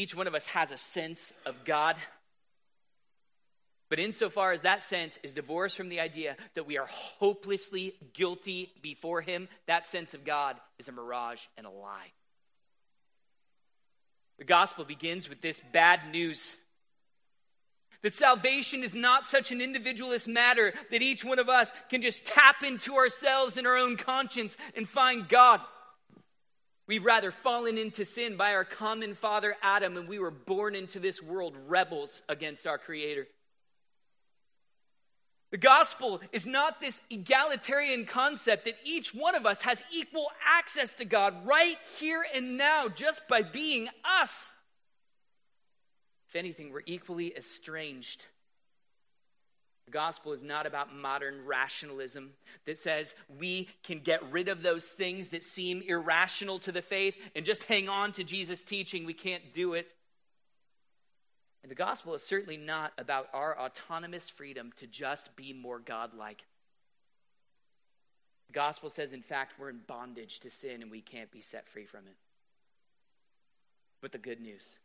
Each 0.00 0.14
one 0.14 0.26
of 0.26 0.34
us 0.34 0.46
has 0.46 0.72
a 0.72 0.78
sense 0.78 1.30
of 1.44 1.62
God. 1.66 1.94
But 3.90 3.98
insofar 3.98 4.52
as 4.52 4.62
that 4.62 4.82
sense 4.82 5.18
is 5.22 5.34
divorced 5.34 5.76
from 5.76 5.90
the 5.90 6.00
idea 6.00 6.38
that 6.54 6.66
we 6.66 6.78
are 6.78 6.86
hopelessly 6.86 7.92
guilty 8.14 8.72
before 8.80 9.20
Him, 9.20 9.46
that 9.66 9.86
sense 9.86 10.14
of 10.14 10.24
God 10.24 10.56
is 10.78 10.88
a 10.88 10.92
mirage 10.92 11.42
and 11.58 11.66
a 11.66 11.70
lie. 11.70 12.12
The 14.38 14.46
gospel 14.46 14.86
begins 14.86 15.28
with 15.28 15.42
this 15.42 15.60
bad 15.70 16.10
news 16.10 16.56
that 18.02 18.14
salvation 18.14 18.82
is 18.82 18.94
not 18.94 19.26
such 19.26 19.52
an 19.52 19.60
individualist 19.60 20.26
matter 20.26 20.72
that 20.90 21.02
each 21.02 21.22
one 21.22 21.38
of 21.38 21.50
us 21.50 21.70
can 21.90 22.00
just 22.00 22.24
tap 22.24 22.62
into 22.62 22.96
ourselves 22.96 23.58
and 23.58 23.66
our 23.66 23.76
own 23.76 23.98
conscience 23.98 24.56
and 24.74 24.88
find 24.88 25.28
God. 25.28 25.60
We've 26.90 27.04
rather 27.04 27.30
fallen 27.30 27.78
into 27.78 28.04
sin 28.04 28.36
by 28.36 28.54
our 28.54 28.64
common 28.64 29.14
father 29.14 29.54
Adam, 29.62 29.96
and 29.96 30.08
we 30.08 30.18
were 30.18 30.32
born 30.32 30.74
into 30.74 30.98
this 30.98 31.22
world 31.22 31.54
rebels 31.68 32.20
against 32.28 32.66
our 32.66 32.78
Creator. 32.78 33.28
The 35.52 35.58
gospel 35.58 36.20
is 36.32 36.46
not 36.46 36.80
this 36.80 37.00
egalitarian 37.08 38.06
concept 38.06 38.64
that 38.64 38.74
each 38.82 39.14
one 39.14 39.36
of 39.36 39.46
us 39.46 39.62
has 39.62 39.80
equal 39.92 40.32
access 40.44 40.92
to 40.94 41.04
God 41.04 41.46
right 41.46 41.78
here 42.00 42.26
and 42.34 42.56
now 42.56 42.88
just 42.88 43.20
by 43.28 43.44
being 43.44 43.88
us. 44.20 44.52
If 46.28 46.34
anything, 46.34 46.72
we're 46.72 46.82
equally 46.86 47.32
estranged. 47.36 48.24
The 49.90 49.98
gospel 49.98 50.32
is 50.32 50.44
not 50.44 50.66
about 50.66 50.94
modern 50.94 51.44
rationalism 51.44 52.30
that 52.64 52.78
says 52.78 53.12
we 53.40 53.68
can 53.82 53.98
get 53.98 54.22
rid 54.30 54.48
of 54.48 54.62
those 54.62 54.84
things 54.84 55.30
that 55.30 55.42
seem 55.42 55.82
irrational 55.82 56.60
to 56.60 56.70
the 56.70 56.80
faith 56.80 57.16
and 57.34 57.44
just 57.44 57.64
hang 57.64 57.88
on 57.88 58.12
to 58.12 58.22
Jesus' 58.22 58.62
teaching. 58.62 59.04
We 59.04 59.14
can't 59.14 59.52
do 59.52 59.74
it. 59.74 59.88
And 61.64 61.72
the 61.72 61.74
gospel 61.74 62.14
is 62.14 62.22
certainly 62.22 62.56
not 62.56 62.92
about 62.98 63.30
our 63.32 63.58
autonomous 63.58 64.30
freedom 64.30 64.70
to 64.76 64.86
just 64.86 65.34
be 65.34 65.52
more 65.52 65.80
godlike. 65.80 66.44
The 68.46 68.52
gospel 68.52 68.90
says, 68.90 69.12
in 69.12 69.22
fact, 69.22 69.54
we're 69.58 69.70
in 69.70 69.80
bondage 69.88 70.38
to 70.40 70.50
sin 70.50 70.82
and 70.82 70.90
we 70.92 71.00
can't 71.00 71.32
be 71.32 71.42
set 71.42 71.68
free 71.68 71.86
from 71.86 72.06
it. 72.06 72.14
But 74.00 74.12
the 74.12 74.18
good 74.18 74.40
news, 74.40 74.78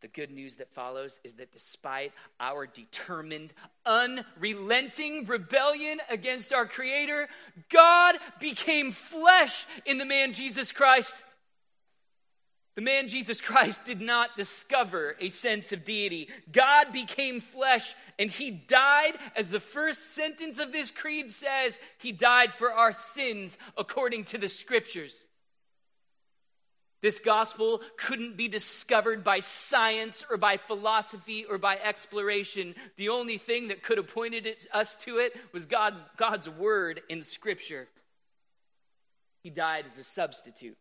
the 0.00 0.08
good 0.08 0.30
news 0.30 0.56
that 0.56 0.72
follows 0.72 1.18
is 1.24 1.34
that 1.34 1.52
despite 1.52 2.12
our 2.38 2.66
determined, 2.66 3.52
unrelenting 3.84 5.26
rebellion 5.26 5.98
against 6.08 6.52
our 6.52 6.66
Creator, 6.66 7.28
God 7.68 8.16
became 8.40 8.92
flesh 8.92 9.66
in 9.84 9.98
the 9.98 10.04
man 10.04 10.32
Jesus 10.32 10.72
Christ. 10.72 11.24
The 12.76 12.82
man 12.82 13.08
Jesus 13.08 13.40
Christ 13.40 13.84
did 13.84 14.00
not 14.00 14.36
discover 14.36 15.16
a 15.20 15.30
sense 15.30 15.72
of 15.72 15.84
deity. 15.84 16.28
God 16.52 16.92
became 16.92 17.40
flesh 17.40 17.96
and 18.20 18.30
he 18.30 18.52
died, 18.52 19.14
as 19.34 19.48
the 19.48 19.58
first 19.58 20.14
sentence 20.14 20.60
of 20.60 20.70
this 20.70 20.92
creed 20.92 21.32
says, 21.32 21.80
he 21.98 22.12
died 22.12 22.54
for 22.54 22.72
our 22.72 22.92
sins 22.92 23.58
according 23.76 24.26
to 24.26 24.38
the 24.38 24.48
scriptures. 24.48 25.24
This 27.00 27.20
gospel 27.20 27.80
couldn't 27.96 28.36
be 28.36 28.48
discovered 28.48 29.22
by 29.22 29.38
science 29.38 30.24
or 30.28 30.36
by 30.36 30.56
philosophy 30.56 31.44
or 31.48 31.58
by 31.58 31.76
exploration. 31.76 32.74
The 32.96 33.10
only 33.10 33.38
thing 33.38 33.68
that 33.68 33.82
could 33.82 33.98
have 33.98 34.08
pointed 34.08 34.46
it, 34.46 34.66
us 34.72 34.96
to 35.04 35.18
it 35.18 35.36
was 35.52 35.66
God, 35.66 35.94
God's 36.16 36.48
word 36.48 37.00
in 37.08 37.22
scripture. 37.22 37.86
He 39.42 39.50
died 39.50 39.86
as 39.86 39.96
a 39.96 40.04
substitute 40.04 40.76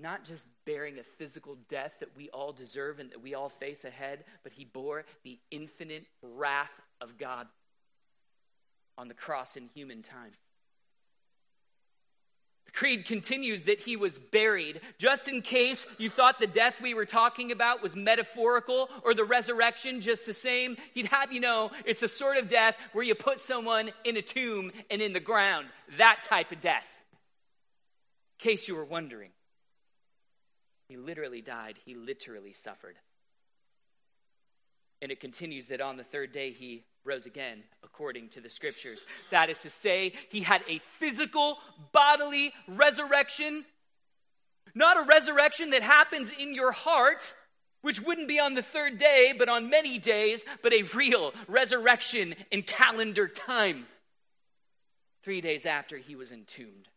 not 0.00 0.24
just 0.24 0.48
bearing 0.64 0.98
a 0.98 1.02
physical 1.18 1.56
death 1.68 1.92
that 2.00 2.16
we 2.16 2.30
all 2.30 2.52
deserve 2.52 2.98
and 2.98 3.10
that 3.10 3.22
we 3.22 3.34
all 3.34 3.48
face 3.48 3.84
ahead, 3.84 4.24
but 4.42 4.52
he 4.52 4.64
bore 4.64 5.04
the 5.24 5.38
infinite 5.50 6.06
wrath 6.22 6.70
of 7.00 7.18
God 7.18 7.46
on 8.96 9.08
the 9.08 9.14
cross 9.14 9.56
in 9.56 9.68
human 9.74 10.02
time. 10.02 10.32
The 12.66 12.72
creed 12.72 13.04
continues 13.04 13.64
that 13.64 13.80
he 13.80 13.96
was 13.96 14.18
buried. 14.18 14.80
Just 14.98 15.28
in 15.28 15.42
case 15.42 15.86
you 15.98 16.08
thought 16.10 16.38
the 16.38 16.46
death 16.46 16.80
we 16.80 16.94
were 16.94 17.06
talking 17.06 17.52
about 17.52 17.82
was 17.82 17.96
metaphorical 17.96 18.88
or 19.04 19.14
the 19.14 19.24
resurrection 19.24 20.00
just 20.00 20.26
the 20.26 20.32
same, 20.32 20.76
he'd 20.94 21.06
have 21.06 21.32
you 21.32 21.40
know 21.40 21.70
it's 21.84 22.00
the 22.00 22.08
sort 22.08 22.36
of 22.36 22.48
death 22.48 22.76
where 22.92 23.04
you 23.04 23.14
put 23.14 23.40
someone 23.40 23.90
in 24.04 24.16
a 24.16 24.22
tomb 24.22 24.70
and 24.90 25.02
in 25.02 25.12
the 25.12 25.20
ground. 25.20 25.66
That 25.98 26.22
type 26.24 26.52
of 26.52 26.60
death. 26.60 26.84
In 28.38 28.50
case 28.50 28.68
you 28.68 28.76
were 28.76 28.84
wondering. 28.84 29.30
He 30.88 30.96
literally 30.96 31.40
died, 31.40 31.76
he 31.84 31.94
literally 31.94 32.52
suffered. 32.52 32.96
And 35.00 35.12
it 35.12 35.20
continues 35.20 35.66
that 35.66 35.80
on 35.80 35.96
the 35.96 36.04
third 36.04 36.32
day 36.32 36.52
he 36.52 36.84
rose 37.04 37.26
again, 37.26 37.62
according 37.82 38.28
to 38.30 38.40
the 38.40 38.50
scriptures. 38.50 39.04
That 39.30 39.50
is 39.50 39.60
to 39.62 39.70
say, 39.70 40.12
he 40.28 40.40
had 40.40 40.62
a 40.68 40.80
physical, 40.98 41.58
bodily 41.92 42.52
resurrection. 42.68 43.64
Not 44.74 44.96
a 44.96 45.06
resurrection 45.06 45.70
that 45.70 45.82
happens 45.82 46.32
in 46.32 46.54
your 46.54 46.72
heart, 46.72 47.34
which 47.82 48.00
wouldn't 48.00 48.28
be 48.28 48.38
on 48.38 48.54
the 48.54 48.62
third 48.62 48.98
day, 48.98 49.32
but 49.36 49.48
on 49.48 49.70
many 49.70 49.98
days, 49.98 50.44
but 50.62 50.72
a 50.72 50.82
real 50.94 51.32
resurrection 51.48 52.34
in 52.50 52.62
calendar 52.62 53.26
time. 53.26 53.86
Three 55.22 55.40
days 55.40 55.66
after 55.66 55.98
he 55.98 56.16
was 56.16 56.32
entombed. 56.32 56.88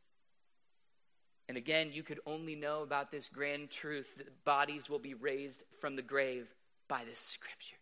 And 1.49 1.57
again, 1.57 1.91
you 1.91 2.03
could 2.03 2.19
only 2.25 2.55
know 2.55 2.83
about 2.83 3.11
this 3.11 3.27
grand 3.27 3.69
truth 3.69 4.07
that 4.17 4.45
bodies 4.45 4.89
will 4.89 4.99
be 4.99 5.13
raised 5.13 5.63
from 5.81 5.95
the 5.95 6.01
grave 6.01 6.47
by 6.87 7.03
the 7.09 7.15
scriptures. 7.15 7.77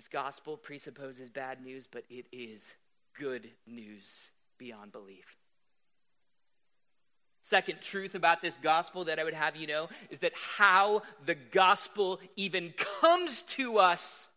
This 0.00 0.08
gospel 0.08 0.56
presupposes 0.56 1.28
bad 1.28 1.62
news, 1.62 1.86
but 1.86 2.04
it 2.08 2.24
is 2.32 2.72
good 3.18 3.50
news 3.66 4.30
beyond 4.56 4.92
belief. 4.92 5.36
Second 7.42 7.82
truth 7.82 8.14
about 8.14 8.40
this 8.40 8.56
gospel 8.62 9.04
that 9.04 9.18
I 9.18 9.24
would 9.24 9.34
have 9.34 9.56
you 9.56 9.66
know 9.66 9.90
is 10.08 10.20
that 10.20 10.32
how 10.56 11.02
the 11.26 11.34
gospel 11.34 12.18
even 12.34 12.72
comes 13.02 13.42
to 13.42 13.76
us 13.76 14.28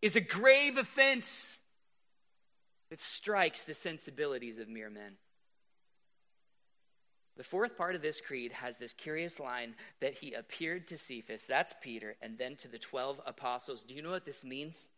is 0.00 0.16
a 0.16 0.22
grave 0.22 0.78
offense 0.78 1.58
that 2.88 3.02
strikes 3.02 3.64
the 3.64 3.74
sensibilities 3.74 4.56
of 4.56 4.66
mere 4.66 4.88
men. 4.88 5.18
The 7.36 7.44
fourth 7.44 7.76
part 7.76 7.94
of 7.94 8.02
this 8.02 8.20
creed 8.20 8.52
has 8.52 8.78
this 8.78 8.94
curious 8.94 9.38
line 9.38 9.74
that 10.00 10.14
he 10.14 10.32
appeared 10.32 10.88
to 10.88 10.98
Cephas, 10.98 11.44
that's 11.46 11.74
Peter, 11.82 12.16
and 12.22 12.38
then 12.38 12.56
to 12.56 12.68
the 12.68 12.78
12 12.78 13.20
apostles. 13.26 13.84
Do 13.84 13.92
you 13.92 14.00
know 14.00 14.10
what 14.10 14.24
this 14.24 14.42
means? 14.42 14.88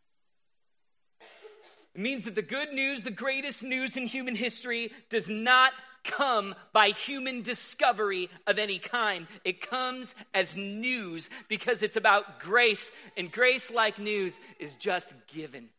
It 1.94 2.00
means 2.00 2.24
that 2.24 2.36
the 2.36 2.42
good 2.42 2.72
news, 2.72 3.02
the 3.02 3.10
greatest 3.10 3.64
news 3.64 3.96
in 3.96 4.06
human 4.06 4.36
history, 4.36 4.92
does 5.10 5.28
not 5.28 5.72
come 6.04 6.54
by 6.72 6.90
human 6.90 7.42
discovery 7.42 8.30
of 8.46 8.56
any 8.58 8.78
kind. 8.78 9.26
It 9.44 9.60
comes 9.60 10.14
as 10.32 10.54
news 10.54 11.28
because 11.48 11.82
it's 11.82 11.96
about 11.96 12.38
grace, 12.38 12.92
and 13.16 13.32
grace, 13.32 13.68
like 13.68 13.98
news, 13.98 14.38
is 14.60 14.76
just 14.76 15.12
given. 15.26 15.70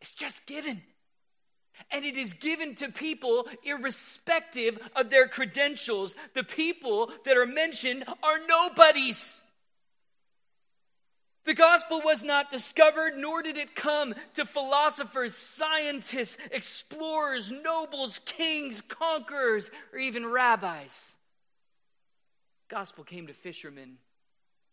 It's 0.00 0.14
just 0.14 0.46
given 0.46 0.82
and 1.90 2.04
it 2.04 2.16
is 2.16 2.32
given 2.32 2.74
to 2.76 2.90
people 2.90 3.46
irrespective 3.64 4.78
of 4.96 5.10
their 5.10 5.28
credentials. 5.28 6.14
The 6.34 6.44
people 6.44 7.10
that 7.24 7.36
are 7.36 7.46
mentioned 7.46 8.04
are 8.22 8.46
nobodies. 8.46 9.40
The 11.44 11.54
gospel 11.54 12.00
was 12.04 12.22
not 12.22 12.50
discovered, 12.50 13.16
nor 13.16 13.42
did 13.42 13.56
it 13.56 13.74
come 13.74 14.14
to 14.34 14.46
philosophers, 14.46 15.34
scientists, 15.34 16.38
explorers, 16.52 17.50
nobles, 17.50 18.20
kings, 18.20 18.80
conquerors, 18.80 19.70
or 19.92 19.98
even 19.98 20.24
rabbis. 20.26 21.14
The 22.68 22.76
gospel 22.76 23.02
came 23.02 23.26
to 23.26 23.34
fishermen, 23.34 23.98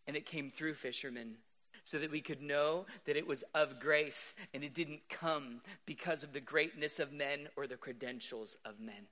and 0.06 0.16
it 0.16 0.26
came 0.26 0.48
through 0.48 0.74
fishermen 0.74 1.36
so 1.84 1.98
that 1.98 2.10
we 2.10 2.20
could 2.20 2.42
know 2.42 2.86
that 3.06 3.16
it 3.16 3.26
was 3.26 3.44
of 3.54 3.80
grace 3.80 4.34
and 4.54 4.62
it 4.62 4.74
didn't 4.74 5.00
come 5.08 5.60
because 5.86 6.22
of 6.22 6.32
the 6.32 6.40
greatness 6.40 6.98
of 6.98 7.12
men 7.12 7.48
or 7.56 7.66
the 7.66 7.76
credentials 7.76 8.56
of 8.64 8.80
men. 8.80 9.06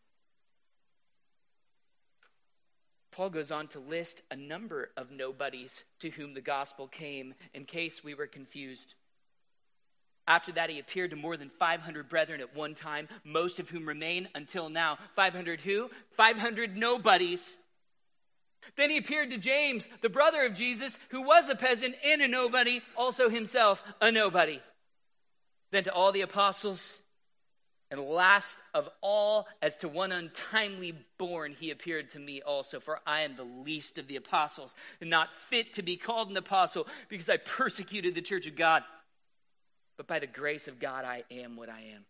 Paul 3.10 3.30
goes 3.30 3.50
on 3.50 3.66
to 3.68 3.80
list 3.80 4.22
a 4.30 4.36
number 4.36 4.90
of 4.96 5.10
nobodies 5.10 5.82
to 6.00 6.10
whom 6.10 6.34
the 6.34 6.40
gospel 6.40 6.86
came 6.86 7.34
in 7.52 7.64
case 7.64 8.04
we 8.04 8.14
were 8.14 8.28
confused. 8.28 8.94
After 10.28 10.52
that, 10.52 10.70
he 10.70 10.78
appeared 10.78 11.10
to 11.10 11.16
more 11.16 11.36
than 11.36 11.50
500 11.58 12.08
brethren 12.08 12.40
at 12.40 12.54
one 12.54 12.74
time, 12.74 13.08
most 13.24 13.58
of 13.58 13.70
whom 13.70 13.88
remain 13.88 14.28
until 14.34 14.68
now. 14.68 14.98
500 15.16 15.60
who? 15.62 15.90
500 16.16 16.76
nobodies. 16.76 17.56
Then 18.76 18.90
he 18.90 18.98
appeared 18.98 19.30
to 19.30 19.38
James, 19.38 19.88
the 20.02 20.08
brother 20.08 20.44
of 20.44 20.54
Jesus, 20.54 20.98
who 21.10 21.22
was 21.22 21.48
a 21.48 21.54
peasant 21.54 21.96
and 22.04 22.22
a 22.22 22.28
nobody, 22.28 22.80
also 22.96 23.28
himself 23.28 23.82
a 24.00 24.12
nobody. 24.12 24.60
Then 25.70 25.84
to 25.84 25.92
all 25.92 26.12
the 26.12 26.22
apostles, 26.22 27.00
and 27.90 28.00
last 28.00 28.56
of 28.74 28.88
all, 29.00 29.46
as 29.62 29.78
to 29.78 29.88
one 29.88 30.12
untimely 30.12 30.94
born, 31.18 31.56
he 31.58 31.70
appeared 31.70 32.10
to 32.10 32.18
me 32.18 32.42
also, 32.42 32.80
for 32.80 33.00
I 33.06 33.22
am 33.22 33.36
the 33.36 33.44
least 33.44 33.98
of 33.98 34.06
the 34.06 34.16
apostles, 34.16 34.74
and 35.00 35.08
not 35.08 35.28
fit 35.48 35.74
to 35.74 35.82
be 35.82 35.96
called 35.96 36.30
an 36.30 36.36
apostle, 36.36 36.86
because 37.08 37.28
I 37.28 37.38
persecuted 37.38 38.14
the 38.14 38.22
church 38.22 38.46
of 38.46 38.56
God. 38.56 38.82
But 39.96 40.06
by 40.06 40.18
the 40.18 40.26
grace 40.26 40.68
of 40.68 40.78
God, 40.78 41.04
I 41.04 41.24
am 41.30 41.56
what 41.56 41.68
I 41.68 41.80
am. 41.94 42.04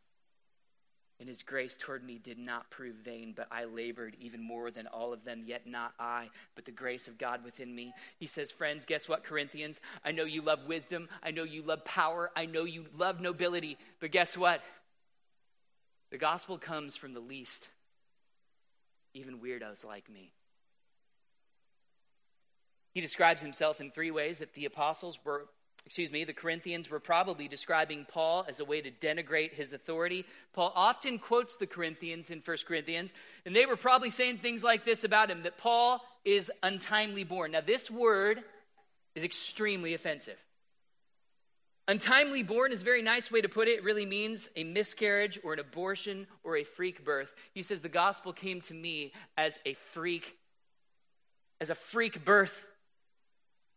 And 1.21 1.29
his 1.29 1.43
grace 1.43 1.77
toward 1.77 2.05
me 2.05 2.21
did 2.23 2.39
not 2.39 2.71
prove 2.71 2.95
vain, 3.05 3.33
but 3.37 3.49
I 3.51 3.65
labored 3.65 4.17
even 4.21 4.41
more 4.41 4.71
than 4.71 4.87
all 4.87 5.13
of 5.13 5.25
them, 5.25 5.43
yet 5.45 5.67
not 5.67 5.93
I, 5.99 6.29
but 6.55 6.65
the 6.65 6.71
grace 6.71 7.09
of 7.09 7.19
God 7.19 7.45
within 7.45 7.75
me. 7.75 7.93
He 8.21 8.29
says, 8.29 8.53
Friends, 8.53 8.85
guess 8.85 9.09
what, 9.09 9.25
Corinthians? 9.25 9.81
I 10.05 10.13
know 10.13 10.25
you 10.25 10.43
love 10.43 10.61
wisdom. 10.69 11.09
I 11.21 11.33
know 11.33 11.43
you 11.43 11.63
love 11.63 11.85
power. 11.85 12.31
I 12.37 12.47
know 12.47 12.65
you 12.65 12.87
love 12.97 13.21
nobility. 13.21 13.79
But 14.01 14.13
guess 14.13 14.37
what? 14.37 14.61
The 16.11 16.19
gospel 16.19 16.57
comes 16.57 16.97
from 16.97 17.15
the 17.15 17.21
least, 17.21 17.69
even 19.13 19.41
weirdos 19.41 19.85
like 19.85 20.09
me. 20.09 20.33
He 22.95 23.01
describes 23.01 23.43
himself 23.43 23.81
in 23.81 23.91
three 23.91 24.11
ways 24.11 24.39
that 24.39 24.55
the 24.55 24.65
apostles 24.65 25.19
were, 25.25 25.47
excuse 25.87 26.11
me, 26.11 26.25
the 26.25 26.33
Corinthians 26.33 26.91
were 26.91 27.01
probably 27.01 27.49
describing 27.49 28.07
Paul 28.11 28.45
as 28.49 28.61
a 28.61 28.65
way 28.65 28.81
to 28.81 28.91
denigrate 28.91 29.55
his 29.55 29.73
authority. 29.73 30.25
Paul 30.53 30.73
often 30.75 31.19
quotes 31.19 31.57
the 31.57 31.67
Corinthians 31.67 32.31
in 32.31 32.43
1 32.45 32.57
Corinthians, 32.67 33.11
and 33.47 33.57
they 33.57 33.67
were 33.67 33.77
probably 33.77 34.11
saying 34.11 34.39
things 34.39 34.63
like 34.63 34.85
this 34.85 35.05
about 35.05 35.31
him 35.31 35.45
that 35.45 35.59
Paul 35.59 36.05
is 36.25 36.51
untimely 36.63 37.25
born. 37.25 37.53
Now, 37.53 37.63
this 37.63 37.91
word 37.91 38.43
is 39.15 39.25
extremely 39.25 39.95
offensive. 39.95 40.39
Untimely 41.89 42.43
born 42.43 42.71
is 42.71 42.83
a 42.83 42.85
very 42.85 43.01
nice 43.01 43.31
way 43.31 43.41
to 43.41 43.49
put 43.49 43.67
it. 43.67 43.79
It 43.79 43.83
really 43.83 44.05
means 44.05 44.51
a 44.57 44.65
miscarriage 44.65 45.41
or 45.43 45.55
an 45.55 45.59
abortion 45.59 46.27
or 46.45 46.59
a 46.59 46.65
freak 46.65 47.03
birth. 47.03 47.35
He 47.55 47.63
says 47.63 47.81
the 47.81 47.89
gospel 47.89 48.35
came 48.35 48.61
to 48.63 48.75
me 48.75 49.13
as 49.39 49.59
a 49.65 49.75
freak 49.95 50.37
as 51.61 51.71
a 51.71 51.75
freak 51.75 52.25
birth. 52.25 52.53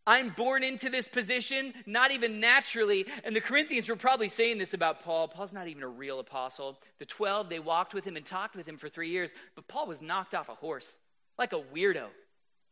I'm 0.06 0.30
born 0.30 0.64
into 0.64 0.90
this 0.90 1.08
position, 1.08 1.74
not 1.86 2.12
even 2.12 2.40
naturally. 2.40 3.06
And 3.24 3.36
the 3.36 3.42
Corinthians 3.42 3.88
were 3.88 3.96
probably 3.96 4.30
saying 4.30 4.58
this 4.58 4.74
about 4.74 5.04
Paul. 5.04 5.28
Paul's 5.28 5.54
not 5.54 5.68
even 5.68 5.84
a 5.84 5.88
real 5.88 6.20
apostle. 6.20 6.80
The 7.00 7.06
12, 7.06 7.50
they 7.50 7.60
walked 7.60 7.94
with 7.94 8.04
him 8.04 8.18
and 8.18 8.26
talked 8.26 8.56
with 8.56 8.68
him 8.68 8.78
for 8.78 8.90
three 8.90 9.10
years, 9.10 9.32
but 9.56 9.68
Paul 9.68 9.88
was 9.88 10.02
knocked 10.02 10.34
off 10.34 10.50
a 10.50 10.56
horse, 10.56 10.92
like 11.38 11.54
a 11.54 11.62
weirdo, 11.74 12.08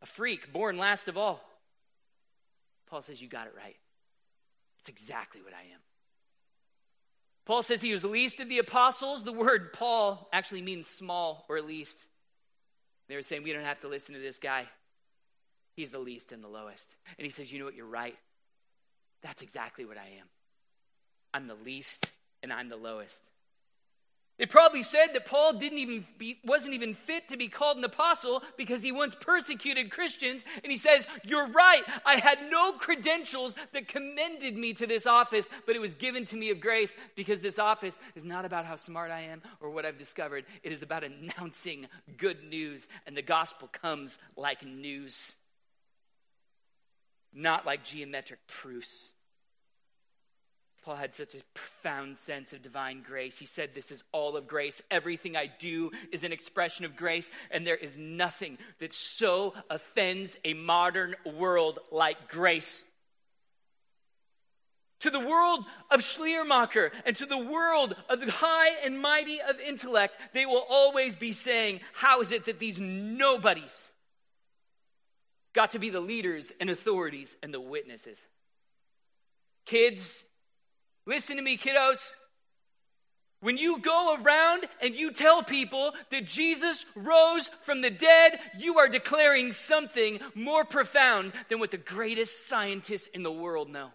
a 0.02 0.06
freak, 0.06 0.52
born 0.52 0.78
last 0.78 1.08
of 1.08 1.18
all. 1.18 1.40
Paul 2.90 3.04
says, 3.04 3.22
You 3.22 3.28
got 3.28 3.48
it 3.48 3.54
right. 3.56 3.76
It's 4.80 4.90
exactly 4.90 5.42
what 5.42 5.54
I 5.54 5.62
am. 5.74 5.80
Paul 7.46 7.64
says 7.64 7.82
he 7.82 7.92
was 7.92 8.04
least 8.04 8.40
of 8.40 8.48
the 8.48 8.60
apostles. 8.60 9.24
The 9.24 9.34
word 9.34 9.74
Paul 9.74 10.30
actually 10.32 10.62
means 10.62 10.88
small 10.88 11.46
or 11.50 11.62
least. 11.62 11.98
They 13.08 13.16
were 13.16 13.24
saying, 13.24 13.42
we 13.42 13.52
don't 13.52 13.66
have 13.66 13.80
to 13.82 13.88
listen 13.88 14.14
to 14.14 14.22
this 14.22 14.38
guy. 14.38 14.68
He's 15.80 15.92
the 15.92 15.98
least 15.98 16.34
and 16.34 16.44
the 16.44 16.50
lowest. 16.50 16.94
And 17.18 17.24
he 17.24 17.30
says, 17.30 17.50
you 17.50 17.58
know 17.58 17.64
what? 17.64 17.74
You're 17.74 17.86
right. 17.86 18.18
That's 19.24 19.42
exactly 19.42 19.86
what 19.86 19.98
I 19.98 20.08
am. 20.20 20.28
I'm 21.34 21.48
the 21.48 21.56
least 21.56 22.12
and 22.44 22.52
I'm 22.52 22.68
the 22.68 22.76
lowest. 22.76 23.30
It 24.38 24.50
probably 24.50 24.82
said 24.82 25.14
that 25.14 25.26
Paul 25.26 25.54
didn't 25.54 25.78
even 25.78 26.06
be, 26.18 26.38
wasn't 26.44 26.74
even 26.74 26.96
fit 26.96 27.30
to 27.30 27.38
be 27.38 27.48
called 27.48 27.78
an 27.78 27.86
apostle 27.86 28.44
because 28.58 28.84
he 28.84 28.92
once 28.92 29.16
persecuted 29.16 29.90
Christians. 29.90 30.44
And 30.62 30.70
he 30.70 30.78
says, 30.78 31.08
You're 31.24 31.48
right. 31.48 31.84
I 32.06 32.18
had 32.18 32.40
no 32.52 32.74
credentials 32.74 33.56
that 33.72 33.88
commended 33.88 34.58
me 34.58 34.74
to 34.74 34.86
this 34.86 35.06
office, 35.06 35.48
but 35.66 35.78
it 35.78 35.80
was 35.80 35.94
given 35.94 36.26
to 36.26 36.36
me 36.36 36.50
of 36.50 36.60
grace 36.60 36.94
because 37.16 37.40
this 37.40 37.58
office 37.58 37.98
is 38.16 38.26
not 38.26 38.44
about 38.44 38.66
how 38.66 38.76
smart 38.76 39.12
I 39.12 39.22
am 39.22 39.42
or 39.62 39.70
what 39.70 39.86
I've 39.86 39.98
discovered. 39.98 40.44
It 40.62 40.74
is 40.74 40.82
about 40.82 41.06
announcing 41.06 41.88
good 42.18 42.44
news. 42.44 42.86
And 43.08 43.16
the 43.16 43.22
gospel 43.22 43.70
comes 43.70 44.18
like 44.36 44.66
news, 44.66 45.36
not 47.34 47.66
like 47.66 47.84
geometric 47.84 48.40
proofs. 48.48 49.12
Paul 50.84 50.96
had 50.96 51.14
such 51.14 51.36
a 51.36 51.44
profound 51.54 52.18
sense 52.18 52.54
of 52.54 52.64
divine 52.64 53.04
grace. 53.06 53.38
He 53.38 53.46
said, 53.46 53.72
This 53.76 53.92
is 53.92 54.04
all 54.12 54.38
of 54.38 54.48
grace. 54.48 54.82
Everything 54.90 55.36
I 55.36 55.52
do 55.60 55.92
is 56.12 56.24
an 56.24 56.32
expression 56.32 56.86
of 56.86 56.96
grace, 56.96 57.30
and 57.52 57.68
there 57.68 57.76
is 57.76 57.98
nothing 57.98 58.58
that 58.80 58.94
so 58.94 59.54
offends 59.70 60.38
a 60.46 60.54
modern 60.54 61.16
world 61.26 61.80
like 61.92 62.30
grace. 62.30 62.84
To 65.02 65.10
the 65.10 65.20
world 65.20 65.64
of 65.92 66.04
Schleiermacher 66.04 66.92
and 67.06 67.16
to 67.18 67.26
the 67.26 67.38
world 67.38 67.96
of 68.10 68.20
the 68.20 68.32
high 68.32 68.84
and 68.84 69.02
mighty 69.02 69.40
of 69.42 69.60
intellect, 69.60 70.18
they 70.34 70.46
will 70.46 70.66
always 70.70 71.16
be 71.16 71.34
saying, 71.34 71.82
How 71.94 72.22
is 72.22 72.32
it 72.32 72.46
that 72.46 72.60
these 72.60 72.80
nobodies 72.80 73.92
got 75.54 75.72
to 75.72 75.80
be 75.80 75.90
the 75.90 76.00
leaders 76.00 76.52
and 76.60 76.70
authorities 76.70 77.36
and 77.42 77.54
the 77.54 77.62
witnesses? 77.62 78.18
Kids, 79.66 80.24
Listen 81.10 81.38
to 81.38 81.42
me, 81.42 81.58
kiddos. 81.58 82.08
When 83.42 83.58
you 83.58 83.80
go 83.80 84.16
around 84.22 84.68
and 84.80 84.94
you 84.94 85.12
tell 85.12 85.42
people 85.42 85.94
that 86.12 86.28
Jesus 86.28 86.86
rose 86.96 87.50
from 87.64 87.82
the 87.82 87.90
dead, 87.90 88.40
you 88.60 88.78
are 88.78 88.88
declaring 88.88 89.52
something 89.52 90.20
more 90.36 90.66
profound 90.66 91.34
than 91.50 91.60
what 91.60 91.72
the 91.72 91.78
greatest 91.78 92.48
scientists 92.48 93.08
in 93.08 93.24
the 93.24 93.32
world 93.32 93.72
know. 93.72 93.90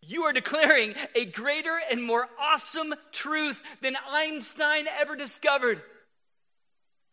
You 0.00 0.22
are 0.22 0.32
declaring 0.32 0.94
a 1.14 1.26
greater 1.26 1.78
and 1.90 2.02
more 2.02 2.26
awesome 2.40 2.94
truth 3.12 3.60
than 3.82 3.98
Einstein 4.08 4.86
ever 4.98 5.14
discovered 5.14 5.82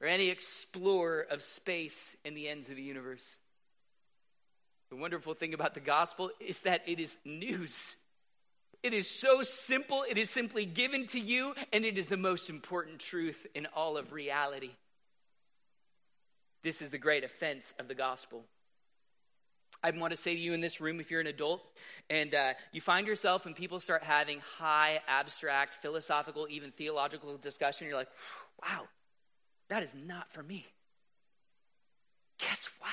or 0.02 0.08
any 0.08 0.30
explorer 0.30 1.26
of 1.30 1.44
space 1.44 2.16
and 2.26 2.36
the 2.36 2.50
ends 2.50 2.70
of 2.70 2.76
the 2.76 2.82
universe. 2.82 3.36
The 4.90 4.96
wonderful 4.96 5.34
thing 5.34 5.54
about 5.54 5.74
the 5.74 5.80
gospel 5.80 6.32
is 6.40 6.60
that 6.62 6.82
it 6.88 7.00
is 7.00 7.16
news. 7.24 7.96
It 8.84 8.94
is 8.94 9.08
so 9.10 9.44
simple, 9.44 10.04
it 10.10 10.18
is 10.18 10.30
simply 10.30 10.66
given 10.66 11.06
to 11.08 11.20
you, 11.20 11.54
and 11.72 11.86
it 11.86 12.00
is 12.00 12.08
the 12.08 12.18
most 12.18 12.50
important 12.50 13.00
truth 13.00 13.46
in 13.54 13.68
all 13.76 13.96
of 13.96 14.12
reality. 14.12 14.72
This 16.64 16.82
is 16.82 16.90
the 16.90 16.98
great 16.98 17.24
offense 17.24 17.74
of 17.80 17.88
the 17.88 17.96
gospel. 17.96 18.44
I 19.84 19.92
want 19.92 20.12
to 20.12 20.18
say 20.18 20.34
to 20.34 20.40
you 20.40 20.54
in 20.54 20.62
this 20.62 20.82
room, 20.82 21.00
if 21.00 21.10
you're 21.10 21.22
an 21.22 21.28
adult 21.28 21.62
and 22.10 22.34
uh, 22.36 22.54
you 22.72 22.82
find 22.82 23.08
yourself 23.08 23.46
when 23.46 23.54
people 23.54 23.80
start 23.80 24.04
having 24.04 24.40
high, 24.58 25.00
abstract, 25.08 25.76
philosophical, 25.82 26.48
even 26.50 26.72
theological 26.72 27.38
discussion, 27.38 27.88
you're 27.88 27.98
like, 27.98 28.10
wow, 28.62 28.84
that 29.72 29.84
is 29.84 29.96
not 29.96 30.30
for 30.34 30.44
me. 30.44 30.66
Guess 32.40 32.68
what? 32.80 32.92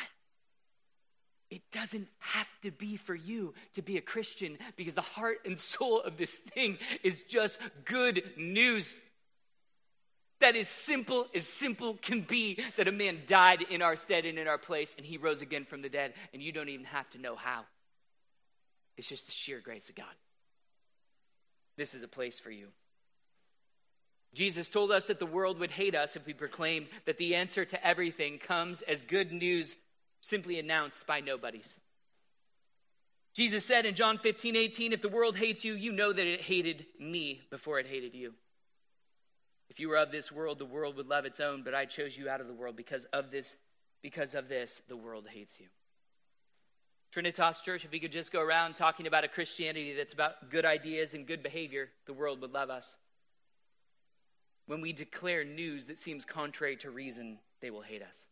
It 1.50 1.62
doesn't 1.72 2.06
have 2.20 2.46
to 2.62 2.70
be 2.70 2.96
for 2.96 3.16
you 3.16 3.52
to 3.74 3.82
be 3.82 3.96
a 3.96 4.00
Christian 4.00 4.56
because 4.76 4.94
the 4.94 5.00
heart 5.00 5.38
and 5.44 5.58
soul 5.58 6.00
of 6.00 6.16
this 6.16 6.36
thing 6.54 6.78
is 7.02 7.22
just 7.22 7.58
good 7.84 8.22
news. 8.36 9.00
That 10.40 10.54
is 10.54 10.68
simple 10.68 11.26
as 11.34 11.48
simple 11.48 11.94
can 11.94 12.20
be 12.20 12.62
that 12.76 12.86
a 12.86 12.92
man 12.92 13.22
died 13.26 13.62
in 13.62 13.82
our 13.82 13.96
stead 13.96 14.24
and 14.24 14.38
in 14.38 14.46
our 14.46 14.58
place 14.58 14.94
and 14.96 15.04
he 15.04 15.16
rose 15.16 15.42
again 15.42 15.64
from 15.64 15.82
the 15.82 15.88
dead, 15.88 16.14
and 16.32 16.40
you 16.40 16.52
don't 16.52 16.68
even 16.68 16.86
have 16.86 17.10
to 17.10 17.18
know 17.18 17.34
how. 17.34 17.64
It's 18.96 19.08
just 19.08 19.26
the 19.26 19.32
sheer 19.32 19.60
grace 19.60 19.88
of 19.88 19.96
God. 19.96 20.06
This 21.76 21.94
is 21.94 22.04
a 22.04 22.08
place 22.08 22.38
for 22.38 22.52
you. 22.52 22.68
Jesus 24.34 24.68
told 24.68 24.90
us 24.90 25.06
that 25.06 25.18
the 25.18 25.26
world 25.26 25.58
would 25.58 25.70
hate 25.70 25.94
us 25.94 26.14
if 26.14 26.26
we 26.26 26.32
proclaimed 26.32 26.86
that 27.06 27.18
the 27.18 27.34
answer 27.34 27.64
to 27.64 27.86
everything 27.86 28.38
comes 28.38 28.82
as 28.82 29.02
good 29.02 29.32
news 29.32 29.76
simply 30.20 30.58
announced 30.58 31.06
by 31.06 31.20
nobodies. 31.20 31.80
Jesus 33.34 33.64
said 33.64 33.86
in 33.86 33.94
John 33.94 34.18
15, 34.18 34.56
18, 34.56 34.92
if 34.92 35.02
the 35.02 35.08
world 35.08 35.36
hates 35.36 35.64
you, 35.64 35.74
you 35.74 35.92
know 35.92 36.12
that 36.12 36.26
it 36.26 36.40
hated 36.40 36.86
me 36.98 37.40
before 37.50 37.78
it 37.78 37.86
hated 37.86 38.14
you. 38.14 38.34
If 39.70 39.78
you 39.78 39.88
were 39.88 39.96
of 39.96 40.10
this 40.10 40.32
world, 40.32 40.58
the 40.58 40.64
world 40.64 40.96
would 40.96 41.06
love 41.06 41.24
its 41.24 41.40
own, 41.40 41.62
but 41.62 41.74
I 41.74 41.84
chose 41.84 42.16
you 42.16 42.28
out 42.28 42.40
of 42.40 42.48
the 42.48 42.54
world 42.54 42.74
because 42.76 43.04
of 43.12 43.30
this, 43.30 43.56
because 44.02 44.34
of 44.34 44.48
this, 44.48 44.80
the 44.88 44.96
world 44.96 45.26
hates 45.32 45.60
you. 45.60 45.66
Trinitas 47.14 47.62
Church, 47.62 47.84
if 47.84 47.90
we 47.90 48.00
could 48.00 48.12
just 48.12 48.32
go 48.32 48.40
around 48.40 48.74
talking 48.74 49.06
about 49.06 49.24
a 49.24 49.28
Christianity 49.28 49.94
that's 49.94 50.12
about 50.12 50.50
good 50.50 50.64
ideas 50.64 51.14
and 51.14 51.26
good 51.26 51.42
behavior, 51.42 51.88
the 52.06 52.12
world 52.12 52.40
would 52.40 52.52
love 52.52 52.70
us. 52.70 52.96
When 54.68 54.82
we 54.82 54.92
declare 54.92 55.44
news 55.44 55.86
that 55.86 55.98
seems 55.98 56.26
contrary 56.26 56.76
to 56.76 56.90
reason, 56.90 57.38
they 57.62 57.70
will 57.70 57.80
hate 57.80 58.02
us. 58.02 58.26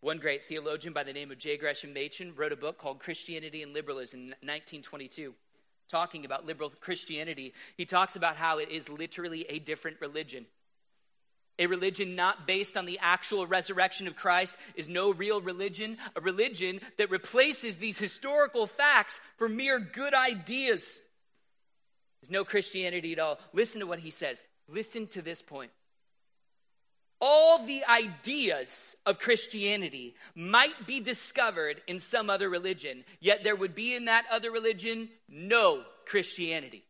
One 0.00 0.18
great 0.18 0.42
theologian 0.46 0.94
by 0.94 1.02
the 1.02 1.12
name 1.12 1.32
of 1.32 1.38
J. 1.38 1.56
Gresham 1.56 1.92
Machen 1.92 2.34
wrote 2.36 2.52
a 2.52 2.56
book 2.56 2.78
called 2.78 3.00
Christianity 3.00 3.64
and 3.64 3.72
Liberalism 3.72 4.20
in 4.20 4.26
1922, 4.28 5.34
talking 5.90 6.24
about 6.24 6.46
liberal 6.46 6.70
Christianity. 6.80 7.52
He 7.76 7.84
talks 7.84 8.14
about 8.14 8.36
how 8.36 8.58
it 8.58 8.70
is 8.70 8.88
literally 8.88 9.44
a 9.48 9.58
different 9.58 10.00
religion. 10.00 10.46
A 11.58 11.66
religion 11.66 12.14
not 12.14 12.46
based 12.46 12.76
on 12.76 12.86
the 12.86 13.00
actual 13.02 13.48
resurrection 13.48 14.06
of 14.06 14.14
Christ 14.14 14.56
is 14.76 14.88
no 14.88 15.12
real 15.12 15.40
religion. 15.40 15.98
A 16.14 16.20
religion 16.20 16.80
that 16.98 17.10
replaces 17.10 17.78
these 17.78 17.98
historical 17.98 18.68
facts 18.68 19.20
for 19.36 19.48
mere 19.48 19.80
good 19.80 20.14
ideas 20.14 21.00
is 22.24 22.30
no 22.30 22.44
Christianity 22.44 23.12
at 23.12 23.18
all. 23.18 23.38
Listen 23.52 23.80
to 23.80 23.86
what 23.86 23.98
he 23.98 24.10
says. 24.10 24.42
Listen 24.68 25.06
to 25.08 25.20
this 25.20 25.42
point. 25.42 25.70
All 27.20 27.64
the 27.64 27.84
ideas 27.84 28.96
of 29.06 29.18
Christianity 29.18 30.14
might 30.34 30.86
be 30.86 31.00
discovered 31.00 31.82
in 31.86 32.00
some 32.00 32.28
other 32.30 32.48
religion, 32.48 33.04
yet 33.20 33.44
there 33.44 33.56
would 33.56 33.74
be 33.74 33.94
in 33.94 34.06
that 34.06 34.24
other 34.32 34.50
religion 34.50 35.10
no 35.28 35.82
Christianity. 36.06 36.82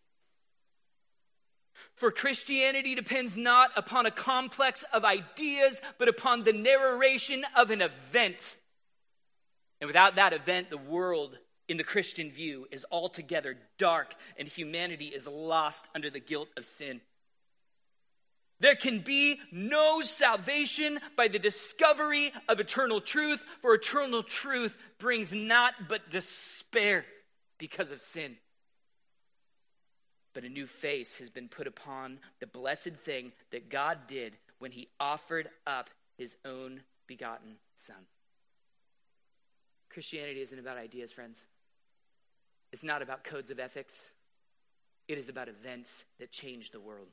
For 1.96 2.10
Christianity 2.10 2.94
depends 2.94 3.36
not 3.36 3.70
upon 3.76 4.06
a 4.06 4.10
complex 4.10 4.84
of 4.92 5.04
ideas, 5.04 5.80
but 5.98 6.08
upon 6.08 6.44
the 6.44 6.52
narration 6.52 7.44
of 7.56 7.70
an 7.70 7.82
event. 7.82 8.56
And 9.80 9.88
without 9.88 10.16
that 10.16 10.32
event, 10.32 10.70
the 10.70 10.76
world 10.76 11.36
in 11.68 11.76
the 11.76 11.84
Christian 11.84 12.30
view 12.30 12.66
is 12.70 12.84
altogether 12.90 13.56
dark, 13.78 14.14
and 14.38 14.46
humanity 14.46 15.06
is 15.06 15.26
lost 15.26 15.88
under 15.94 16.10
the 16.10 16.20
guilt 16.20 16.48
of 16.56 16.64
sin. 16.64 17.00
There 18.60 18.76
can 18.76 19.00
be 19.00 19.40
no 19.50 20.00
salvation 20.02 21.00
by 21.16 21.28
the 21.28 21.38
discovery 21.38 22.32
of 22.48 22.60
eternal 22.60 23.00
truth, 23.00 23.42
for 23.60 23.74
eternal 23.74 24.22
truth 24.22 24.76
brings 24.98 25.32
not 25.32 25.74
but 25.88 26.10
despair 26.10 27.04
because 27.58 27.90
of 27.90 28.00
sin 28.00 28.36
but 30.34 30.44
a 30.44 30.48
new 30.48 30.66
face 30.66 31.16
has 31.18 31.30
been 31.30 31.48
put 31.48 31.66
upon 31.66 32.18
the 32.40 32.46
blessed 32.46 32.96
thing 33.04 33.32
that 33.52 33.70
God 33.70 34.00
did 34.08 34.36
when 34.58 34.72
he 34.72 34.88
offered 35.00 35.48
up 35.66 35.88
his 36.18 36.36
own 36.44 36.80
begotten 37.06 37.54
Son. 37.76 37.96
Christianity 39.90 40.40
isn't 40.40 40.58
about 40.58 40.76
ideas, 40.76 41.12
friends. 41.12 41.40
It's 42.74 42.82
not 42.82 43.02
about 43.02 43.22
codes 43.22 43.52
of 43.52 43.60
ethics. 43.60 44.10
It 45.06 45.16
is 45.16 45.28
about 45.28 45.48
events 45.48 46.04
that 46.18 46.32
change 46.32 46.72
the 46.72 46.80
world. 46.80 47.06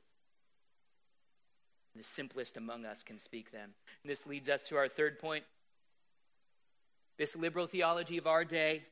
The 1.94 2.02
simplest 2.02 2.56
among 2.56 2.84
us 2.84 3.04
can 3.04 3.16
speak 3.20 3.52
them. 3.52 3.70
And 4.02 4.10
this 4.10 4.26
leads 4.26 4.48
us 4.48 4.64
to 4.64 4.76
our 4.76 4.88
third 4.88 5.20
point. 5.20 5.44
This 7.16 7.36
liberal 7.36 7.68
theology 7.68 8.18
of 8.18 8.26
our 8.26 8.44
day, 8.44 8.82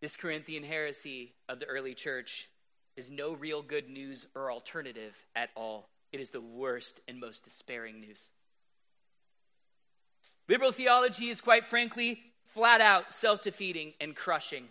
this 0.00 0.14
Corinthian 0.14 0.62
heresy 0.62 1.32
of 1.48 1.58
the 1.58 1.66
early 1.66 1.94
church, 1.94 2.48
is 2.96 3.10
no 3.10 3.32
real 3.32 3.60
good 3.60 3.90
news 3.90 4.28
or 4.36 4.52
alternative 4.52 5.16
at 5.34 5.50
all. 5.56 5.88
It 6.12 6.20
is 6.20 6.30
the 6.30 6.40
worst 6.40 7.00
and 7.08 7.18
most 7.18 7.42
despairing 7.42 8.00
news. 8.00 8.30
Liberal 10.48 10.70
theology 10.70 11.28
is, 11.28 11.40
quite 11.40 11.66
frankly, 11.66 12.22
flat 12.54 12.80
out 12.80 13.16
self 13.16 13.42
defeating 13.42 13.94
and 14.00 14.14
crushing. 14.14 14.68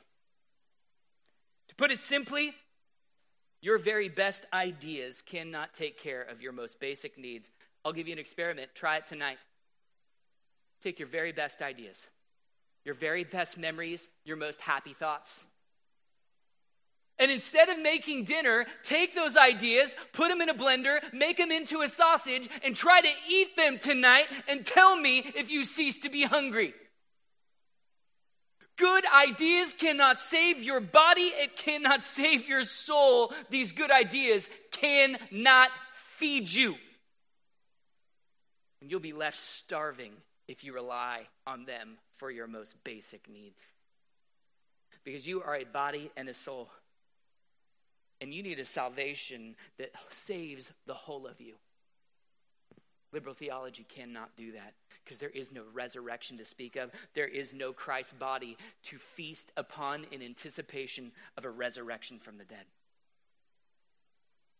To 1.71 1.75
put 1.75 1.91
it 1.91 2.01
simply, 2.01 2.53
your 3.61 3.77
very 3.77 4.09
best 4.09 4.45
ideas 4.51 5.21
cannot 5.21 5.73
take 5.73 5.97
care 5.97 6.21
of 6.21 6.41
your 6.41 6.51
most 6.51 6.81
basic 6.81 7.17
needs. 7.17 7.49
I'll 7.85 7.93
give 7.93 8.07
you 8.07 8.13
an 8.13 8.19
experiment. 8.19 8.71
Try 8.75 8.97
it 8.97 9.07
tonight. 9.07 9.37
Take 10.83 10.99
your 10.99 11.07
very 11.07 11.31
best 11.31 11.61
ideas, 11.61 12.07
your 12.83 12.93
very 12.93 13.23
best 13.23 13.57
memories, 13.57 14.09
your 14.25 14.35
most 14.35 14.59
happy 14.59 14.93
thoughts, 14.93 15.45
and 17.21 17.29
instead 17.29 17.69
of 17.69 17.79
making 17.79 18.23
dinner, 18.23 18.65
take 18.83 19.13
those 19.13 19.37
ideas, 19.37 19.95
put 20.11 20.29
them 20.29 20.41
in 20.41 20.49
a 20.49 20.55
blender, 20.55 20.99
make 21.13 21.37
them 21.37 21.51
into 21.51 21.81
a 21.81 21.87
sausage, 21.87 22.49
and 22.63 22.75
try 22.75 22.99
to 22.99 23.09
eat 23.29 23.55
them 23.55 23.77
tonight 23.77 24.25
and 24.47 24.65
tell 24.65 24.95
me 24.95 25.19
if 25.35 25.51
you 25.51 25.63
cease 25.63 25.99
to 25.99 26.09
be 26.09 26.23
hungry. 26.23 26.73
Good 28.81 29.03
ideas 29.05 29.75
cannot 29.77 30.23
save 30.23 30.63
your 30.63 30.79
body, 30.79 31.31
it 31.35 31.55
cannot 31.55 32.03
save 32.03 32.49
your 32.49 32.65
soul. 32.65 33.31
These 33.51 33.73
good 33.73 33.91
ideas 33.91 34.49
cannot 34.71 35.69
feed 36.15 36.51
you. 36.51 36.73
And 38.81 38.89
you'll 38.89 38.99
be 38.99 39.13
left 39.13 39.37
starving 39.37 40.13
if 40.47 40.63
you 40.63 40.73
rely 40.73 41.27
on 41.45 41.65
them 41.65 41.97
for 42.17 42.31
your 42.31 42.47
most 42.47 42.73
basic 42.83 43.29
needs. 43.29 43.61
Because 45.03 45.27
you 45.27 45.43
are 45.43 45.55
a 45.55 45.63
body 45.63 46.09
and 46.17 46.27
a 46.27 46.33
soul 46.33 46.67
and 48.19 48.33
you 48.33 48.41
need 48.41 48.59
a 48.59 48.65
salvation 48.65 49.55
that 49.77 49.91
saves 50.11 50.71
the 50.87 50.95
whole 50.95 51.27
of 51.27 51.39
you. 51.39 51.53
Liberal 53.13 53.35
theology 53.35 53.85
cannot 53.89 54.35
do 54.37 54.53
that 54.53 54.73
because 55.03 55.17
there 55.17 55.29
is 55.29 55.51
no 55.51 55.63
resurrection 55.73 56.37
to 56.37 56.45
speak 56.45 56.75
of. 56.75 56.91
There 57.13 57.27
is 57.27 57.53
no 57.53 57.73
Christ 57.73 58.17
body 58.17 58.57
to 58.83 58.97
feast 59.15 59.51
upon 59.57 60.05
in 60.11 60.21
anticipation 60.21 61.11
of 61.37 61.43
a 61.43 61.49
resurrection 61.49 62.19
from 62.19 62.37
the 62.37 62.45
dead. 62.45 62.65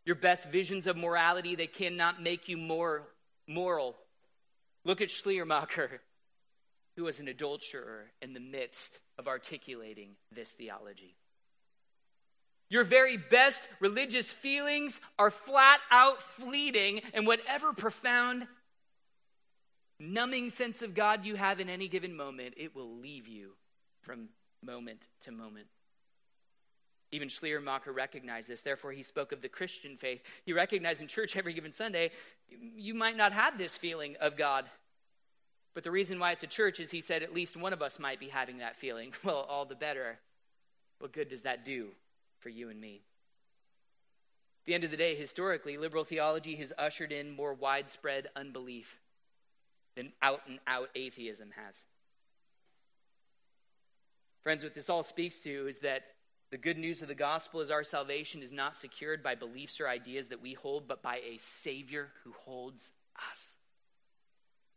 Your 0.06 0.16
best 0.16 0.50
visions 0.50 0.88
of 0.88 0.98
morality, 0.98 1.56
they 1.56 1.68
cannot 1.68 2.22
make 2.22 2.50
you 2.50 2.58
more 2.58 3.04
moral. 3.48 3.96
Look 4.84 5.00
at 5.00 5.12
Schleiermacher, 5.12 6.02
who 6.96 7.04
was 7.04 7.20
an 7.20 7.28
adulterer 7.28 8.06
in 8.22 8.34
the 8.34 8.40
midst 8.40 9.00
of 9.18 9.28
articulating 9.28 10.16
this 10.34 10.50
theology. 10.50 11.16
Your 12.72 12.86
very 12.86 13.18
best 13.18 13.68
religious 13.82 14.32
feelings 14.32 15.02
are 15.20 15.30
flat 15.30 15.82
out 15.92 16.24
fleeting, 16.24 17.02
and 17.14 17.28
whatever 17.28 17.74
profound, 17.74 18.48
numbing 20.00 20.52
sense 20.52 20.82
of 20.82 20.96
God 20.96 21.26
you 21.26 21.36
have 21.36 21.60
in 21.60 21.68
any 21.68 21.90
given 21.90 22.16
moment, 22.16 22.54
it 22.56 22.74
will 22.74 22.98
leave 23.00 23.28
you 23.28 23.52
from 24.04 24.30
moment 24.64 25.10
to 25.26 25.34
moment. 25.34 25.68
Even 27.12 27.28
Schleiermacher 27.28 27.92
recognized 27.92 28.48
this. 28.48 28.62
Therefore, 28.62 28.94
he 28.94 29.04
spoke 29.04 29.34
of 29.34 29.42
the 29.42 29.50
Christian 29.50 29.98
faith. 29.98 30.22
He 30.46 30.54
recognized 30.54 31.02
in 31.02 31.10
church 31.10 31.36
every 31.36 31.52
given 31.52 31.74
Sunday, 31.74 32.12
you 32.48 32.94
might 32.94 33.18
not 33.18 33.34
have 33.34 33.58
this 33.58 33.76
feeling 33.76 34.16
of 34.22 34.38
God. 34.38 34.64
But 35.74 35.84
the 35.84 35.92
reason 35.92 36.20
why 36.20 36.32
it's 36.32 36.44
a 36.44 36.48
church 36.48 36.80
is 36.80 36.90
he 36.90 37.02
said 37.02 37.22
at 37.22 37.34
least 37.34 37.58
one 37.58 37.74
of 37.74 37.82
us 37.82 38.00
might 38.00 38.22
be 38.22 38.30
having 38.30 38.60
that 38.60 38.78
feeling. 38.78 39.12
Well, 39.26 39.46
all 39.50 39.66
the 39.66 39.76
better. 39.76 40.20
What 41.00 41.12
good 41.12 41.28
does 41.28 41.42
that 41.42 41.66
do 41.66 41.90
for 42.42 42.50
you 42.50 42.70
and 42.70 42.80
me. 42.80 43.02
At 44.62 44.66
the 44.66 44.74
end 44.76 44.84
of 44.84 44.92
the 44.92 44.98
day, 44.98 45.16
historically, 45.16 45.78
liberal 45.78 46.04
theology 46.04 46.56
has 46.58 46.74
ushered 46.78 47.12
in 47.12 47.36
more 47.36 47.54
widespread 47.54 48.28
unbelief 48.36 49.00
than 49.96 50.14
out 50.22 50.42
and 50.48 50.60
out 50.68 50.90
atheism 50.94 51.50
has. 51.56 51.76
Friends, 54.44 54.64
what 54.64 54.76
this 54.76 54.90
all 54.90 55.04
speaks 55.04 55.40
to 55.42 55.68
is 55.68 55.80
that 55.80 56.04
the 56.52 56.58
good 56.58 56.78
news 56.78 57.02
of 57.02 57.08
the 57.08 57.16
gospel 57.16 57.62
is 57.62 57.72
our 57.72 57.84
salvation 57.84 58.44
is 58.44 58.52
not 58.52 58.76
secured 58.76 59.24
by 59.24 59.36
beliefs 59.36 59.80
or 59.80 59.88
ideas 59.88 60.28
that 60.28 60.42
we 60.42 60.54
hold, 60.54 60.88
but 60.88 61.02
by 61.02 61.18
a 61.18 61.38
Savior 61.40 62.10
who 62.24 62.34
holds 62.46 62.92
us. 63.32 63.56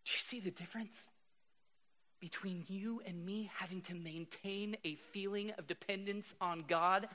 Do 0.05 0.12
you 0.12 0.19
see 0.19 0.41
the 0.41 0.51
difference? 0.51 1.09
Between 2.21 2.65
you 2.69 3.03
and 3.05 3.27
me 3.27 3.51
having 3.59 3.81
to 3.83 3.95
maintain 3.95 4.77
a 4.85 4.95
feeling 5.12 5.53
of 5.59 5.67
dependence 5.67 6.35
on 6.41 6.65
God 6.69 7.09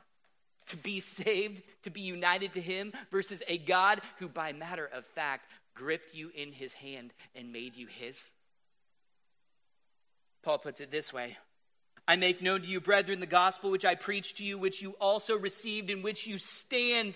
to 0.70 0.78
be 0.78 0.99
saved, 0.99 1.61
to 1.84 1.89
be 1.89 2.01
united 2.01 2.53
to 2.53 2.61
Him, 2.61 2.93
versus 3.11 3.43
a 3.47 3.57
God 3.57 4.01
who, 4.17 4.28
by 4.28 4.53
matter 4.53 4.86
of 4.86 5.05
fact, 5.05 5.45
gripped 5.76 6.15
you 6.15 6.32
in 6.36 6.51
His 6.51 6.74
hand 6.74 7.13
and 7.36 7.53
made 7.53 7.76
you 7.76 7.88
His? 7.88 8.24
Paul 10.43 10.57
puts 10.57 10.82
it 10.82 10.91
this 10.91 11.11
way 11.11 11.38
I 12.07 12.15
make 12.15 12.41
known 12.41 12.61
to 12.61 12.67
you, 12.67 12.82
brethren, 12.82 13.20
the 13.20 13.28
gospel 13.28 13.70
which 13.70 13.86
I 13.86 13.93
preached 13.93 14.38
to 14.38 14.45
you, 14.45 14.57
which 14.57 14.82
you 14.82 14.95
also 14.99 15.38
received, 15.38 15.91
in 15.91 16.01
which 16.01 16.26
you 16.26 16.39
stand, 16.39 17.13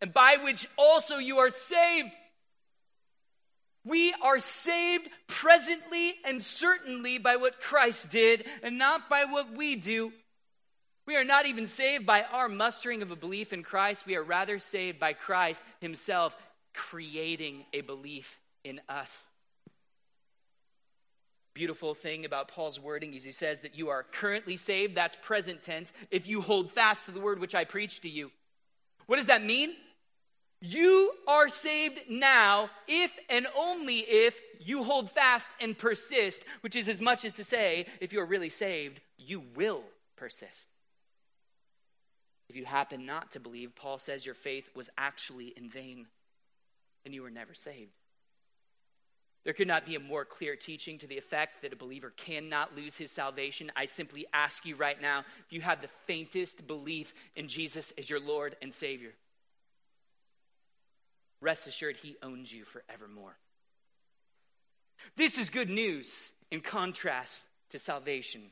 and 0.00 0.12
by 0.12 0.36
which 0.42 0.68
also 0.76 1.16
you 1.16 1.38
are 1.38 1.50
saved. 1.50 2.12
We 3.84 4.12
are 4.22 4.38
saved 4.38 5.08
presently 5.26 6.14
and 6.24 6.42
certainly 6.42 7.18
by 7.18 7.36
what 7.36 7.60
Christ 7.60 8.10
did, 8.10 8.44
and 8.62 8.78
not 8.78 9.08
by 9.08 9.24
what 9.24 9.56
we 9.56 9.74
do. 9.76 10.12
We 11.06 11.14
are 11.14 11.24
not 11.24 11.46
even 11.46 11.66
saved 11.66 12.04
by 12.04 12.22
our 12.22 12.48
mustering 12.48 13.00
of 13.00 13.12
a 13.12 13.16
belief 13.16 13.52
in 13.52 13.62
Christ. 13.62 14.06
We 14.06 14.16
are 14.16 14.24
rather 14.24 14.58
saved 14.58 14.98
by 14.98 15.12
Christ 15.12 15.62
Himself 15.80 16.36
creating 16.74 17.64
a 17.72 17.80
belief 17.80 18.40
in 18.64 18.80
us. 18.88 19.28
Beautiful 21.54 21.94
thing 21.94 22.26
about 22.26 22.48
Paul's 22.48 22.78
wording 22.78 23.14
is 23.14 23.24
he 23.24 23.30
says 23.30 23.60
that 23.60 23.78
you 23.78 23.88
are 23.88 24.02
currently 24.02 24.58
saved. 24.58 24.94
That's 24.94 25.16
present 25.22 25.62
tense. 25.62 25.90
If 26.10 26.26
you 26.26 26.42
hold 26.42 26.72
fast 26.72 27.06
to 27.06 27.12
the 27.12 27.20
word 27.20 27.38
which 27.38 27.54
I 27.54 27.64
preach 27.64 28.00
to 28.00 28.10
you. 28.10 28.30
What 29.06 29.16
does 29.16 29.26
that 29.26 29.44
mean? 29.44 29.74
You 30.60 31.12
are 31.28 31.48
saved 31.48 32.00
now 32.10 32.70
if 32.88 33.12
and 33.30 33.46
only 33.56 33.98
if 34.00 34.34
you 34.58 34.84
hold 34.84 35.10
fast 35.12 35.50
and 35.60 35.78
persist, 35.78 36.42
which 36.62 36.76
is 36.76 36.88
as 36.88 37.00
much 37.00 37.24
as 37.24 37.34
to 37.34 37.44
say, 37.44 37.86
if 38.00 38.12
you're 38.12 38.26
really 38.26 38.48
saved, 38.48 39.00
you 39.16 39.42
will 39.54 39.84
persist. 40.16 40.68
If 42.48 42.56
you 42.56 42.64
happen 42.64 43.06
not 43.06 43.32
to 43.32 43.40
believe, 43.40 43.74
Paul 43.74 43.98
says 43.98 44.24
your 44.24 44.34
faith 44.34 44.68
was 44.74 44.88
actually 44.96 45.52
in 45.56 45.68
vain 45.68 46.06
and 47.04 47.14
you 47.14 47.22
were 47.22 47.30
never 47.30 47.54
saved. 47.54 47.92
There 49.44 49.54
could 49.54 49.68
not 49.68 49.86
be 49.86 49.94
a 49.94 50.00
more 50.00 50.24
clear 50.24 50.56
teaching 50.56 50.98
to 50.98 51.06
the 51.06 51.18
effect 51.18 51.62
that 51.62 51.72
a 51.72 51.76
believer 51.76 52.12
cannot 52.16 52.74
lose 52.74 52.96
his 52.96 53.12
salvation. 53.12 53.70
I 53.76 53.86
simply 53.86 54.26
ask 54.32 54.66
you 54.66 54.74
right 54.74 55.00
now 55.00 55.20
if 55.20 55.52
you 55.52 55.60
have 55.60 55.80
the 55.80 55.88
faintest 56.06 56.66
belief 56.66 57.14
in 57.36 57.46
Jesus 57.46 57.92
as 57.96 58.10
your 58.10 58.18
Lord 58.18 58.56
and 58.60 58.74
Savior, 58.74 59.12
rest 61.40 61.68
assured 61.68 61.96
he 61.96 62.16
owns 62.24 62.52
you 62.52 62.64
forevermore. 62.64 63.36
This 65.16 65.38
is 65.38 65.48
good 65.48 65.70
news 65.70 66.32
in 66.50 66.60
contrast 66.60 67.44
to 67.70 67.78
salvation 67.78 68.42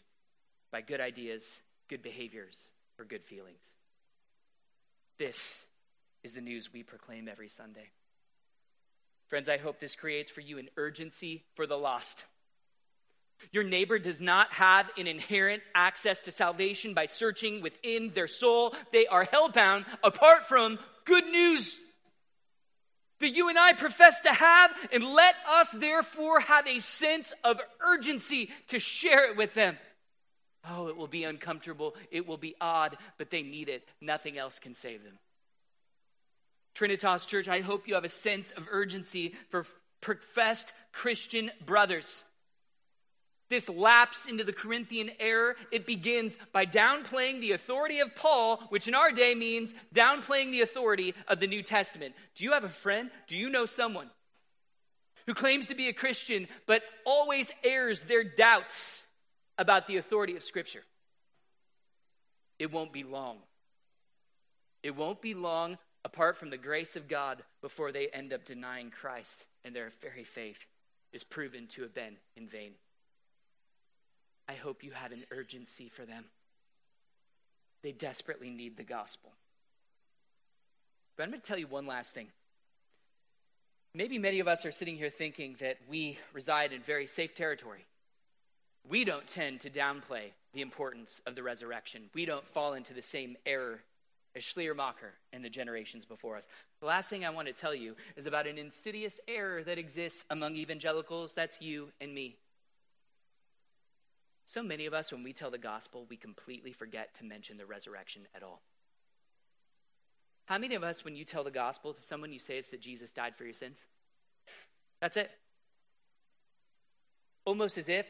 by 0.70 0.80
good 0.80 1.00
ideas, 1.00 1.60
good 1.88 2.02
behaviors, 2.02 2.70
or 3.00 3.04
good 3.04 3.24
feelings. 3.24 3.62
This 5.18 5.64
is 6.22 6.32
the 6.32 6.40
news 6.40 6.72
we 6.72 6.82
proclaim 6.82 7.28
every 7.28 7.48
Sunday. 7.48 7.90
Friends, 9.28 9.48
I 9.48 9.58
hope 9.58 9.78
this 9.78 9.94
creates 9.94 10.30
for 10.30 10.40
you 10.40 10.58
an 10.58 10.68
urgency 10.76 11.44
for 11.54 11.66
the 11.66 11.76
lost. 11.76 12.24
Your 13.52 13.64
neighbor 13.64 13.98
does 13.98 14.20
not 14.20 14.52
have 14.52 14.90
an 14.96 15.06
inherent 15.06 15.62
access 15.74 16.20
to 16.20 16.32
salvation 16.32 16.94
by 16.94 17.06
searching 17.06 17.62
within 17.62 18.12
their 18.14 18.28
soul. 18.28 18.74
They 18.92 19.06
are 19.06 19.26
hellbound 19.26 19.86
apart 20.02 20.46
from 20.46 20.78
good 21.04 21.26
news 21.26 21.76
that 23.20 23.34
you 23.34 23.48
and 23.48 23.58
I 23.58 23.72
profess 23.72 24.20
to 24.20 24.32
have, 24.32 24.70
and 24.92 25.04
let 25.04 25.34
us 25.48 25.72
therefore 25.72 26.40
have 26.40 26.66
a 26.66 26.80
sense 26.80 27.32
of 27.42 27.58
urgency 27.80 28.50
to 28.68 28.78
share 28.78 29.30
it 29.30 29.36
with 29.36 29.54
them. 29.54 29.78
Oh, 30.70 30.88
it 30.88 30.96
will 30.96 31.08
be 31.08 31.24
uncomfortable, 31.24 31.94
it 32.10 32.26
will 32.26 32.38
be 32.38 32.54
odd, 32.60 32.96
but 33.18 33.30
they 33.30 33.42
need 33.42 33.68
it. 33.68 33.86
Nothing 34.00 34.38
else 34.38 34.58
can 34.58 34.74
save 34.74 35.04
them. 35.04 35.18
Trinitas 36.74 37.26
Church, 37.26 37.48
I 37.48 37.60
hope 37.60 37.86
you 37.86 37.94
have 37.94 38.04
a 38.04 38.08
sense 38.08 38.50
of 38.52 38.66
urgency 38.70 39.34
for 39.50 39.66
professed 40.00 40.72
Christian 40.92 41.50
brothers. 41.64 42.24
This 43.50 43.68
lapse 43.68 44.26
into 44.26 44.42
the 44.42 44.52
Corinthian 44.52 45.10
error, 45.20 45.54
it 45.70 45.86
begins 45.86 46.36
by 46.52 46.64
downplaying 46.64 47.40
the 47.40 47.52
authority 47.52 48.00
of 48.00 48.14
Paul, 48.16 48.62
which 48.70 48.88
in 48.88 48.94
our 48.94 49.12
day 49.12 49.34
means 49.34 49.74
downplaying 49.94 50.50
the 50.50 50.62
authority 50.62 51.14
of 51.28 51.40
the 51.40 51.46
New 51.46 51.62
Testament. 51.62 52.14
Do 52.34 52.44
you 52.44 52.52
have 52.52 52.64
a 52.64 52.70
friend? 52.70 53.10
Do 53.28 53.36
you 53.36 53.50
know 53.50 53.66
someone 53.66 54.08
who 55.26 55.34
claims 55.34 55.66
to 55.66 55.74
be 55.74 55.88
a 55.88 55.92
Christian 55.92 56.48
but 56.66 56.82
always 57.04 57.52
airs 57.62 58.00
their 58.02 58.24
doubts 58.24 59.04
about 59.58 59.86
the 59.86 59.96
authority 59.96 60.36
of 60.36 60.44
Scripture? 60.44 60.82
It 62.58 62.72
won't 62.72 62.92
be 62.92 63.04
long. 63.04 63.38
It 64.82 64.94
won't 64.94 65.20
be 65.20 65.34
long 65.34 65.78
apart 66.04 66.36
from 66.36 66.50
the 66.50 66.58
grace 66.58 66.96
of 66.96 67.08
God 67.08 67.42
before 67.62 67.90
they 67.90 68.08
end 68.08 68.32
up 68.32 68.44
denying 68.44 68.90
Christ 68.90 69.44
and 69.64 69.74
their 69.74 69.92
very 70.02 70.24
faith 70.24 70.58
is 71.12 71.24
proven 71.24 71.66
to 71.68 71.82
have 71.82 71.94
been 71.94 72.16
in 72.36 72.46
vain. 72.46 72.72
I 74.48 74.54
hope 74.54 74.84
you 74.84 74.92
have 74.92 75.12
an 75.12 75.24
urgency 75.30 75.88
for 75.88 76.04
them. 76.04 76.26
They 77.82 77.92
desperately 77.92 78.50
need 78.50 78.76
the 78.76 78.82
gospel. 78.82 79.32
But 81.16 81.22
I'm 81.22 81.30
going 81.30 81.40
to 81.40 81.46
tell 81.46 81.58
you 81.58 81.66
one 81.66 81.86
last 81.86 82.12
thing. 82.12 82.28
Maybe 83.94 84.18
many 84.18 84.40
of 84.40 84.48
us 84.48 84.66
are 84.66 84.72
sitting 84.72 84.96
here 84.96 85.10
thinking 85.10 85.56
that 85.60 85.78
we 85.88 86.18
reside 86.32 86.72
in 86.72 86.82
very 86.82 87.06
safe 87.06 87.34
territory. 87.34 87.84
We 88.88 89.04
don't 89.04 89.26
tend 89.26 89.60
to 89.60 89.70
downplay 89.70 90.32
the 90.52 90.60
importance 90.60 91.20
of 91.26 91.34
the 91.34 91.42
resurrection. 91.42 92.10
We 92.14 92.26
don't 92.26 92.46
fall 92.48 92.74
into 92.74 92.92
the 92.92 93.02
same 93.02 93.36
error 93.46 93.80
as 94.36 94.44
Schleiermacher 94.44 95.14
and 95.32 95.44
the 95.44 95.48
generations 95.48 96.04
before 96.04 96.36
us. 96.36 96.46
The 96.80 96.86
last 96.86 97.08
thing 97.08 97.24
I 97.24 97.30
want 97.30 97.48
to 97.48 97.54
tell 97.54 97.74
you 97.74 97.96
is 98.16 98.26
about 98.26 98.46
an 98.46 98.58
insidious 98.58 99.20
error 99.26 99.62
that 99.62 99.78
exists 99.78 100.24
among 100.28 100.56
evangelicals. 100.56 101.34
That's 101.34 101.60
you 101.60 101.88
and 102.00 102.14
me. 102.14 102.36
So 104.46 104.62
many 104.62 104.86
of 104.86 104.92
us, 104.92 105.10
when 105.10 105.22
we 105.22 105.32
tell 105.32 105.50
the 105.50 105.58
gospel, 105.58 106.04
we 106.10 106.16
completely 106.16 106.72
forget 106.72 107.14
to 107.14 107.24
mention 107.24 107.56
the 107.56 107.64
resurrection 107.64 108.22
at 108.34 108.42
all. 108.42 108.60
How 110.46 110.58
many 110.58 110.74
of 110.74 110.82
us, 110.82 111.04
when 111.04 111.16
you 111.16 111.24
tell 111.24 111.44
the 111.44 111.50
gospel 111.50 111.94
to 111.94 112.00
someone, 112.02 112.32
you 112.32 112.38
say 112.38 112.58
it's 112.58 112.68
that 112.68 112.82
Jesus 112.82 113.12
died 113.12 113.34
for 113.36 113.44
your 113.44 113.54
sins? 113.54 113.78
That's 115.00 115.16
it. 115.16 115.30
Almost 117.46 117.78
as 117.78 117.88
if 117.88 118.06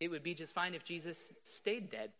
it 0.00 0.08
would 0.08 0.22
be 0.22 0.34
just 0.34 0.54
fine 0.54 0.74
if 0.74 0.84
Jesus 0.84 1.30
stayed 1.44 1.90
dead. 1.90 2.10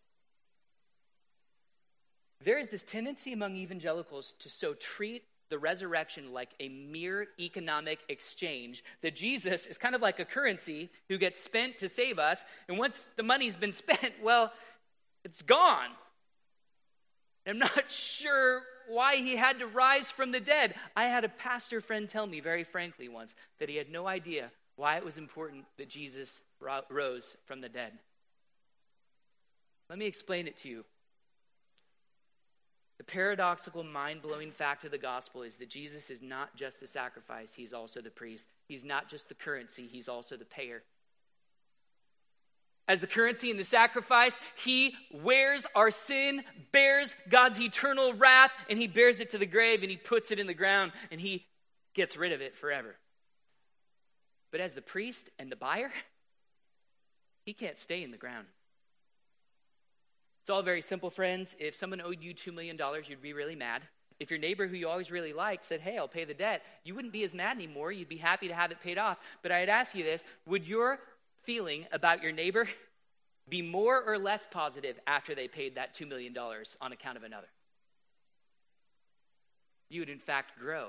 There 2.45 2.59
is 2.59 2.68
this 2.68 2.85
tendency 2.85 3.33
among 3.33 3.57
evangelicals 3.57 4.35
to 4.41 4.49
so 4.49 4.74
treat 4.74 5.24
the 5.49 5.59
resurrection 5.59 6.33
like 6.33 6.51
a 6.59 6.68
mere 6.68 7.29
economic 7.39 8.01
exchange 8.09 8.83
that 9.03 9.14
Jesus 9.14 9.66
is 9.66 9.79
kind 9.79 9.95
of 9.95 10.03
like 10.03 10.18
a 10.18 10.24
currency 10.24 10.91
who 11.09 11.18
gets 11.18 11.41
spent 11.41 11.79
to 11.79 11.89
save 11.89 12.18
us. 12.18 12.45
And 12.68 12.79
once 12.79 13.07
the 13.16 13.22
money's 13.22 13.57
been 13.57 13.72
spent, 13.72 14.12
well, 14.22 14.53
it's 15.24 15.43
gone. 15.43 15.91
I'm 17.47 17.59
not 17.59 17.91
sure 17.91 18.62
why 18.89 19.16
he 19.16 19.37
had 19.37 19.61
to 19.61 19.66
rise 19.66 20.11
from 20.11 20.33
the 20.33 20.41
dead. 20.41 20.74
I 20.97 21.05
had 21.05 21.24
a 21.24 21.29
pastor 21.29 21.81
friend 21.81 22.09
tell 22.09 22.27
me 22.27 22.41
very 22.41 22.64
frankly 22.64 23.09
once 23.09 23.35
that 23.59 23.68
he 23.68 23.77
had 23.77 23.91
no 23.91 24.07
idea 24.07 24.51
why 24.74 24.97
it 24.97 25.05
was 25.05 25.16
important 25.16 25.64
that 25.79 25.89
Jesus 25.89 26.41
rose 26.61 27.36
from 27.44 27.61
the 27.61 27.68
dead. 27.68 27.92
Let 29.88 29.98
me 29.98 30.07
explain 30.07 30.46
it 30.46 30.57
to 30.59 30.68
you. 30.68 30.84
The 32.98 33.04
paradoxical, 33.04 33.84
mind 33.84 34.22
blowing 34.22 34.50
fact 34.50 34.84
of 34.84 34.90
the 34.90 34.98
gospel 34.98 35.42
is 35.42 35.57
that 35.57 35.68
Jesus 35.68 36.09
is 36.09 36.22
not 36.22 36.57
just 36.57 36.80
the 36.80 36.86
sacrifice, 36.86 37.52
he's 37.54 37.74
also 37.74 38.00
the 38.00 38.11
priest. 38.11 38.48
He's 38.68 38.84
not 38.84 39.09
just 39.09 39.28
the 39.28 39.34
currency, 39.34 39.86
he's 39.86 40.09
also 40.09 40.36
the 40.36 40.46
payer. 40.46 40.82
As 42.88 43.00
the 43.00 43.07
currency 43.07 43.50
and 43.50 43.59
the 43.59 43.64
sacrifice, 43.64 44.38
he 44.57 44.94
wears 45.12 45.66
our 45.74 45.90
sin, 45.90 46.42
bears 46.70 47.16
God's 47.28 47.61
eternal 47.61 48.14
wrath, 48.14 48.52
and 48.70 48.78
he 48.78 48.86
bears 48.86 49.18
it 49.20 49.30
to 49.30 49.38
the 49.38 49.46
grave 49.46 49.82
and 49.82 49.90
he 49.90 49.96
puts 49.96 50.30
it 50.30 50.38
in 50.38 50.46
the 50.46 50.54
ground 50.54 50.92
and 51.11 51.20
he 51.20 51.44
gets 51.94 52.16
rid 52.16 52.32
of 52.32 52.40
it 52.40 52.57
forever. 52.57 52.94
But 54.52 54.61
as 54.61 54.74
the 54.74 54.82
priest 54.82 55.28
and 55.38 55.50
the 55.50 55.57
buyer, 55.57 55.90
he 57.47 57.55
can't 57.55 57.78
stay 57.78 58.03
in 58.03 58.11
the 58.11 58.16
ground. 58.18 58.49
It's 60.42 60.51
all 60.51 60.62
very 60.62 60.82
simple, 60.82 61.11
friends. 61.11 61.55
If 61.59 61.76
someone 61.76 62.01
owed 62.01 62.20
you 62.20 62.34
$2 62.34 62.53
million, 62.53 62.78
you'd 63.09 63.22
be 63.22 63.32
really 63.32 63.55
mad. 63.55 63.82
If 64.18 64.30
your 64.30 64.40
neighbor 64.40 64.66
who 64.66 64.76
you 64.76 64.88
always 64.88 65.11
really 65.11 65.32
liked 65.32 65.64
said, 65.64 65.80
Hey, 65.80 65.97
I'll 65.97 66.09
pay 66.09 66.24
the 66.24 66.34
debt, 66.34 66.62
you 66.84 66.94
wouldn't 66.94 67.12
be 67.12 67.24
as 67.24 67.34
mad 67.34 67.57
anymore. 67.57 67.92
You'd 67.92 68.09
be 68.09 68.16
happy 68.16 68.49
to 68.49 68.55
have 68.55 68.72
it 68.72 68.80
paid 68.82 68.99
off. 68.99 69.18
But 69.42 69.53
I'd 69.53 69.68
ask 69.68 69.94
you 69.94 70.03
this 70.03 70.24
would 70.47 70.66
your 70.66 70.99
feeling 71.44 71.86
about 71.92 72.22
your 72.22 72.32
neighbor 72.32 72.68
be 73.49 73.62
more 73.62 74.03
or 74.03 74.18
less 74.18 74.47
positive 74.51 74.99
after 75.07 75.34
they 75.34 75.47
paid 75.47 75.76
that 75.76 75.94
$2 75.94 76.09
million 76.09 76.36
on 76.80 76.92
account 76.92 77.16
of 77.16 77.22
another? 77.22 77.49
You 79.88 80.01
would, 80.01 80.11
in 80.11 80.18
fact, 80.18 80.59
grow 80.59 80.88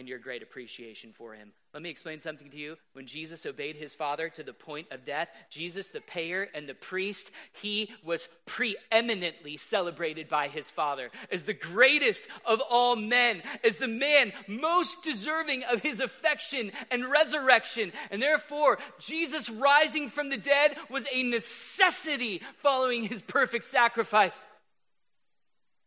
in 0.00 0.06
your 0.06 0.18
great 0.18 0.42
appreciation 0.42 1.12
for 1.12 1.34
him. 1.34 1.52
Let 1.74 1.82
me 1.82 1.90
explain 1.90 2.18
something 2.18 2.50
to 2.50 2.56
you. 2.56 2.76
When 2.94 3.06
Jesus 3.06 3.44
obeyed 3.46 3.76
his 3.76 3.94
Father 3.94 4.30
to 4.30 4.42
the 4.42 4.54
point 4.54 4.88
of 4.90 5.04
death, 5.04 5.28
Jesus, 5.50 5.88
the 5.88 6.00
payer 6.00 6.48
and 6.54 6.66
the 6.66 6.74
priest, 6.74 7.30
he 7.52 7.90
was 8.02 8.26
preeminently 8.46 9.58
celebrated 9.58 10.28
by 10.28 10.48
his 10.48 10.70
Father 10.70 11.10
as 11.30 11.42
the 11.42 11.52
greatest 11.52 12.24
of 12.44 12.60
all 12.68 12.96
men, 12.96 13.42
as 13.62 13.76
the 13.76 13.86
man 13.86 14.32
most 14.48 15.04
deserving 15.04 15.62
of 15.64 15.80
his 15.80 16.00
affection 16.00 16.72
and 16.90 17.08
resurrection. 17.08 17.92
And 18.10 18.20
therefore, 18.20 18.78
Jesus 18.98 19.50
rising 19.50 20.08
from 20.08 20.30
the 20.30 20.38
dead 20.38 20.76
was 20.88 21.06
a 21.12 21.22
necessity 21.22 22.40
following 22.62 23.04
his 23.04 23.20
perfect 23.22 23.66
sacrifice. 23.66 24.44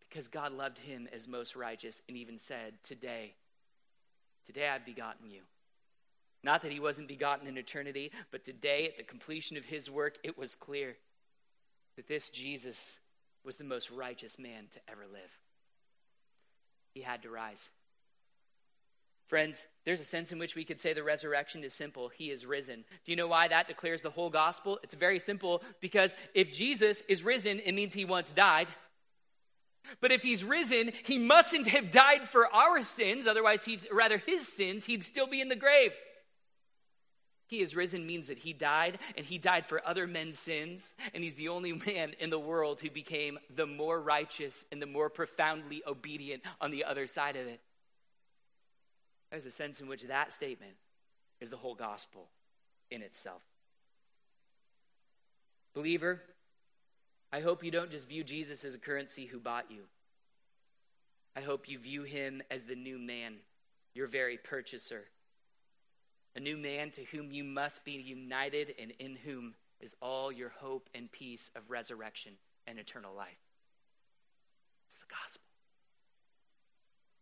Because 0.07 0.27
God 0.27 0.51
loved 0.51 0.77
him 0.77 1.09
as 1.11 1.27
most 1.27 1.55
righteous 1.55 1.99
and 2.07 2.15
even 2.15 2.37
said, 2.37 2.75
Today, 2.83 3.33
Today 4.45 4.67
I've 4.67 4.85
begotten 4.85 5.29
you. 5.29 5.41
Not 6.43 6.61
that 6.63 6.71
he 6.71 6.79
wasn't 6.79 7.07
begotten 7.07 7.47
in 7.47 7.57
eternity, 7.57 8.11
but 8.31 8.43
today, 8.43 8.87
at 8.87 8.97
the 8.97 9.03
completion 9.03 9.55
of 9.55 9.63
his 9.63 9.89
work, 9.89 10.17
it 10.23 10.37
was 10.37 10.55
clear 10.55 10.97
that 11.95 12.07
this 12.07 12.29
Jesus 12.29 12.97
was 13.45 13.55
the 13.55 13.63
most 13.63 13.89
righteous 13.89 14.37
man 14.37 14.65
to 14.71 14.79
ever 14.89 15.03
live. 15.11 15.31
He 16.93 17.01
had 17.01 17.23
to 17.23 17.29
rise. 17.29 17.69
Friends, 19.27 19.65
there's 19.85 20.01
a 20.01 20.05
sense 20.05 20.31
in 20.31 20.37
which 20.37 20.55
we 20.55 20.65
could 20.65 20.79
say 20.79 20.93
the 20.93 21.01
resurrection 21.01 21.63
is 21.63 21.73
simple. 21.73 22.09
He 22.09 22.29
is 22.29 22.45
risen. 22.45 22.83
Do 23.05 23.11
you 23.11 23.15
know 23.15 23.27
why 23.27 23.47
that 23.47 23.67
declares 23.67 24.01
the 24.01 24.09
whole 24.09 24.29
gospel? 24.29 24.79
It's 24.83 24.95
very 24.95 25.19
simple 25.19 25.63
because 25.81 26.13
if 26.35 26.51
Jesus 26.51 27.01
is 27.07 27.23
risen, 27.23 27.59
it 27.59 27.73
means 27.73 27.93
he 27.93 28.05
once 28.05 28.31
died. 28.31 28.67
But 30.01 30.11
if 30.11 30.21
he's 30.21 30.43
risen, 30.43 30.91
he 31.03 31.17
mustn't 31.17 31.67
have 31.67 31.91
died 31.91 32.27
for 32.29 32.47
our 32.47 32.81
sins, 32.81 33.27
otherwise, 33.27 33.63
he'd, 33.63 33.87
rather 33.91 34.17
his 34.17 34.47
sins, 34.47 34.85
he'd 34.85 35.03
still 35.03 35.27
be 35.27 35.41
in 35.41 35.49
the 35.49 35.55
grave. 35.55 35.91
He 37.47 37.61
is 37.61 37.75
risen 37.75 38.07
means 38.07 38.27
that 38.27 38.39
he 38.39 38.53
died, 38.53 38.97
and 39.15 39.25
he 39.25 39.37
died 39.37 39.67
for 39.67 39.85
other 39.85 40.07
men's 40.07 40.39
sins, 40.39 40.91
and 41.13 41.23
he's 41.23 41.35
the 41.35 41.49
only 41.49 41.71
man 41.73 42.13
in 42.19 42.29
the 42.29 42.39
world 42.39 42.81
who 42.81 42.89
became 42.89 43.37
the 43.55 43.67
more 43.67 44.01
righteous 44.01 44.65
and 44.71 44.81
the 44.81 44.87
more 44.87 45.09
profoundly 45.09 45.83
obedient 45.85 46.41
on 46.59 46.71
the 46.71 46.85
other 46.85 47.05
side 47.05 47.35
of 47.35 47.45
it. 47.47 47.59
There's 49.29 49.45
a 49.45 49.51
sense 49.51 49.79
in 49.81 49.87
which 49.87 50.03
that 50.03 50.33
statement 50.33 50.73
is 51.41 51.49
the 51.49 51.57
whole 51.57 51.75
gospel 51.75 52.29
in 52.89 53.01
itself. 53.01 53.41
Believer, 55.73 56.21
I 57.33 57.39
hope 57.39 57.63
you 57.63 57.71
don't 57.71 57.89
just 57.89 58.07
view 58.07 58.23
Jesus 58.23 58.63
as 58.63 58.75
a 58.75 58.77
currency 58.77 59.25
who 59.25 59.39
bought 59.39 59.71
you. 59.71 59.85
I 61.35 61.41
hope 61.41 61.67
you 61.67 61.79
view 61.79 62.03
him 62.03 62.43
as 62.51 62.65
the 62.65 62.75
new 62.75 62.99
man, 62.99 63.37
your 63.95 64.05
very 64.05 64.37
purchaser. 64.37 65.05
A 66.35 66.39
new 66.39 66.57
man 66.57 66.91
to 66.91 67.03
whom 67.05 67.31
you 67.31 67.43
must 67.43 67.83
be 67.83 67.93
united 67.93 68.75
and 68.79 68.91
in 68.99 69.15
whom 69.15 69.55
is 69.81 69.95
all 69.99 70.31
your 70.31 70.49
hope 70.49 70.91
and 70.93 71.11
peace 71.11 71.49
of 71.55 71.71
resurrection 71.71 72.33
and 72.67 72.77
eternal 72.77 73.15
life. 73.15 73.41
It's 74.87 74.99
the 74.99 75.05
gospel. 75.09 75.52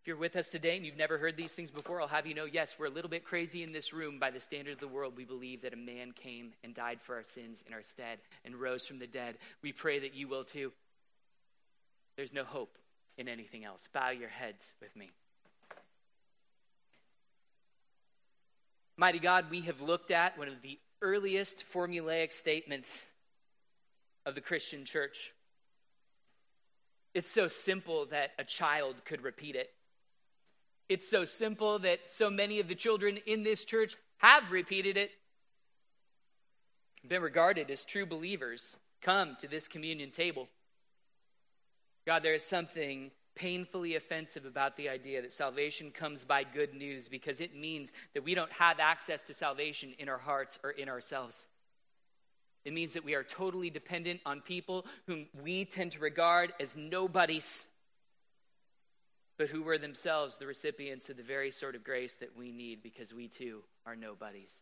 If 0.02 0.08
you're 0.08 0.18
with 0.18 0.36
us 0.36 0.49
today 0.49 0.76
and 0.76 0.84
you've 0.84 0.97
never 0.97 1.20
heard 1.20 1.38
these 1.38 1.54
things 1.54 1.70
before, 1.70 2.02
I'll 2.02 2.08
have 2.08 2.26
you 2.26 2.34
know 2.34 2.45
yes, 2.45 2.74
we're 2.80 2.88
a 2.88 2.91
little 2.91 3.10
bit 3.10 3.24
crazy 3.24 3.62
in 3.62 3.72
this 3.72 3.93
room 3.93 4.18
by 4.18 4.32
the 4.32 4.39
standard 4.39 4.74
of 4.74 4.80
the 4.80 4.88
world. 4.88 5.14
We 5.16 5.26
believe 5.26 5.62
that 5.62 5.74
a 5.74 5.78
man 5.78 6.12
came 6.12 6.54
and 6.64 6.74
died 6.74 6.99
for 7.04 7.14
our 7.14 7.24
sins 7.24 7.64
in 7.68 7.74
our 7.74 7.84
stead 7.84 8.18
and 8.43 8.56
rose 8.56 8.84
from 8.84 8.97
the 8.97 9.06
dead. 9.06 9.38
We 9.62 9.74
pray 9.74 9.99
that 9.99 10.16
you 10.16 10.28
will 10.28 10.43
too. 10.43 10.72
There's 12.18 12.34
no 12.34 12.43
hope 12.43 12.80
in 13.20 13.28
anything 13.28 13.64
else. 13.64 13.88
Bow 13.93 14.10
your 14.10 14.30
heads 14.30 14.74
with 14.82 14.95
me. 14.95 15.12
Mighty 18.97 19.20
God, 19.20 19.52
we 19.52 19.62
have 19.62 19.82
looked 19.82 20.10
at 20.10 20.36
one 20.36 20.47
of 20.47 20.64
the 20.64 20.80
earliest 21.04 21.64
formulaic 21.72 22.34
statements 22.34 23.06
of 24.26 24.34
the 24.34 24.41
Christian 24.41 24.84
church. 24.84 25.32
It's 27.14 27.30
so 27.30 27.47
simple 27.47 28.08
that 28.08 28.32
a 28.39 28.43
child 28.43 28.95
could 29.06 29.22
repeat 29.22 29.56
it. 29.56 29.70
It's 30.92 31.08
so 31.08 31.24
simple 31.24 31.80
that 31.80 32.10
so 32.10 32.30
many 32.30 32.60
of 32.60 32.68
the 32.68 32.76
children 32.76 33.20
in 33.26 33.44
this 33.44 33.64
church 33.64 33.96
have 34.18 34.52
repeated 34.52 34.98
it, 34.98 35.12
been 37.08 37.22
regarded 37.22 37.72
as 37.72 37.86
true 37.86 38.06
believers, 38.06 38.76
come 39.02 39.38
to 39.39 39.48
this 39.48 39.70
communion 39.70 40.12
table. 40.12 40.50
God, 42.06 42.24
there 42.24 42.34
is 42.34 42.44
something 42.44 43.12
painfully 43.36 43.96
offensive 43.96 44.44
about 44.44 44.76
the 44.76 44.89
idea 44.89 45.22
that 45.22 45.32
salvation 45.32 45.92
comes 45.92 46.26
by 46.26 46.44
good 46.44 46.74
news 46.74 47.08
because 47.08 47.39
it 47.39 47.56
means 47.56 47.94
that 48.14 48.26
we 48.26 48.36
don't 48.36 48.52
have 48.52 48.82
access 48.82 49.24
to 49.24 49.34
salvation 49.34 49.94
in 49.98 50.10
our 50.10 50.18
hearts 50.18 50.60
or 50.62 50.72
in 50.72 50.89
ourselves. 50.89 51.48
It 52.66 52.74
means 52.74 52.96
that 52.96 53.06
we 53.06 53.16
are 53.16 53.24
totally 53.24 53.70
dependent 53.70 54.20
on 54.26 54.42
people 54.42 54.86
whom 55.08 55.28
we 55.42 55.64
tend 55.64 55.94
to 55.94 56.00
regard 56.00 56.52
as 56.60 56.76
nobodies 56.76 57.66
but 59.38 59.50
who 59.50 59.64
were 59.64 59.78
themselves 59.78 60.38
the 60.38 60.46
recipients 60.46 61.10
of 61.10 61.18
the 61.18 61.24
very 61.24 61.52
sort 61.52 61.76
of 61.76 61.84
grace 61.84 62.16
that 62.16 62.38
we 62.38 62.52
need 62.52 62.84
because 62.84 63.14
we 63.14 63.28
too 63.28 63.64
are 63.86 63.96
nobodies. 63.96 64.56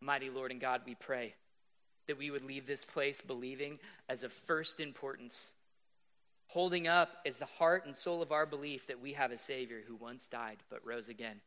Mighty 0.00 0.28
Lord 0.28 0.50
and 0.50 0.60
God, 0.60 0.82
we 0.84 0.94
pray 0.94 1.34
that 2.06 2.18
we 2.18 2.30
would 2.30 2.44
leave 2.44 2.66
this 2.66 2.84
place 2.84 3.20
believing 3.20 3.78
as 4.08 4.22
of 4.22 4.32
first 4.32 4.80
importance, 4.80 5.50
holding 6.48 6.86
up 6.86 7.08
as 7.24 7.38
the 7.38 7.46
heart 7.46 7.86
and 7.86 7.96
soul 7.96 8.20
of 8.20 8.32
our 8.32 8.44
belief 8.44 8.86
that 8.86 9.00
we 9.00 9.14
have 9.14 9.32
a 9.32 9.38
Savior 9.38 9.80
who 9.86 9.94
once 9.94 10.26
died 10.26 10.58
but 10.68 10.84
rose 10.84 11.08
again, 11.08 11.40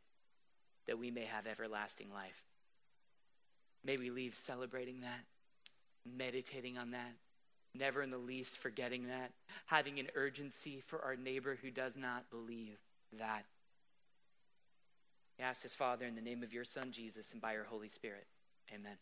that 0.88 0.98
we 0.98 1.12
may 1.12 1.26
have 1.26 1.46
everlasting 1.46 2.12
life. 2.12 2.42
May 3.84 3.98
we 3.98 4.10
leave 4.10 4.34
celebrating 4.34 5.02
that, 5.02 5.24
meditating 6.18 6.78
on 6.78 6.92
that, 6.92 7.14
never 7.74 8.02
in 8.02 8.10
the 8.10 8.18
least 8.18 8.58
forgetting 8.58 9.08
that, 9.08 9.32
having 9.66 10.00
an 10.00 10.08
urgency 10.16 10.82
for 10.86 11.02
our 11.04 11.16
neighbor 11.16 11.58
who 11.62 11.72
does 11.72 11.96
not 11.96 12.30
believe 12.30 12.78
that. 13.18 13.46
Ask 15.40 15.62
this, 15.62 15.76
Father, 15.76 16.06
in 16.06 16.16
the 16.16 16.22
name 16.22 16.42
of 16.42 16.54
your 16.54 16.64
Son, 16.64 16.92
Jesus, 16.92 17.32
and 17.32 17.42
by 17.42 17.54
your 17.54 17.66
Holy 17.66 17.90
Spirit. 17.90 18.26
Amen. 18.74 18.98